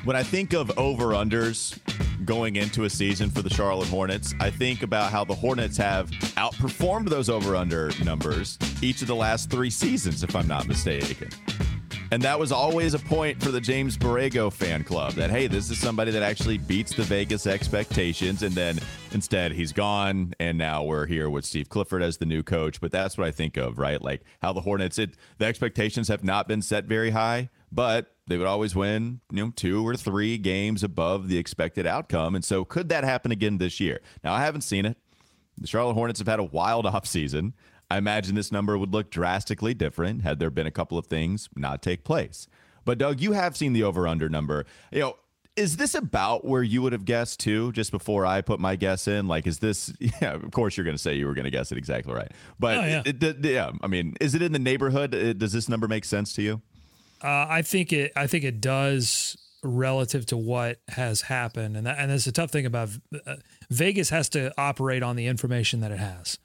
When 0.06 0.16
I 0.16 0.24
think 0.24 0.54
of 0.54 0.78
over 0.78 1.08
unders 1.08 1.78
going 2.26 2.56
into 2.56 2.86
a 2.86 2.90
season 2.90 3.30
for 3.30 3.42
the 3.42 3.50
Charlotte 3.50 3.90
Hornets, 3.90 4.34
I 4.40 4.50
think 4.50 4.82
about 4.82 5.12
how 5.12 5.26
the 5.26 5.36
Hornets 5.36 5.76
have 5.78 6.10
outperformed 6.10 7.10
those 7.10 7.30
over 7.30 7.56
under 7.56 7.92
numbers 8.04 8.58
each 8.82 9.02
of 9.02 9.08
the 9.08 9.16
last 9.16 9.50
three 9.50 9.70
seasons, 9.70 10.24
if 10.24 10.36
I'm 10.36 10.48
not 10.48 10.68
mistaken. 10.68 11.30
And 12.12 12.24
that 12.24 12.40
was 12.40 12.52
always 12.52 12.96
a 12.96 13.00
point 13.00 13.44
for 13.44 13.52
the 13.52 13.62
James 13.62 13.98
Borrego 13.98 14.52
fan 14.52 14.84
club 14.84 15.14
that, 15.14 15.30
hey, 15.30 15.46
this 15.48 15.70
is 15.70 15.80
somebody 15.80 16.12
that 16.12 16.24
actually 16.24 16.58
beats 16.58 16.96
the 16.96 17.04
Vegas 17.04 17.46
expectations. 17.46 18.42
And 18.42 18.54
then 18.54 18.80
instead, 19.12 19.52
he's 19.52 19.72
gone. 19.72 20.34
And 20.40 20.58
now 20.58 20.84
we're 20.84 21.06
here 21.06 21.30
with 21.30 21.46
Steve 21.46 21.70
Clifford 21.70 22.02
as 22.02 22.18
the 22.18 22.26
new 22.26 22.42
coach. 22.42 22.82
But 22.82 22.92
that's 22.92 23.16
what 23.16 23.28
I 23.28 23.32
think 23.32 23.58
of, 23.58 23.78
right? 23.78 24.02
Like 24.02 24.24
how 24.42 24.54
the 24.54 24.62
Hornets, 24.62 24.98
it, 24.98 25.16
the 25.38 25.46
expectations 25.46 26.08
have 26.08 26.24
not 26.24 26.48
been 26.48 26.64
set 26.64 26.86
very 26.86 27.12
high, 27.12 27.50
but 27.72 28.16
they 28.28 28.38
would 28.38 28.48
always 28.48 28.76
win, 28.76 29.22
you 29.32 29.46
know, 29.46 29.52
two 29.56 29.88
or 29.88 29.96
three 29.96 30.38
games 30.38 30.84
above 30.84 31.28
the 31.30 31.38
expected 31.38 31.88
outcome. 31.88 32.36
And 32.36 32.44
so 32.46 32.64
could 32.66 32.90
that 32.90 33.04
happen 33.04 33.32
again 33.32 33.58
this 33.58 33.80
year? 33.80 34.00
Now, 34.24 34.34
I 34.34 34.42
haven't 34.42 34.62
seen 34.62 34.86
it. 34.86 34.98
The 35.58 35.68
Charlotte 35.68 35.94
Hornets 35.96 36.20
have 36.20 36.28
had 36.28 36.40
a 36.40 36.44
wild 36.44 36.86
offseason. 36.86 37.54
I 37.92 37.98
imagine 37.98 38.36
this 38.36 38.52
number 38.52 38.78
would 38.78 38.94
look 38.94 39.10
drastically 39.10 39.74
different 39.74 40.22
had 40.22 40.40
there 40.40 40.52
been 40.52 40.68
a 40.68 40.72
couple 40.72 40.98
of 40.98 41.08
things 41.08 41.50
not 41.56 41.82
take 41.82 42.04
place. 42.04 42.48
But 42.86 42.98
Doug, 43.00 43.20
you 43.20 43.32
have 43.34 43.58
seen 43.58 43.74
the 43.74 43.84
over 43.84 44.08
under 44.08 44.30
number. 44.30 44.66
You 44.92 45.00
know, 45.00 45.16
is 45.56 45.76
this 45.78 45.96
about 45.96 46.46
where 46.46 46.64
you 46.64 46.82
would 46.84 46.94
have 46.94 47.04
guessed 47.04 47.40
too 47.40 47.72
just 47.74 47.92
before 47.92 48.26
I 48.26 48.42
put 48.42 48.60
my 48.60 48.76
guess 48.76 49.08
in? 49.08 49.28
Like, 49.28 49.48
is 49.48 49.58
this, 49.60 49.92
yeah, 50.00 50.34
of 50.34 50.52
course 50.52 50.78
you're 50.78 50.84
going 50.86 50.96
to 50.96 51.02
say 51.02 51.16
you 51.16 51.26
were 51.26 51.34
going 51.34 51.46
to 51.46 51.52
guess 51.52 51.72
it 51.72 51.78
exactly 51.80 52.14
right. 52.14 52.32
But 52.60 52.78
Oh, 52.78 52.82
yeah. 52.86 53.02
it- 53.06 53.22
it- 53.24 53.44
yeah, 53.44 53.72
I 53.82 53.88
mean, 53.88 54.16
is 54.22 54.36
it 54.36 54.42
in 54.44 54.52
the 54.54 54.60
neighborhood? 54.60 55.14
Uh, 55.16 55.34
Does 55.34 55.52
this 55.52 55.68
number 55.68 55.88
make 55.88 56.06
sense 56.06 56.32
to 56.34 56.44
you? 56.44 56.62
Uh, 57.24 57.46
I 57.50 57.62
think 57.62 57.92
it. 57.94 58.12
I 58.16 58.28
think 58.28 58.44
it 58.44 58.62
does 58.62 59.38
relative 59.64 60.26
to 60.28 60.38
what 60.38 60.80
has 60.90 61.22
happened, 61.22 61.76
and 61.76 61.86
that, 61.86 61.98
and 62.00 62.12
that's 62.12 62.28
a 62.28 62.32
tough 62.32 62.52
thing 62.52 62.66
about 62.66 62.90
uh, 63.26 63.36
Vegas 63.70 64.10
has 64.10 64.30
to 64.30 64.54
operate 64.58 65.04
on 65.04 65.16
the 65.16 65.28
information 65.28 65.82
that 65.82 65.92
it 65.92 66.00
has. 66.00 66.38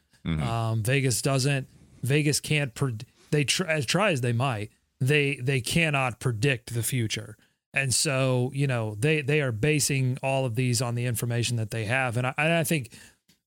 Um, 0.42 0.82
Vegas 0.82 1.22
doesn't. 1.22 1.68
Vegas 2.02 2.40
can't. 2.40 2.74
Pred- 2.74 3.04
they 3.30 3.44
try, 3.44 3.66
as 3.66 3.87
try 3.87 4.10
as 4.10 4.20
they 4.20 4.32
might. 4.32 4.70
They 5.00 5.37
they 5.37 5.60
cannot 5.60 6.18
predict 6.18 6.72
the 6.74 6.82
future, 6.82 7.37
and 7.72 7.92
so 7.94 8.50
you 8.54 8.66
know 8.66 8.96
they 8.98 9.20
they 9.20 9.40
are 9.42 9.52
basing 9.52 10.18
all 10.22 10.44
of 10.46 10.54
these 10.54 10.80
on 10.80 10.94
the 10.94 11.04
information 11.06 11.56
that 11.56 11.70
they 11.70 11.84
have, 11.84 12.16
and 12.16 12.26
I, 12.26 12.34
and 12.38 12.52
I 12.52 12.64
think 12.64 12.96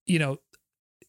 you 0.06 0.20
know 0.20 0.38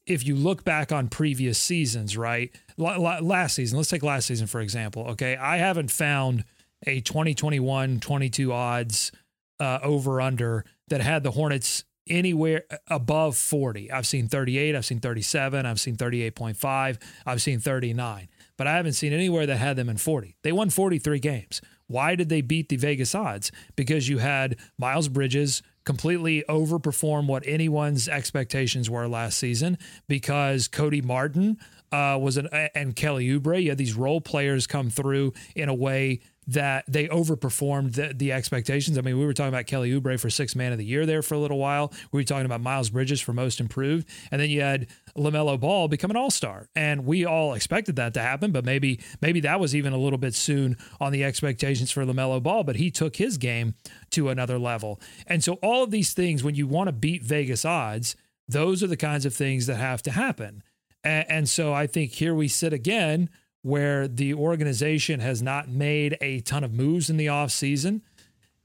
if 0.07 0.27
you 0.27 0.35
look 0.35 0.65
back 0.65 0.91
on 0.91 1.09
previous 1.09 1.59
seasons, 1.59 2.17
right? 2.17 2.51
La- 2.79 2.97
la- 2.97 3.19
Last 3.19 3.57
season, 3.57 3.77
let's 3.77 3.91
take 3.91 4.03
last 4.03 4.27
season 4.27 4.47
for 4.47 4.61
example. 4.61 5.03
Okay, 5.11 5.37
I 5.37 5.59
haven't 5.59 5.91
found 5.91 6.45
a 6.87 7.01
2021 7.01 8.01
22 8.01 8.53
odds 8.53 9.13
uh, 9.61 9.81
over 9.83 10.21
under 10.21 10.65
that 10.89 11.01
had 11.01 11.25
the 11.25 11.33
Hornets 11.33 11.85
anywhere 12.09 12.65
above 12.87 13.37
40. 13.37 13.91
I've 13.91 14.07
seen 14.07 14.29
38, 14.29 14.75
I've 14.75 14.87
seen 14.87 15.01
37, 15.01 15.67
I've 15.67 15.81
seen 15.81 15.97
38.5, 15.97 16.99
I've 17.27 17.43
seen 17.43 17.59
39, 17.61 18.29
but 18.57 18.67
I 18.67 18.77
haven't 18.77 18.95
seen 18.95 19.13
anywhere 19.13 19.45
that 19.45 19.57
had 19.57 19.77
them 19.77 19.89
in 19.89 19.99
40. 19.99 20.37
They 20.43 20.53
won 20.53 20.71
43 20.71 21.19
games. 21.19 21.61
Why 21.87 22.15
did 22.15 22.29
they 22.29 22.41
beat 22.41 22.69
the 22.69 22.77
Vegas 22.77 23.15
odds? 23.15 23.51
Because 23.77 24.09
you 24.09 24.19
had 24.19 24.57
Miles 24.79 25.09
Bridges, 25.09 25.63
completely 25.85 26.45
overperform 26.51 27.27
what 27.27 27.43
anyone's 27.47 28.09
expectations 28.09 28.91
were 28.91 29.09
last 29.09 29.39
season 29.39 29.79
because 30.07 30.69
Cody 30.69 31.01
Martin 31.01 31.57
uh, 31.93 32.19
was 32.21 32.37
an 32.37 32.49
and 32.75 32.95
Kelly 32.95 33.29
Oubre. 33.29 33.63
You 33.63 33.71
had 33.71 33.79
these 33.79 33.95
role 33.95 34.21
players 34.21 34.67
come 34.67 34.91
through 34.91 35.33
in 35.55 35.69
a 35.69 35.75
way 35.75 36.21
that 36.49 36.85
they 36.89 37.07
overperformed 37.09 37.95
the, 37.95 38.15
the, 38.15 38.33
expectations. 38.33 38.97
I 38.97 39.03
mean, 39.03 39.19
we 39.19 39.27
were 39.27 39.35
talking 39.35 39.51
about 39.51 39.67
Kelly 39.67 39.91
Oubre 39.93 40.19
for 40.19 40.31
six 40.31 40.57
man 40.57 40.73
of 40.73 40.79
the 40.79 40.85
year 40.85 41.05
there 41.05 41.21
for 41.21 41.35
a 41.35 41.39
little 41.39 41.59
while. 41.59 41.93
We 42.11 42.21
were 42.21 42.25
talking 42.25 42.47
about 42.47 42.63
Miles 42.63 42.89
Bridges 42.89 43.21
for 43.21 43.35
most 43.35 43.61
improved, 43.61 44.09
and 44.31 44.41
then 44.41 44.49
you 44.49 44.63
had 44.63 44.87
LaMelo 45.15 45.61
Ball 45.61 45.89
become 45.89 46.11
an 46.11 46.17
All 46.17 46.31
Star, 46.31 46.69
and 46.75 47.05
we 47.05 47.27
all 47.27 47.53
expected 47.53 47.97
that 47.97 48.15
to 48.15 48.21
happen. 48.21 48.51
But 48.51 48.65
maybe 48.65 49.01
maybe 49.21 49.41
that 49.41 49.61
was 49.61 49.77
even 49.77 49.93
a 49.93 49.99
little 49.99 50.19
bit 50.19 50.35
soon 50.35 50.79
on 50.99 51.13
the 51.13 51.23
expectations 51.23 51.91
for 51.91 52.05
LaMelo 52.05 52.43
Ball. 52.43 52.65
But 52.65 52.77
he 52.77 52.91
took 52.91 53.17
his 53.17 53.37
game 53.37 53.75
to 54.11 54.31
another 54.31 54.59
level, 54.59 55.01
and 55.27 55.45
so 55.45 55.55
all 55.55 55.85
of 55.85 55.91
these 55.91 56.15
things, 56.15 56.43
when 56.43 56.55
you 56.55 56.67
want 56.67 56.89
to 56.89 56.93
beat 56.93 57.23
Vegas 57.23 57.67
odds, 57.67 58.17
those 58.49 58.83
are 58.83 58.87
the 58.87 58.97
kinds 58.97 59.27
of 59.27 59.35
things 59.35 59.67
that 59.67 59.77
have 59.77 60.01
to 60.03 60.11
happen. 60.13 60.63
And, 61.09 61.31
and 61.31 61.49
so 61.49 61.73
I 61.73 61.87
think 61.87 62.13
here 62.13 62.35
we 62.35 62.49
sit 62.49 62.73
again 62.73 63.31
where 63.63 64.07
the 64.07 64.35
organization 64.35 65.21
has 65.21 65.43
not 65.43 65.69
made 65.69 66.17
a 66.21 66.41
ton 66.41 66.65
of 66.65 66.73
moves 66.73 67.09
in 67.09 67.17
the 67.17 67.27
offseason. 67.27 68.03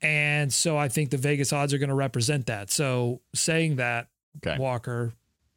And 0.02 0.54
so 0.54 0.78
I 0.78 0.90
think 0.90 1.10
the 1.12 1.18
Vegas 1.18 1.54
odds 1.54 1.74
are 1.74 1.78
going 1.78 1.90
to 1.90 1.96
represent 1.96 2.48
that. 2.48 2.70
So 2.70 3.22
saying 3.34 3.78
that, 3.78 4.08
okay. 4.38 4.60
Walker, 4.60 5.14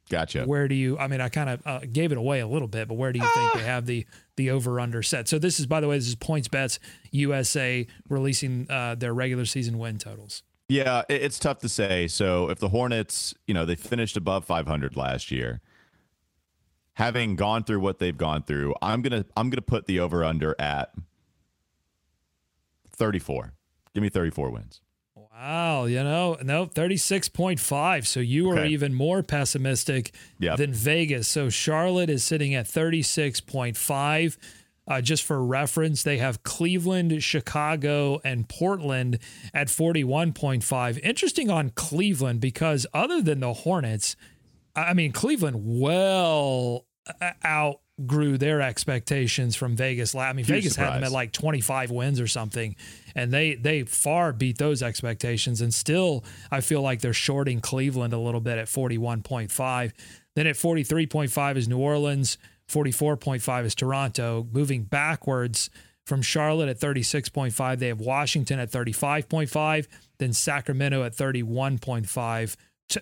gotcha. 0.09 0.45
Where 0.45 0.69
do 0.69 0.75
you? 0.75 0.97
I 0.97 1.07
mean, 1.07 1.19
I 1.19 1.27
kind 1.27 1.49
of 1.49 1.61
uh, 1.65 1.79
gave 1.91 2.13
it 2.13 2.17
away 2.17 2.39
a 2.39 2.47
little 2.47 2.69
bit, 2.69 2.87
but 2.87 2.95
where 2.95 3.11
do 3.11 3.19
you 3.19 3.27
think 3.35 3.53
they 3.53 3.63
have 3.63 3.85
the 3.85 4.05
the 4.37 4.51
over 4.51 4.79
under 4.79 5.03
set? 5.03 5.27
So 5.27 5.37
this 5.37 5.59
is, 5.59 5.65
by 5.65 5.81
the 5.81 5.87
way, 5.89 5.97
this 5.97 6.07
is 6.07 6.15
Points 6.15 6.47
Bets 6.47 6.79
USA 7.11 7.85
releasing 8.07 8.67
uh, 8.69 8.95
their 8.95 9.13
regular 9.13 9.43
season 9.43 9.77
win 9.77 9.97
totals. 9.97 10.43
Yeah, 10.69 11.03
it's 11.09 11.39
tough 11.39 11.59
to 11.59 11.69
say. 11.69 12.07
So 12.07 12.49
if 12.49 12.59
the 12.59 12.69
Hornets, 12.69 13.33
you 13.47 13.53
know, 13.53 13.65
they 13.65 13.75
finished 13.75 14.15
above 14.15 14.45
500 14.45 14.95
last 14.95 15.31
year, 15.31 15.61
having 16.97 17.35
gone 17.35 17.63
through 17.63 17.79
what 17.79 17.99
they've 17.99 18.17
gone 18.17 18.41
through, 18.41 18.73
I'm 18.81 19.03
gonna 19.03 19.23
I'm 19.37 19.51
gonna 19.51 19.61
put 19.61 19.85
the 19.85 19.99
over 19.99 20.23
under 20.23 20.55
at 20.59 20.93
34. 22.91 23.53
Give 23.93 24.01
me 24.01 24.09
34 24.09 24.49
wins. 24.49 24.81
Wow, 25.15 25.85
you 25.85 26.03
know, 26.03 26.37
no, 26.41 26.65
36.5. 26.65 28.05
So 28.07 28.19
you 28.19 28.49
are 28.49 28.57
okay. 28.57 28.69
even 28.69 28.95
more 28.95 29.21
pessimistic 29.21 30.11
yep. 30.39 30.57
than 30.57 30.73
Vegas. 30.73 31.27
So 31.27 31.49
Charlotte 31.49 32.09
is 32.09 32.23
sitting 32.23 32.55
at 32.55 32.65
36.5. 32.65 34.37
Uh, 34.87 35.01
just 35.01 35.23
for 35.23 35.43
reference, 35.43 36.01
they 36.01 36.17
have 36.17 36.41
Cleveland, 36.41 37.21
Chicago, 37.21 38.19
and 38.23 38.49
Portland 38.49 39.19
at 39.53 39.67
41.5. 39.67 40.99
Interesting 41.03 41.51
on 41.51 41.69
Cleveland 41.71 42.39
because 42.39 42.87
other 42.91 43.21
than 43.21 43.41
the 43.41 43.53
Hornets, 43.53 44.15
I 44.77 44.93
mean, 44.93 45.11
Cleveland 45.11 45.57
well 45.59 46.85
uh, 47.21 47.31
outgrew 47.43 48.37
their 48.37 48.61
expectations 48.61 49.55
from 49.55 49.75
Vegas. 49.75 50.13
I 50.13 50.33
mean, 50.33 50.45
Huge 50.45 50.57
Vegas 50.57 50.73
surprise. 50.73 50.93
had 50.93 50.97
them 50.97 51.03
at 51.05 51.11
like 51.11 51.31
25 51.31 51.91
wins 51.91 52.19
or 52.19 52.27
something, 52.27 52.75
and 53.15 53.33
they 53.33 53.55
they 53.55 53.83
far 53.83 54.33
beat 54.33 54.57
those 54.57 54.83
expectations. 54.83 55.61
And 55.61 55.73
still, 55.73 56.23
I 56.51 56.61
feel 56.61 56.81
like 56.81 57.01
they're 57.01 57.13
shorting 57.13 57.59
Cleveland 57.59 58.13
a 58.13 58.19
little 58.19 58.41
bit 58.41 58.57
at 58.57 58.67
41.5. 58.67 59.91
Then 60.35 60.47
at 60.47 60.55
43.5 60.55 61.57
is 61.57 61.67
New 61.67 61.79
Orleans. 61.79 62.37
44.5 62.69 63.65
is 63.65 63.75
Toronto. 63.75 64.47
Moving 64.51 64.83
backwards 64.83 65.69
from 66.05 66.21
Charlotte 66.21 66.69
at 66.69 66.79
36.5, 66.79 67.79
they 67.79 67.87
have 67.87 67.99
Washington 67.99 68.59
at 68.59 68.71
35.5, 68.71 69.87
then 70.19 70.31
Sacramento 70.31 71.03
at 71.03 71.13
31.5. 71.13 72.55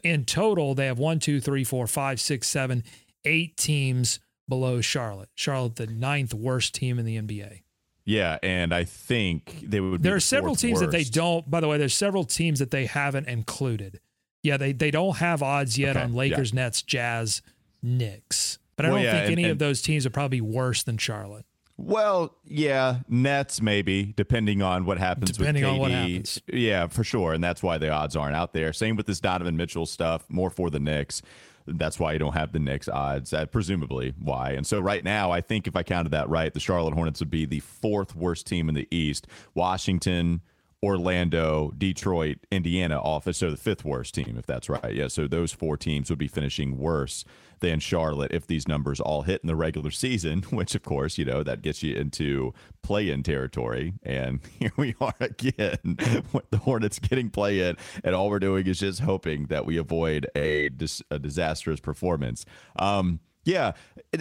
In 0.04 0.26
total, 0.26 0.74
they 0.74 0.88
have 0.88 1.00
one, 1.00 1.20
two, 1.20 1.40
three, 1.40 1.64
four, 1.64 1.88
five, 1.88 2.20
six, 2.20 2.48
seven, 2.48 2.84
eight 3.24 3.58
teams 3.58 4.20
below 4.48 4.82
Charlotte. 4.82 5.30
Charlotte, 5.36 5.76
the 5.76 5.88
ninth 5.88 6.34
worst 6.34 6.74
team 6.74 7.00
in 7.00 7.06
the 7.06 7.18
NBA. 7.18 7.62
Yeah, 8.06 8.38
and 8.44 8.74
I 8.74 8.84
think 8.84 9.64
they 9.64 9.80
would. 9.80 10.04
There 10.04 10.14
are 10.14 10.18
the 10.18 10.22
several 10.22 10.56
teams 10.56 10.80
worst. 10.80 10.92
that 10.92 10.98
they 10.98 11.04
don't. 11.04 11.50
By 11.50 11.60
the 11.60 11.68
way, 11.68 11.80
there's 11.80 11.96
several 11.96 12.24
teams 12.24 12.60
that 12.60 12.70
they 12.70 12.86
haven't 12.86 13.28
included. 13.28 14.00
Yeah, 14.44 14.58
they 14.58 14.74
they 14.74 14.92
don't 14.92 15.18
have 15.18 15.42
odds 15.42 15.78
yet 15.78 15.96
okay, 15.96 16.06
on 16.06 16.14
Lakers, 16.14 16.52
yeah. 16.52 16.62
Nets, 16.62 16.84
Jazz, 16.84 17.42
Knicks. 17.82 18.60
But 18.76 18.86
I 18.86 18.90
well, 18.90 18.98
don't 18.98 19.06
yeah, 19.06 19.12
think 19.12 19.24
and, 19.24 19.32
any 19.32 19.44
and, 19.44 19.52
of 19.54 19.60
those 19.60 19.82
teams 19.82 20.06
are 20.06 20.12
probably 20.12 20.42
worse 20.42 20.84
than 20.84 20.98
Charlotte. 20.98 21.46
Well, 21.78 22.34
yeah, 22.46 23.00
Nets 23.10 23.62
maybe, 23.62 24.14
depending 24.16 24.62
on 24.62 24.86
what 24.86 24.98
happens 24.98 25.32
depending 25.32 25.64
with 25.64 25.72
KD. 25.72 25.74
on 25.74 25.80
what 25.80 25.92
happens. 25.92 26.42
Yeah, 26.48 26.88
for 26.88 27.04
sure, 27.04 27.34
and 27.34 27.44
that's 27.44 27.62
why 27.62 27.78
the 27.78 27.90
odds 27.90 28.16
aren't 28.16 28.36
out 28.36 28.54
there. 28.54 28.72
Same 28.72 28.96
with 28.96 29.08
this 29.08 29.20
Donovan 29.20 29.58
Mitchell 29.58 29.86
stuff, 29.86 30.24
more 30.30 30.50
for 30.50 30.70
the 30.70 30.80
Knicks. 30.80 31.22
That's 31.68 32.00
why 32.00 32.14
you 32.14 32.20
don't 32.20 32.34
have 32.34 32.54
the 32.54 32.60
Knicks 32.60 32.88
odds, 32.88 33.34
uh, 33.34 33.46
presumably 33.48 34.14
why. 34.20 34.52
And 34.52 34.66
so 34.66 34.80
right 34.80 35.04
now, 35.04 35.32
I 35.32 35.42
think 35.42 35.68
if 35.68 35.76
I 35.76 35.84
counted 35.84 36.12
that 36.12 36.30
right, 36.30 36.54
the 36.54 36.60
Charlotte 36.60 36.94
Hornets 36.94 37.20
would 37.20 37.32
be 37.32 37.46
the 37.46 37.60
fourth 37.60 38.16
worst 38.16 38.46
team 38.48 38.70
in 38.70 38.76
the 38.76 38.88
East. 38.92 39.28
Washington, 39.56 40.42
Orlando, 40.86 41.74
Detroit, 41.76 42.38
Indiana 42.52 43.02
office. 43.02 43.40
So 43.40 43.50
the 43.50 43.58
fifth 43.58 43.84
worst 43.84 44.14
team, 44.14 44.36
if 44.38 44.46
that's 44.46 44.70
right. 44.70 44.94
Yeah. 44.94 45.08
So 45.08 45.28
those 45.28 45.52
four 45.52 45.78
teams 45.78 46.12
would 46.12 46.20
be 46.20 46.28
finishing 46.28 46.78
worse 46.78 47.26
than 47.60 47.80
Charlotte 47.80 48.32
if 48.32 48.46
these 48.46 48.68
numbers 48.68 49.00
all 49.00 49.24
hit 49.24 49.42
in 49.42 49.48
the 49.48 49.56
regular 49.56 49.90
season, 49.90 50.42
which 50.52 50.76
of 50.76 50.84
course, 50.84 51.18
you 51.18 51.26
know, 51.26 51.42
that 51.42 51.64
gets 51.64 51.82
you 51.82 51.96
into 51.96 52.54
play 52.84 53.10
in 53.10 53.24
territory. 53.24 53.94
And 54.04 54.42
here 54.60 54.72
we 54.78 54.94
are 55.02 55.16
again 55.20 55.80
with 56.32 56.52
the 56.52 56.60
Hornets 56.60 57.00
getting 57.00 57.32
play 57.32 57.62
in. 57.62 57.78
And 58.04 58.14
all 58.14 58.30
we're 58.30 58.40
doing 58.40 58.68
is 58.68 58.80
just 58.80 59.00
hoping 59.00 59.48
that 59.48 59.66
we 59.66 59.78
avoid 59.78 60.28
a, 60.36 60.70
dis- 60.70 61.02
a 61.10 61.18
disastrous 61.18 61.80
performance. 61.80 62.46
Um, 62.78 63.20
yeah, 63.44 63.72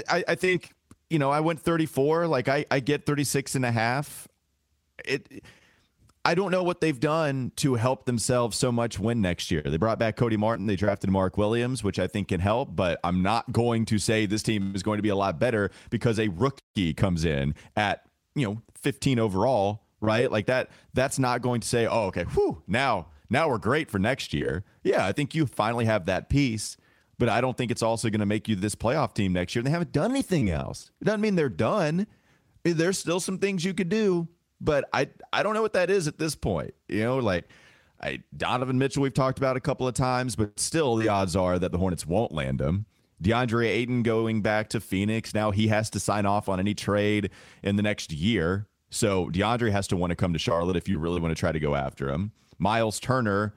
I, 0.09 0.25
I 0.29 0.35
think, 0.35 0.73
you 1.11 1.19
know, 1.19 1.31
I 1.31 1.41
went 1.41 1.61
34. 1.61 2.27
Like 2.27 2.49
I, 2.49 2.65
I 2.71 2.81
get 2.81 3.05
36 3.05 3.55
and 3.55 3.67
a 3.67 3.71
half. 3.71 4.29
It, 5.05 5.45
I 6.27 6.35
don't 6.35 6.51
know 6.51 6.63
what 6.63 6.81
they've 6.81 6.99
done 6.99 7.53
to 7.57 7.75
help 7.75 8.07
themselves 8.07 8.57
so 8.57 8.73
much 8.73 8.99
win 8.99 9.21
next 9.21 9.51
year. 9.51 9.61
They 9.63 9.77
brought 9.77 9.99
back 9.99 10.17
Cody 10.17 10.39
Martin. 10.39 10.67
They 10.67 10.77
drafted 10.77 11.11
Mark 11.11 11.37
Williams, 11.37 11.85
which 11.85 11.99
I 11.99 12.07
think 12.07 12.29
can 12.29 12.41
help, 12.41 12.75
but 12.75 12.99
I'm 13.05 13.23
not 13.23 13.53
going 13.53 13.85
to 13.87 13.99
say 13.99 14.25
this 14.25 14.43
team 14.43 14.75
is 14.75 14.83
going 14.83 14.97
to 14.97 15.03
be 15.03 15.11
a 15.11 15.17
lot 15.17 15.39
better 15.39 15.71
because 15.91 16.19
a 16.19 16.29
rookie 16.29 16.95
comes 16.95 17.27
in 17.27 17.55
at, 17.77 18.09
you 18.35 18.47
know, 18.47 18.63
15 18.77 19.19
overall, 19.19 19.83
right? 20.01 20.33
Like 20.33 20.47
that, 20.47 20.71
that's 20.95 21.19
not 21.19 21.43
going 21.43 21.61
to 21.61 21.69
say, 21.69 21.87
oh, 21.87 22.05
okay, 22.07 22.25
whew, 22.25 22.63
now, 22.67 23.09
now 23.29 23.51
we're 23.51 23.59
great 23.59 23.91
for 23.91 23.99
next 23.99 24.33
year. 24.33 24.65
Yeah, 24.83 25.05
I 25.05 25.13
think 25.13 25.35
you 25.35 25.45
finally 25.45 25.85
have 25.85 26.07
that 26.07 26.31
piece, 26.31 26.79
but 27.19 27.29
I 27.29 27.43
don't 27.43 27.57
think 27.57 27.71
it's 27.71 27.83
also 27.83 28.09
going 28.09 28.21
to 28.21 28.27
make 28.27 28.49
you 28.49 28.57
this 28.57 28.75
playoff 28.75 29.13
team 29.13 29.35
next 29.35 29.55
year. 29.55 29.63
They 29.63 29.71
haven't 29.71 29.93
done 29.93 30.11
anything 30.11 30.49
else. 30.49 30.91
It 31.03 31.05
doesn't 31.05 31.21
mean 31.21 31.35
they're 31.35 31.51
done. 31.51 32.07
There's 32.63 32.99
still 32.99 33.21
some 33.21 33.37
things 33.37 33.63
you 33.63 33.75
could 33.75 33.91
do 33.91 34.29
but 34.61 34.89
I 34.93 35.09
I 35.33 35.43
don't 35.43 35.55
know 35.55 35.63
what 35.63 35.75
that 35.75 35.91
is 35.91 36.09
at 36.09 36.19
this 36.19 36.35
point. 36.35 36.75
You 36.89 37.05
know, 37.05 37.19
like 37.19 37.49
I, 38.01 38.23
Donovan 38.37 38.79
Mitchell 38.79 39.03
we've 39.03 39.15
talked 39.15 39.39
about 39.39 39.57
a 39.57 39.61
couple 39.61 39.87
of 39.87 39.95
times, 39.95 40.37
but 40.37 40.59
still 40.59 40.97
the 40.97 41.09
odds 41.09 41.37
are 41.37 41.59
that 41.59 41.73
the 41.73 41.79
Hornets 41.79 42.07
won't 42.07 42.33
land 42.33 42.61
him. 42.61 42.87
DeAndre 43.23 43.69
Ayton 43.69 44.03
going 44.03 44.43
back 44.43 44.69
to 44.71 44.81
Phoenix. 44.81 45.35
Now 45.35 45.51
he 45.51 45.69
has 45.69 45.89
to 45.91 46.01
sign 46.01 46.27
off 46.27 46.49
on 46.49 46.61
any 46.61 46.75
trade 46.75 47.31
in 47.63 47.77
the 47.77 47.83
next 47.83 48.13
year. 48.13 48.67
So 48.91 49.29
DeAndre 49.31 49.73
has 49.73 49.87
to 49.89 49.97
want 49.97 50.11
to 50.11 50.17
come 50.17 50.33
to 50.33 50.39
Charlotte 50.39 50.77
if 50.77 50.89
you 50.89 50.99
really 50.99 51.21
want 51.21 51.35
to 51.35 51.39
try 51.39 51.53
to 51.53 51.61
go 51.61 51.75
after 51.75 52.11
him. 52.11 52.33
Miles 52.59 53.01
Turner, 53.01 53.55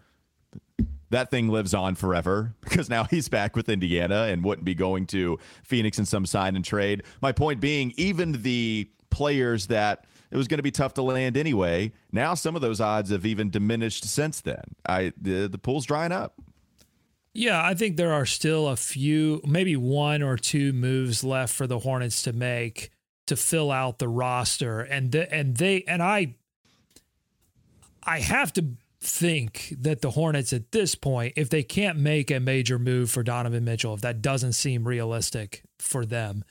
that 1.10 1.30
thing 1.30 1.50
lives 1.50 1.74
on 1.74 1.96
forever 1.96 2.54
because 2.62 2.90
now 2.90 3.04
he's 3.04 3.30
back 3.30 3.56
with 3.56 3.70
Indiana 3.70 4.24
and 4.30 4.44
wouldn't 4.44 4.66
be 4.66 4.76
going 4.76 5.06
to 5.08 5.38
Phoenix 5.64 6.00
in 6.00 6.06
some 6.06 6.26
sign 6.26 6.56
and 6.56 6.64
trade. 6.64 7.04
My 7.22 7.32
point 7.32 7.60
being, 7.60 7.94
even 7.98 8.42
the 8.44 8.90
players 9.10 9.68
that 9.68 10.06
it 10.32 10.38
was 10.38 10.48
going 10.48 10.58
to 10.58 10.64
be 10.64 10.72
tough 10.72 10.94
to 10.96 11.02
land 11.02 11.38
anyway. 11.38 11.92
Now 12.12 12.34
some 12.34 12.56
of 12.56 12.62
those 12.62 12.82
odds 12.82 13.12
have 13.12 13.26
even 13.26 13.50
diminished 13.50 14.06
since 14.06 14.42
then. 14.42 14.64
I 14.88 15.14
the, 15.20 15.48
the 15.48 15.58
pool's 15.58 15.86
drying 15.86 16.12
up. 16.12 16.40
Yeah, 17.34 17.64
I 17.64 17.76
think 17.76 17.98
there 17.98 18.14
are 18.14 18.26
still 18.26 18.68
a 18.68 18.76
few, 18.76 19.42
maybe 19.46 19.76
one 19.76 20.24
or 20.24 20.38
two 20.38 20.74
moves 20.74 21.24
left 21.24 21.54
for 21.54 21.68
the 21.68 21.78
Hornets 21.78 22.24
to 22.24 22.34
make 22.34 22.90
to 23.28 23.36
fill 23.36 23.72
out 23.72 24.00
the 24.00 24.08
roster, 24.08 24.82
and 24.82 25.12
the, 25.12 25.32
and 25.32 25.56
they 25.56 25.84
and 25.84 26.02
I, 26.02 26.34
I 28.02 28.22
have 28.22 28.54
to 28.54 28.66
think 29.00 29.76
that 29.80 30.02
the 30.02 30.12
Hornets 30.12 30.52
at 30.52 30.72
this 30.72 30.96
point, 30.96 31.34
if 31.36 31.50
they 31.50 31.62
can't 31.62 32.00
make 32.00 32.32
a 32.32 32.40
major 32.40 32.80
move 32.80 33.12
for 33.12 33.22
Donovan 33.22 33.66
Mitchell, 33.66 33.94
if 33.94 34.02
that 34.02 34.22
doesn't 34.22 34.54
seem 34.54 34.88
realistic 34.88 35.62
for 35.78 36.06
them, 36.06 36.44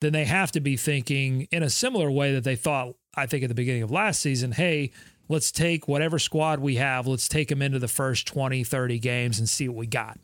then 0.00 0.12
they 0.12 0.24
have 0.24 0.50
to 0.52 0.60
be 0.60 0.76
thinking 0.76 1.48
in 1.50 1.62
a 1.62 1.70
similar 1.70 2.10
way 2.10 2.32
that 2.32 2.44
they 2.44 2.56
thought 2.56 2.94
I 3.14 3.26
think 3.26 3.42
at 3.42 3.48
the 3.48 3.54
beginning 3.54 3.82
of 3.82 3.90
last 3.90 4.20
season, 4.20 4.52
hey, 4.52 4.92
let's 5.28 5.50
take 5.50 5.88
whatever 5.88 6.18
squad 6.18 6.60
we 6.60 6.76
have, 6.76 7.06
let's 7.06 7.28
take 7.28 7.48
them 7.48 7.60
into 7.62 7.78
the 7.78 7.88
first 7.88 8.26
20, 8.26 8.62
30 8.64 8.98
games 8.98 9.38
and 9.38 9.48
see 9.48 9.68
what 9.68 9.76
we 9.76 9.86
got. 9.86 10.18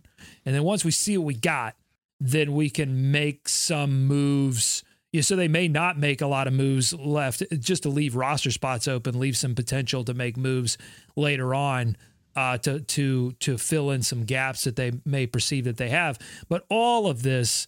And 0.45 0.55
then 0.55 0.63
once 0.63 0.85
we 0.85 0.91
see 0.93 1.19
what 1.19 1.27
we 1.27 1.35
got, 1.35 1.75
then 2.21 2.55
we 2.55 2.71
can 2.71 3.11
make 3.11 3.49
some 3.49 4.07
moves. 4.07 4.85
Yeah, 5.13 5.23
so 5.23 5.37
they 5.37 5.49
may 5.49 5.69
not 5.69 5.99
make 5.99 6.21
a 6.21 6.27
lot 6.27 6.47
of 6.47 6.53
moves 6.53 6.93
left 6.95 7.43
just 7.59 7.83
to 7.83 7.89
leave 7.89 8.17
roster 8.17 8.51
spots 8.51 8.87
open, 8.89 9.19
leave 9.19 9.37
some 9.37 9.55
potential 9.55 10.05
to 10.05 10.15
make 10.15 10.37
moves 10.37 10.79
later 11.17 11.55
on. 11.55 11.97
uh, 12.37 12.59
to 12.59 12.81
to 12.81 13.33
to 13.33 13.59
fill 13.59 13.91
in 13.91 14.03
some 14.03 14.25
gaps 14.25 14.65
that 14.65 14.77
they 14.77 14.93
may 15.05 15.27
perceive 15.27 15.65
that 15.65 15.79
they 15.79 15.89
have. 15.89 16.19
But 16.49 16.67
all 16.69 17.09
of 17.09 17.23
this 17.23 17.67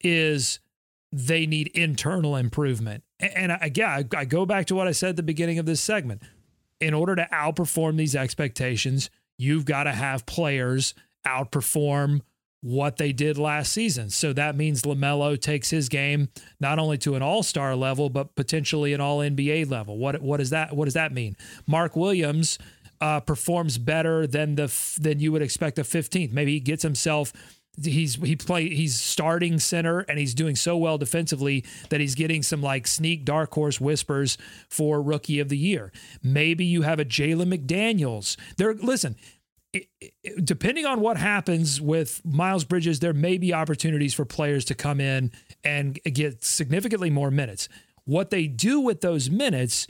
is 0.00 0.58
they 1.12 1.46
need 1.46 1.68
internal 1.68 2.36
improvement. 2.36 3.02
And, 3.20 3.56
again, 3.60 4.06
I, 4.14 4.24
go 4.24 4.46
back 4.46 4.66
to 4.66 4.74
what 4.74 4.88
I 4.88 4.92
said 4.92 5.10
at 5.10 5.16
the 5.16 5.22
beginning 5.22 5.58
of 5.58 5.66
this 5.66 5.80
segment. 5.80 6.22
In 6.80 6.94
order 6.94 7.16
to 7.16 7.28
outperform 7.32 7.96
these 7.96 8.14
expectations, 8.14 9.10
you've 9.36 9.64
got 9.64 9.84
to 9.84 9.92
have 9.92 10.26
players 10.26 10.94
outperform 11.26 12.20
what 12.60 12.96
they 12.96 13.12
did 13.12 13.38
last 13.38 13.72
season. 13.72 14.10
So 14.10 14.32
that 14.32 14.56
means 14.56 14.82
LaMelo 14.82 15.40
takes 15.40 15.70
his 15.70 15.88
game 15.88 16.28
not 16.60 16.78
only 16.78 16.98
to 16.98 17.14
an 17.14 17.22
all-star 17.22 17.76
level 17.76 18.10
but 18.10 18.34
potentially 18.34 18.92
an 18.92 19.00
all 19.00 19.18
NBA 19.18 19.70
level. 19.70 19.96
What 19.96 20.20
what 20.20 20.38
does 20.38 20.50
that 20.50 20.74
what 20.74 20.86
does 20.86 20.94
that 20.94 21.12
mean? 21.12 21.36
Mark 21.66 21.94
Williams 21.94 22.58
uh, 23.00 23.20
performs 23.20 23.78
better 23.78 24.26
than 24.26 24.56
the 24.56 24.72
than 25.00 25.20
you 25.20 25.30
would 25.30 25.42
expect 25.42 25.78
a 25.78 25.82
15th. 25.82 26.32
Maybe 26.32 26.54
he 26.54 26.60
gets 26.60 26.82
himself 26.82 27.32
he's 27.82 28.16
he 28.16 28.36
play 28.36 28.68
he's 28.68 28.98
starting 28.98 29.58
center 29.58 30.00
and 30.00 30.18
he's 30.18 30.34
doing 30.34 30.56
so 30.56 30.76
well 30.76 30.98
defensively 30.98 31.64
that 31.90 32.00
he's 32.00 32.14
getting 32.14 32.42
some 32.42 32.62
like 32.62 32.86
sneak 32.86 33.24
dark 33.24 33.52
horse 33.52 33.80
whispers 33.80 34.38
for 34.68 35.00
rookie 35.02 35.40
of 35.40 35.48
the 35.48 35.58
year. 35.58 35.92
Maybe 36.22 36.64
you 36.64 36.82
have 36.82 36.98
a 36.98 37.04
Jalen 37.04 37.52
McDaniels. 37.54 38.36
There 38.56 38.74
listen, 38.74 39.16
depending 40.42 40.86
on 40.86 41.00
what 41.00 41.16
happens 41.16 41.80
with 41.80 42.24
Miles 42.24 42.64
Bridges, 42.64 43.00
there 43.00 43.12
may 43.12 43.38
be 43.38 43.52
opportunities 43.52 44.14
for 44.14 44.24
players 44.24 44.64
to 44.66 44.74
come 44.74 45.00
in 45.00 45.32
and 45.64 45.98
get 46.04 46.44
significantly 46.44 47.10
more 47.10 47.30
minutes. 47.30 47.68
What 48.04 48.30
they 48.30 48.46
do 48.46 48.80
with 48.80 49.02
those 49.02 49.28
minutes 49.28 49.86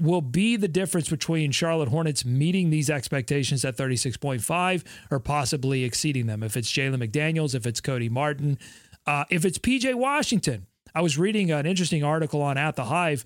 will 0.00 0.20
be 0.20 0.56
the 0.56 0.68
difference 0.68 1.08
between 1.08 1.52
Charlotte 1.52 1.88
Hornets 1.88 2.24
meeting 2.24 2.70
these 2.70 2.90
expectations 2.90 3.64
at 3.64 3.76
36.5 3.76 4.84
or 5.10 5.20
possibly 5.20 5.84
exceeding 5.84 6.26
them. 6.26 6.42
If 6.42 6.56
it's 6.56 6.70
Jalen 6.70 7.06
McDaniels, 7.06 7.54
if 7.54 7.66
it's 7.66 7.80
Cody 7.80 8.08
Martin, 8.08 8.58
uh, 9.06 9.24
if 9.30 9.44
it's 9.44 9.58
PJ 9.58 9.94
Washington. 9.94 10.66
I 10.94 11.00
was 11.00 11.16
reading 11.16 11.50
an 11.50 11.64
interesting 11.64 12.04
article 12.04 12.42
on 12.42 12.58
At 12.58 12.76
the 12.76 12.84
Hive 12.84 13.24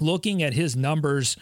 looking 0.00 0.42
at 0.42 0.54
his 0.54 0.76
numbers 0.76 1.36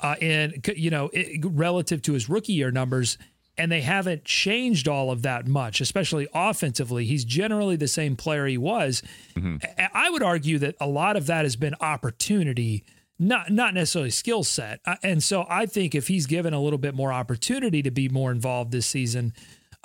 uh, 0.00 0.14
and 0.20 0.66
you 0.76 0.90
know 0.90 1.10
it, 1.12 1.44
relative 1.44 2.02
to 2.02 2.12
his 2.12 2.28
rookie 2.28 2.52
year 2.52 2.70
numbers 2.70 3.18
and 3.56 3.72
they 3.72 3.80
haven't 3.80 4.24
changed 4.24 4.86
all 4.88 5.10
of 5.10 5.22
that 5.22 5.46
much 5.46 5.80
especially 5.80 6.28
offensively 6.32 7.04
he's 7.04 7.24
generally 7.24 7.76
the 7.76 7.88
same 7.88 8.16
player 8.16 8.46
he 8.46 8.56
was 8.56 9.02
mm-hmm. 9.34 9.56
i 9.92 10.08
would 10.08 10.22
argue 10.22 10.58
that 10.58 10.74
a 10.80 10.86
lot 10.86 11.16
of 11.16 11.26
that 11.26 11.44
has 11.44 11.56
been 11.56 11.74
opportunity 11.80 12.84
not 13.18 13.50
not 13.50 13.74
necessarily 13.74 14.10
skill 14.10 14.44
set 14.44 14.80
and 15.02 15.22
so 15.22 15.44
i 15.48 15.66
think 15.66 15.94
if 15.94 16.08
he's 16.08 16.26
given 16.26 16.54
a 16.54 16.60
little 16.60 16.78
bit 16.78 16.94
more 16.94 17.12
opportunity 17.12 17.82
to 17.82 17.90
be 17.90 18.08
more 18.08 18.30
involved 18.30 18.70
this 18.70 18.86
season 18.86 19.32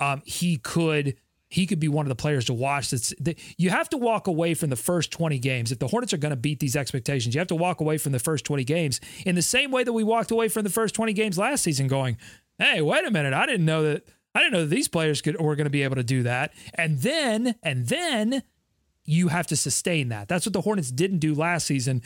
um, 0.00 0.22
he 0.24 0.56
could 0.56 1.16
he 1.54 1.66
could 1.66 1.78
be 1.78 1.86
one 1.86 2.04
of 2.04 2.08
the 2.08 2.16
players 2.16 2.46
to 2.46 2.52
watch. 2.52 2.90
That's 2.90 3.14
that 3.20 3.38
you 3.56 3.70
have 3.70 3.88
to 3.90 3.96
walk 3.96 4.26
away 4.26 4.54
from 4.54 4.70
the 4.70 4.76
first 4.76 5.12
20 5.12 5.38
games. 5.38 5.70
If 5.70 5.78
the 5.78 5.86
Hornets 5.86 6.12
are 6.12 6.16
going 6.16 6.30
to 6.30 6.36
beat 6.36 6.58
these 6.58 6.74
expectations, 6.74 7.32
you 7.32 7.38
have 7.38 7.48
to 7.48 7.54
walk 7.54 7.80
away 7.80 7.96
from 7.96 8.10
the 8.10 8.18
first 8.18 8.44
20 8.44 8.64
games 8.64 9.00
in 9.24 9.36
the 9.36 9.42
same 9.42 9.70
way 9.70 9.84
that 9.84 9.92
we 9.92 10.02
walked 10.02 10.32
away 10.32 10.48
from 10.48 10.64
the 10.64 10.70
first 10.70 10.96
20 10.96 11.12
games 11.12 11.38
last 11.38 11.62
season, 11.62 11.86
going, 11.86 12.16
"Hey, 12.58 12.82
wait 12.82 13.06
a 13.06 13.10
minute! 13.12 13.32
I 13.32 13.46
didn't 13.46 13.66
know 13.66 13.84
that. 13.84 14.02
I 14.34 14.40
didn't 14.40 14.52
know 14.52 14.62
that 14.62 14.74
these 14.74 14.88
players 14.88 15.22
could 15.22 15.40
were 15.40 15.54
going 15.54 15.66
to 15.66 15.70
be 15.70 15.84
able 15.84 15.94
to 15.94 16.02
do 16.02 16.24
that." 16.24 16.52
And 16.74 16.98
then, 16.98 17.54
and 17.62 17.86
then. 17.86 18.42
You 19.04 19.28
have 19.28 19.46
to 19.48 19.56
sustain 19.56 20.08
that. 20.08 20.28
That's 20.28 20.46
what 20.46 20.54
the 20.54 20.62
Hornets 20.62 20.90
didn't 20.90 21.18
do 21.18 21.34
last 21.34 21.66
season. 21.66 22.02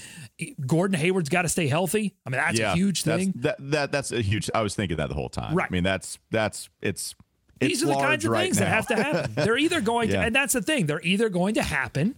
Gordon 0.66 0.99
Hayward's 0.99 1.28
got 1.28 1.42
to 1.42 1.49
stay 1.49 1.68
healthy. 1.68 2.16
I 2.26 2.30
mean, 2.30 2.40
that's 2.40 2.59
yeah, 2.59 2.72
a 2.72 2.74
huge 2.74 3.03
thing. 3.03 3.34
That's, 3.36 3.59
that 3.59 3.70
that 3.70 3.92
that's 3.92 4.12
a 4.12 4.20
huge. 4.20 4.51
I 4.55 4.62
was 4.62 4.74
thinking 4.74 4.96
that 4.96 5.09
the 5.09 5.14
whole 5.14 5.28
time. 5.28 5.55
Right. 5.55 5.68
I 5.70 5.72
mean, 5.72 5.84
that's 5.84 6.18
that's 6.30 6.68
it's 6.82 7.14
these 7.61 7.82
are 7.82 7.86
the 7.86 7.94
kinds 7.94 8.24
of 8.24 8.30
right 8.30 8.44
things 8.44 8.59
now. 8.59 8.66
that 8.66 8.70
have 8.70 8.86
to 8.88 8.96
happen. 8.96 9.34
They're 9.36 9.59
either 9.59 9.80
going 9.80 10.11
yeah. 10.11 10.20
to, 10.20 10.26
and 10.26 10.34
that's 10.34 10.53
the 10.53 10.62
thing, 10.62 10.86
they're 10.86 11.03
either 11.03 11.28
going 11.28 11.55
to 11.55 11.62
happen 11.62 12.14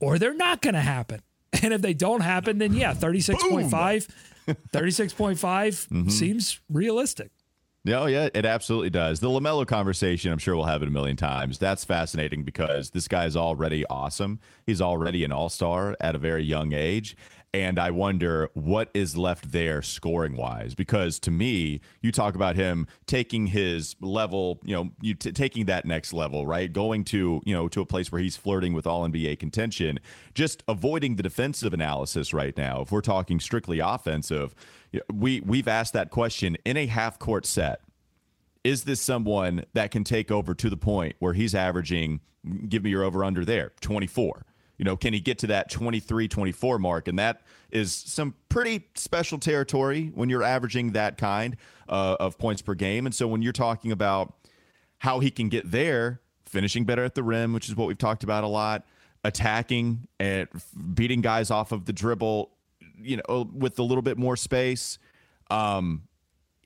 or 0.00 0.18
they're 0.18 0.34
not 0.34 0.62
going 0.62 0.74
to 0.74 0.80
happen. 0.80 1.20
And 1.62 1.74
if 1.74 1.82
they 1.82 1.92
don't 1.92 2.22
happen, 2.22 2.56
then 2.56 2.72
yeah, 2.72 2.94
36.5, 2.94 3.68
36.5 4.48 5.36
mm-hmm. 5.36 6.08
seems 6.08 6.58
realistic. 6.70 7.30
No, 7.84 8.06
yeah, 8.06 8.28
it 8.32 8.46
absolutely 8.46 8.90
does. 8.90 9.18
The 9.18 9.28
LaMelo 9.28 9.66
conversation, 9.66 10.30
I'm 10.30 10.38
sure 10.38 10.54
we'll 10.54 10.66
have 10.66 10.82
it 10.82 10.88
a 10.88 10.92
million 10.92 11.16
times. 11.16 11.58
That's 11.58 11.84
fascinating 11.84 12.44
because 12.44 12.90
this 12.90 13.08
guy 13.08 13.24
is 13.26 13.36
already 13.36 13.84
awesome. 13.86 14.38
He's 14.64 14.80
already 14.80 15.24
an 15.24 15.32
all 15.32 15.48
star 15.48 15.96
at 16.00 16.14
a 16.14 16.18
very 16.18 16.44
young 16.44 16.72
age. 16.72 17.16
And 17.54 17.78
I 17.78 17.90
wonder 17.90 18.48
what 18.54 18.88
is 18.94 19.14
left 19.14 19.52
there 19.52 19.82
scoring 19.82 20.36
wise, 20.36 20.74
because 20.74 21.18
to 21.20 21.30
me, 21.30 21.82
you 22.00 22.10
talk 22.10 22.34
about 22.34 22.56
him 22.56 22.86
taking 23.06 23.46
his 23.46 23.94
level, 24.00 24.58
you 24.64 24.74
know, 24.74 24.90
you 25.02 25.12
t- 25.12 25.32
taking 25.32 25.66
that 25.66 25.84
next 25.84 26.14
level, 26.14 26.46
right? 26.46 26.72
Going 26.72 27.04
to, 27.04 27.42
you 27.44 27.54
know, 27.54 27.68
to 27.68 27.82
a 27.82 27.86
place 27.86 28.10
where 28.10 28.22
he's 28.22 28.38
flirting 28.38 28.72
with 28.72 28.86
all 28.86 29.06
NBA 29.06 29.38
contention, 29.38 30.00
just 30.34 30.62
avoiding 30.66 31.16
the 31.16 31.22
defensive 31.22 31.74
analysis 31.74 32.32
right 32.32 32.56
now. 32.56 32.80
If 32.80 32.90
we're 32.90 33.02
talking 33.02 33.38
strictly 33.38 33.80
offensive, 33.80 34.54
we 35.12 35.40
we've 35.40 35.68
asked 35.68 35.92
that 35.92 36.08
question 36.08 36.56
in 36.64 36.78
a 36.78 36.86
half 36.86 37.18
court 37.18 37.44
set. 37.44 37.80
Is 38.64 38.84
this 38.84 39.00
someone 39.02 39.66
that 39.74 39.90
can 39.90 40.04
take 40.04 40.30
over 40.30 40.54
to 40.54 40.70
the 40.70 40.76
point 40.78 41.16
where 41.18 41.34
he's 41.34 41.54
averaging, 41.54 42.20
give 42.68 42.82
me 42.82 42.90
your 42.90 43.02
over 43.02 43.24
under 43.24 43.44
there, 43.44 43.72
24? 43.82 44.46
You 44.82 44.84
know, 44.84 44.96
can 44.96 45.12
he 45.12 45.20
get 45.20 45.38
to 45.38 45.46
that 45.46 45.70
23 45.70 46.26
24 46.26 46.80
mark? 46.80 47.06
And 47.06 47.16
that 47.20 47.42
is 47.70 47.94
some 47.94 48.34
pretty 48.48 48.88
special 48.96 49.38
territory 49.38 50.10
when 50.12 50.28
you're 50.28 50.42
averaging 50.42 50.90
that 50.90 51.18
kind 51.18 51.56
uh, 51.88 52.16
of 52.18 52.36
points 52.36 52.62
per 52.62 52.74
game. 52.74 53.06
And 53.06 53.14
so 53.14 53.28
when 53.28 53.42
you're 53.42 53.52
talking 53.52 53.92
about 53.92 54.34
how 54.98 55.20
he 55.20 55.30
can 55.30 55.48
get 55.48 55.70
there, 55.70 56.20
finishing 56.46 56.84
better 56.84 57.04
at 57.04 57.14
the 57.14 57.22
rim, 57.22 57.52
which 57.52 57.68
is 57.68 57.76
what 57.76 57.86
we've 57.86 57.96
talked 57.96 58.24
about 58.24 58.42
a 58.42 58.48
lot, 58.48 58.84
attacking 59.22 60.08
and 60.18 60.48
beating 60.94 61.20
guys 61.20 61.52
off 61.52 61.70
of 61.70 61.84
the 61.84 61.92
dribble, 61.92 62.50
you 63.00 63.18
know, 63.18 63.48
with 63.54 63.78
a 63.78 63.84
little 63.84 64.02
bit 64.02 64.18
more 64.18 64.36
space. 64.36 64.98
Um, 65.48 66.08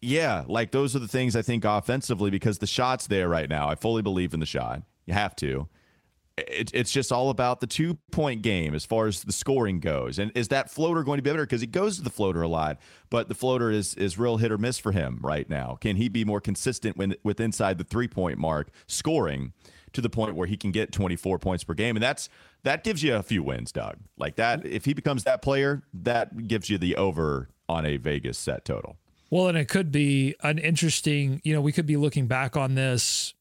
yeah, 0.00 0.44
like 0.46 0.70
those 0.70 0.96
are 0.96 1.00
the 1.00 1.08
things 1.08 1.36
I 1.36 1.42
think 1.42 1.66
offensively 1.66 2.30
because 2.30 2.60
the 2.60 2.66
shot's 2.66 3.08
there 3.08 3.28
right 3.28 3.50
now. 3.50 3.68
I 3.68 3.74
fully 3.74 4.00
believe 4.00 4.32
in 4.32 4.40
the 4.40 4.46
shot. 4.46 4.84
You 5.04 5.12
have 5.12 5.36
to 5.36 5.68
it, 6.36 6.70
it's 6.74 6.92
just 6.92 7.12
all 7.12 7.30
about 7.30 7.60
the 7.60 7.66
two 7.66 7.94
point 8.10 8.42
game 8.42 8.74
as 8.74 8.84
far 8.84 9.06
as 9.06 9.22
the 9.22 9.32
scoring 9.32 9.80
goes. 9.80 10.18
And 10.18 10.30
is 10.34 10.48
that 10.48 10.70
floater 10.70 11.02
going 11.02 11.18
to 11.18 11.22
be 11.22 11.30
better? 11.30 11.44
Because 11.44 11.60
he 11.60 11.66
goes 11.66 11.96
to 11.96 12.02
the 12.02 12.10
floater 12.10 12.42
a 12.42 12.48
lot, 12.48 12.78
but 13.10 13.28
the 13.28 13.34
floater 13.34 13.70
is 13.70 13.94
is 13.94 14.18
real 14.18 14.36
hit 14.36 14.52
or 14.52 14.58
miss 14.58 14.78
for 14.78 14.92
him 14.92 15.18
right 15.22 15.48
now. 15.48 15.78
Can 15.80 15.96
he 15.96 16.08
be 16.08 16.24
more 16.24 16.40
consistent 16.40 16.96
when 16.96 17.14
with 17.22 17.40
inside 17.40 17.78
the 17.78 17.84
three 17.84 18.08
point 18.08 18.38
mark 18.38 18.68
scoring 18.86 19.52
to 19.92 20.00
the 20.00 20.10
point 20.10 20.34
where 20.34 20.46
he 20.46 20.56
can 20.56 20.72
get 20.72 20.92
24 20.92 21.38
points 21.38 21.64
per 21.64 21.74
game? 21.74 21.96
And 21.96 22.02
that's 22.02 22.28
that 22.64 22.84
gives 22.84 23.02
you 23.02 23.14
a 23.14 23.22
few 23.22 23.42
wins, 23.42 23.72
Doug. 23.72 23.96
Like 24.18 24.36
that, 24.36 24.66
if 24.66 24.84
he 24.84 24.92
becomes 24.92 25.24
that 25.24 25.40
player, 25.40 25.82
that 25.94 26.48
gives 26.48 26.68
you 26.68 26.76
the 26.76 26.96
over 26.96 27.48
on 27.68 27.86
a 27.86 27.96
Vegas 27.96 28.38
set 28.38 28.64
total. 28.64 28.96
Well, 29.30 29.48
and 29.48 29.58
it 29.58 29.68
could 29.68 29.90
be 29.90 30.36
an 30.42 30.58
interesting, 30.58 31.40
you 31.42 31.52
know, 31.52 31.60
we 31.60 31.72
could 31.72 31.86
be 31.86 31.96
looking 31.96 32.26
back 32.26 32.56
on 32.56 32.76
this 32.76 33.34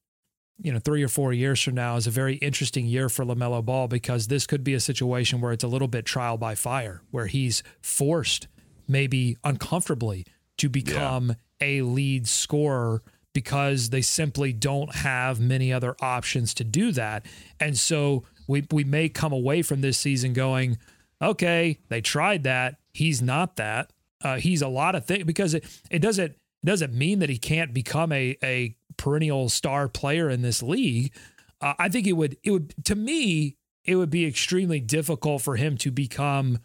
you 0.62 0.72
know, 0.72 0.80
three 0.80 1.03
or 1.03 1.08
four 1.08 1.34
years 1.34 1.62
from 1.62 1.76
now 1.76 1.95
is 1.97 2.08
a 2.08 2.12
very 2.12 2.36
interesting 2.36 2.86
year 2.86 3.10
for 3.10 3.26
LaMelo 3.26 3.64
Ball 3.64 3.88
because 3.88 4.28
this 4.28 4.47
could 4.47 4.64
be 4.64 4.74
a 4.74 4.80
situation 4.80 5.41
where 5.41 5.51
it's 5.51 5.64
a 5.64 5.68
little 5.68 5.88
bit 5.88 6.06
trial 6.06 6.38
by 6.38 6.56
fire, 6.56 7.01
where 7.12 7.28
he's 7.28 7.62
forced, 7.82 8.47
maybe 8.88 9.38
uncomfortably, 9.43 10.26
to 10.58 10.70
become 10.70 11.36
yeah. 11.62 11.68
a 11.68 11.82
lead 11.82 12.28
scorer 12.28 13.03
because 13.34 13.89
they 13.89 14.01
simply 14.01 14.53
don't 14.53 14.95
have 14.95 15.41
many 15.41 15.74
other 15.74 15.95
options 15.99 16.53
to 16.53 16.64
do 16.64 16.93
that. 16.93 17.26
And 17.60 17.78
so 17.78 18.24
we, 18.47 18.66
we 18.72 18.86
may 18.86 19.10
come 19.10 19.34
away 19.34 19.62
from 19.62 19.82
this 19.82 19.97
season 19.97 20.32
going, 20.32 20.78
okay, 21.22 21.80
they 21.89 21.99
tried 21.99 22.43
that. 22.43 22.78
He's 22.93 23.22
not 23.22 23.58
that. 23.58 23.91
Uh, 24.24 24.38
he's 24.38 24.62
a 24.62 24.70
lot 24.70 24.95
of 24.95 25.06
things 25.06 25.26
because 25.26 25.53
it, 25.53 25.66
it 25.91 25.99
doesn't 25.99 26.32
it 26.32 26.66
doesn't 26.66 26.93
mean 26.93 27.20
that 27.20 27.30
he 27.30 27.38
can't 27.38 27.74
become 27.74 28.12
a 28.12 28.38
a 28.41 28.76
perennial 29.06 29.49
star 29.49 29.88
player 29.88 30.32
in 30.32 30.41
this 30.41 30.64
league. 30.64 31.14
Uh, 31.62 31.76
I 31.78 31.89
think 31.89 32.08
it 32.08 32.14
would 32.14 32.38
it 32.43 32.49
would 32.49 32.74
to 32.86 32.95
me 32.95 33.56
it 33.84 33.97
would 33.97 34.10
be 34.10 34.26
extremely 34.26 34.80
difficult 34.80 35.43
for 35.43 35.58
him 35.58 35.78
to 35.78 35.91
become 35.91 36.58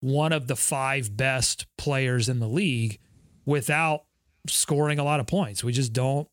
one 0.00 0.32
of 0.32 0.46
the 0.46 0.56
five 0.56 1.16
best 1.16 1.66
players 1.78 2.28
in 2.28 2.38
the 2.38 2.48
league 2.48 2.98
without 3.46 4.04
scoring 4.46 4.98
a 4.98 5.04
lot 5.04 5.20
of 5.20 5.26
points. 5.26 5.64
We 5.64 5.72
just 5.72 5.94
don't 5.94 6.28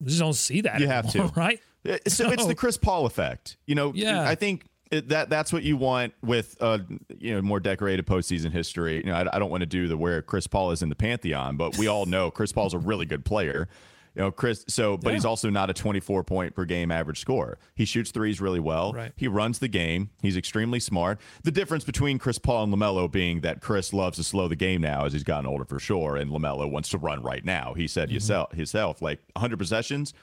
we 0.00 0.06
just 0.06 0.20
don't 0.20 0.32
see 0.32 0.62
that. 0.62 0.80
You 0.80 0.86
anymore, 0.86 0.94
have 0.94 1.12
to, 1.12 1.22
right? 1.40 1.60
So, 1.84 1.98
so 2.24 2.30
it's 2.30 2.46
the 2.46 2.54
Chris 2.54 2.78
Paul 2.78 3.04
effect. 3.04 3.58
You 3.66 3.74
know, 3.74 3.92
yeah. 3.94 4.26
I 4.26 4.34
think 4.34 4.64
it, 4.90 5.10
that 5.10 5.28
that's 5.28 5.52
what 5.52 5.64
you 5.64 5.76
want 5.76 6.14
with 6.22 6.56
uh 6.62 6.78
you 7.18 7.34
know 7.34 7.42
more 7.42 7.60
decorated 7.60 8.06
postseason 8.06 8.52
history. 8.52 8.96
You 8.96 9.12
know, 9.12 9.16
I, 9.16 9.36
I 9.36 9.38
don't 9.38 9.50
want 9.50 9.60
to 9.60 9.66
do 9.66 9.86
the 9.86 9.98
where 9.98 10.22
Chris 10.22 10.46
Paul 10.46 10.70
is 10.70 10.82
in 10.82 10.88
the 10.88 10.96
pantheon, 10.96 11.58
but 11.58 11.76
we 11.76 11.88
all 11.88 12.06
know 12.06 12.30
Chris 12.30 12.52
Paul's 12.52 12.72
a 12.72 12.78
really 12.78 13.04
good 13.04 13.26
player 13.26 13.68
You 14.14 14.22
know, 14.22 14.30
Chris. 14.30 14.64
So, 14.68 14.96
but 14.96 15.12
he's 15.12 15.24
also 15.24 15.50
not 15.50 15.70
a 15.70 15.72
24 15.72 16.24
point 16.24 16.54
per 16.54 16.64
game 16.64 16.90
average 16.90 17.18
scorer. 17.18 17.58
He 17.74 17.84
shoots 17.84 18.10
threes 18.10 18.40
really 18.40 18.60
well. 18.60 18.92
Right. 18.92 19.12
He 19.16 19.28
runs 19.28 19.58
the 19.58 19.68
game. 19.68 20.10
He's 20.22 20.36
extremely 20.36 20.80
smart. 20.80 21.20
The 21.42 21.50
difference 21.50 21.84
between 21.84 22.18
Chris 22.18 22.38
Paul 22.38 22.64
and 22.64 22.72
Lamelo 22.72 23.10
being 23.10 23.40
that 23.40 23.60
Chris 23.60 23.92
loves 23.92 24.16
to 24.18 24.24
slow 24.24 24.48
the 24.48 24.56
game 24.56 24.80
now 24.80 25.04
as 25.04 25.12
he's 25.12 25.24
gotten 25.24 25.46
older 25.46 25.64
for 25.64 25.80
sure, 25.80 26.16
and 26.16 26.30
Lamelo 26.30 26.70
wants 26.70 26.88
to 26.90 26.98
run 26.98 27.22
right 27.22 27.44
now. 27.44 27.74
He 27.74 27.88
said 27.88 28.08
mm-hmm. 28.08 28.14
himself, 28.14 28.52
himself 28.52 29.02
like 29.02 29.20
100 29.34 29.58
possessions. 29.58 30.14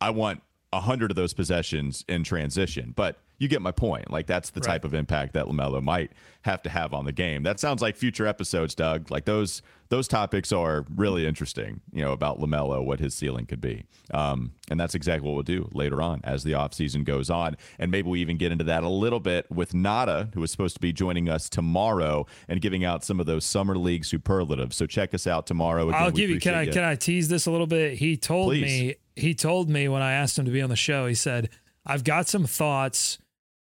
I 0.00 0.10
want 0.10 0.42
100 0.72 1.10
of 1.10 1.16
those 1.16 1.34
possessions 1.34 2.04
in 2.08 2.24
transition. 2.24 2.92
But 2.96 3.18
you 3.42 3.48
get 3.48 3.60
my 3.60 3.72
point. 3.72 4.08
Like 4.08 4.28
that's 4.28 4.50
the 4.50 4.60
type 4.60 4.84
of 4.84 4.94
impact 4.94 5.32
that 5.32 5.46
LaMelo 5.46 5.82
might 5.82 6.12
have 6.42 6.62
to 6.62 6.70
have 6.70 6.94
on 6.94 7.06
the 7.06 7.12
game. 7.12 7.42
That 7.42 7.58
sounds 7.58 7.82
like 7.82 7.96
future 7.96 8.24
episodes, 8.24 8.72
Doug. 8.72 9.10
Like 9.10 9.24
those 9.24 9.62
those 9.88 10.06
topics 10.06 10.52
are 10.52 10.86
really 10.94 11.26
interesting, 11.26 11.80
you 11.92 12.02
know, 12.02 12.12
about 12.12 12.38
LaMelo, 12.38 12.84
what 12.84 13.00
his 13.00 13.16
ceiling 13.16 13.46
could 13.46 13.60
be. 13.60 13.82
Um, 14.14 14.52
and 14.70 14.78
that's 14.78 14.94
exactly 14.94 15.28
what 15.28 15.34
we'll 15.34 15.42
do 15.42 15.68
later 15.72 16.00
on 16.00 16.20
as 16.22 16.44
the 16.44 16.52
offseason 16.52 17.04
goes 17.04 17.30
on. 17.30 17.56
And 17.80 17.90
maybe 17.90 18.08
we 18.08 18.20
even 18.20 18.36
get 18.36 18.52
into 18.52 18.62
that 18.64 18.84
a 18.84 18.88
little 18.88 19.18
bit 19.18 19.50
with 19.50 19.74
Nada, 19.74 20.30
who 20.34 20.42
is 20.44 20.52
supposed 20.52 20.76
to 20.76 20.80
be 20.80 20.92
joining 20.92 21.28
us 21.28 21.48
tomorrow 21.48 22.26
and 22.46 22.60
giving 22.60 22.84
out 22.84 23.02
some 23.02 23.18
of 23.18 23.26
those 23.26 23.44
summer 23.44 23.76
league 23.76 24.04
superlatives. 24.04 24.76
So 24.76 24.86
check 24.86 25.14
us 25.14 25.26
out 25.26 25.48
tomorrow. 25.48 25.88
Again, 25.88 26.00
I'll 26.00 26.12
give 26.12 26.30
you. 26.30 26.38
Can 26.38 26.54
I 26.54 26.66
can 26.66 26.84
I 26.84 26.94
tease 26.94 27.28
this 27.28 27.46
a 27.46 27.50
little 27.50 27.66
bit? 27.66 27.98
He 27.98 28.16
told 28.16 28.50
Please. 28.50 28.62
me. 28.62 28.94
He 29.16 29.34
told 29.34 29.68
me 29.68 29.88
when 29.88 30.00
I 30.00 30.12
asked 30.12 30.38
him 30.38 30.44
to 30.44 30.52
be 30.52 30.62
on 30.62 30.70
the 30.70 30.76
show. 30.76 31.06
He 31.06 31.14
said, 31.16 31.50
"I've 31.84 32.04
got 32.04 32.28
some 32.28 32.46
thoughts 32.46 33.18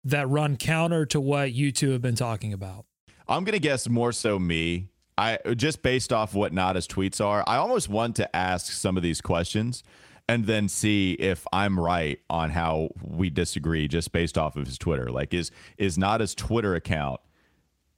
that 0.04 0.28
run 0.28 0.56
counter 0.56 1.06
to 1.06 1.20
what 1.20 1.52
you 1.52 1.72
two 1.72 1.90
have 1.90 2.02
been 2.02 2.16
talking 2.16 2.52
about." 2.52 2.86
I'm 3.28 3.44
gonna 3.44 3.58
guess 3.58 3.88
more 3.88 4.12
so 4.12 4.38
me. 4.38 4.88
I 5.16 5.38
just 5.54 5.82
based 5.82 6.12
off 6.12 6.34
what 6.34 6.52
Nada's 6.52 6.88
tweets 6.88 7.24
are. 7.24 7.44
I 7.46 7.56
almost 7.56 7.88
want 7.88 8.16
to 8.16 8.34
ask 8.34 8.72
some 8.72 8.96
of 8.96 9.02
these 9.02 9.20
questions 9.20 9.82
and 10.30 10.46
then 10.46 10.68
see 10.68 11.12
if 11.14 11.44
I'm 11.52 11.78
right 11.78 12.20
on 12.30 12.50
how 12.50 12.90
we 13.02 13.30
disagree 13.30 13.88
just 13.88 14.12
based 14.12 14.38
off 14.38 14.56
of 14.56 14.66
his 14.66 14.78
Twitter. 14.78 15.10
Like 15.10 15.34
is 15.34 15.50
is 15.76 15.98
Nada's 15.98 16.34
Twitter 16.34 16.74
account 16.74 17.20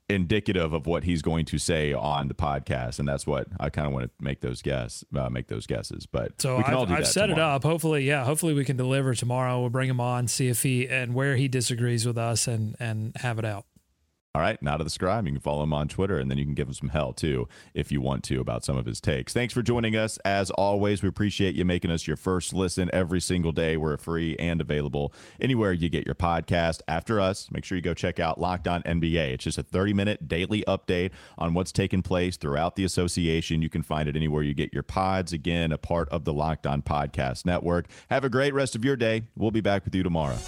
indicative 0.08 0.72
of 0.72 0.86
what 0.86 1.04
he's 1.04 1.22
going 1.22 1.44
to 1.46 1.58
say 1.58 1.92
on 1.92 2.28
the 2.28 2.34
podcast? 2.34 2.98
And 2.98 3.08
that's 3.08 3.26
what 3.26 3.46
I 3.58 3.70
kind 3.70 3.86
of 3.86 3.92
want 3.92 4.04
to 4.06 4.10
make 4.20 4.40
those 4.40 4.62
guess 4.62 5.04
uh, 5.16 5.28
make 5.30 5.48
those 5.48 5.66
guesses. 5.66 6.06
But 6.06 6.40
So 6.40 6.58
we 6.58 6.64
can 6.64 6.74
I've, 6.74 6.88
do 6.88 6.94
I've 6.94 7.08
set 7.08 7.30
it 7.30 7.38
up. 7.38 7.62
Hopefully, 7.62 8.04
yeah. 8.06 8.24
Hopefully, 8.24 8.54
we 8.54 8.64
can 8.64 8.76
deliver 8.76 9.14
tomorrow. 9.14 9.60
We'll 9.60 9.70
bring 9.70 9.88
him 9.88 10.00
on, 10.00 10.28
see 10.28 10.48
if 10.48 10.62
he 10.62 10.88
and 10.88 11.14
where 11.14 11.36
he 11.36 11.48
disagrees 11.48 12.06
with 12.06 12.18
us, 12.18 12.46
and 12.46 12.76
and 12.78 13.16
have 13.16 13.38
it 13.38 13.44
out. 13.44 13.64
All 14.34 14.40
right, 14.40 14.60
now 14.62 14.78
to 14.78 14.84
the 14.84 14.88
scribe. 14.88 15.26
You 15.26 15.32
can 15.32 15.42
follow 15.42 15.62
him 15.62 15.74
on 15.74 15.88
Twitter, 15.88 16.16
and 16.16 16.30
then 16.30 16.38
you 16.38 16.46
can 16.46 16.54
give 16.54 16.66
him 16.66 16.72
some 16.72 16.88
hell 16.88 17.12
too 17.12 17.48
if 17.74 17.92
you 17.92 18.00
want 18.00 18.24
to 18.24 18.40
about 18.40 18.64
some 18.64 18.78
of 18.78 18.86
his 18.86 18.98
takes. 18.98 19.34
Thanks 19.34 19.52
for 19.52 19.60
joining 19.60 19.94
us. 19.94 20.16
As 20.24 20.50
always, 20.52 21.02
we 21.02 21.10
appreciate 21.10 21.54
you 21.54 21.66
making 21.66 21.90
us 21.90 22.06
your 22.06 22.16
first 22.16 22.54
listen 22.54 22.88
every 22.94 23.20
single 23.20 23.52
day. 23.52 23.76
We're 23.76 23.98
free 23.98 24.34
and 24.38 24.62
available 24.62 25.12
anywhere 25.38 25.74
you 25.74 25.90
get 25.90 26.06
your 26.06 26.14
podcast. 26.14 26.80
After 26.88 27.20
us, 27.20 27.50
make 27.50 27.66
sure 27.66 27.76
you 27.76 27.82
go 27.82 27.92
check 27.92 28.18
out 28.18 28.40
Locked 28.40 28.66
On 28.66 28.82
NBA. 28.84 29.34
It's 29.34 29.44
just 29.44 29.58
a 29.58 29.62
30 29.62 29.92
minute 29.92 30.28
daily 30.28 30.64
update 30.66 31.10
on 31.36 31.52
what's 31.52 31.70
taking 31.70 32.00
place 32.00 32.38
throughout 32.38 32.74
the 32.74 32.84
association. 32.84 33.60
You 33.60 33.68
can 33.68 33.82
find 33.82 34.08
it 34.08 34.16
anywhere 34.16 34.42
you 34.42 34.54
get 34.54 34.72
your 34.72 34.82
pods. 34.82 35.34
Again, 35.34 35.72
a 35.72 35.78
part 35.78 36.08
of 36.08 36.24
the 36.24 36.32
Locked 36.32 36.66
On 36.66 36.80
Podcast 36.80 37.44
Network. 37.44 37.84
Have 38.08 38.24
a 38.24 38.30
great 38.30 38.54
rest 38.54 38.74
of 38.76 38.82
your 38.82 38.96
day. 38.96 39.24
We'll 39.36 39.50
be 39.50 39.60
back 39.60 39.84
with 39.84 39.94
you 39.94 40.02
tomorrow. 40.02 40.38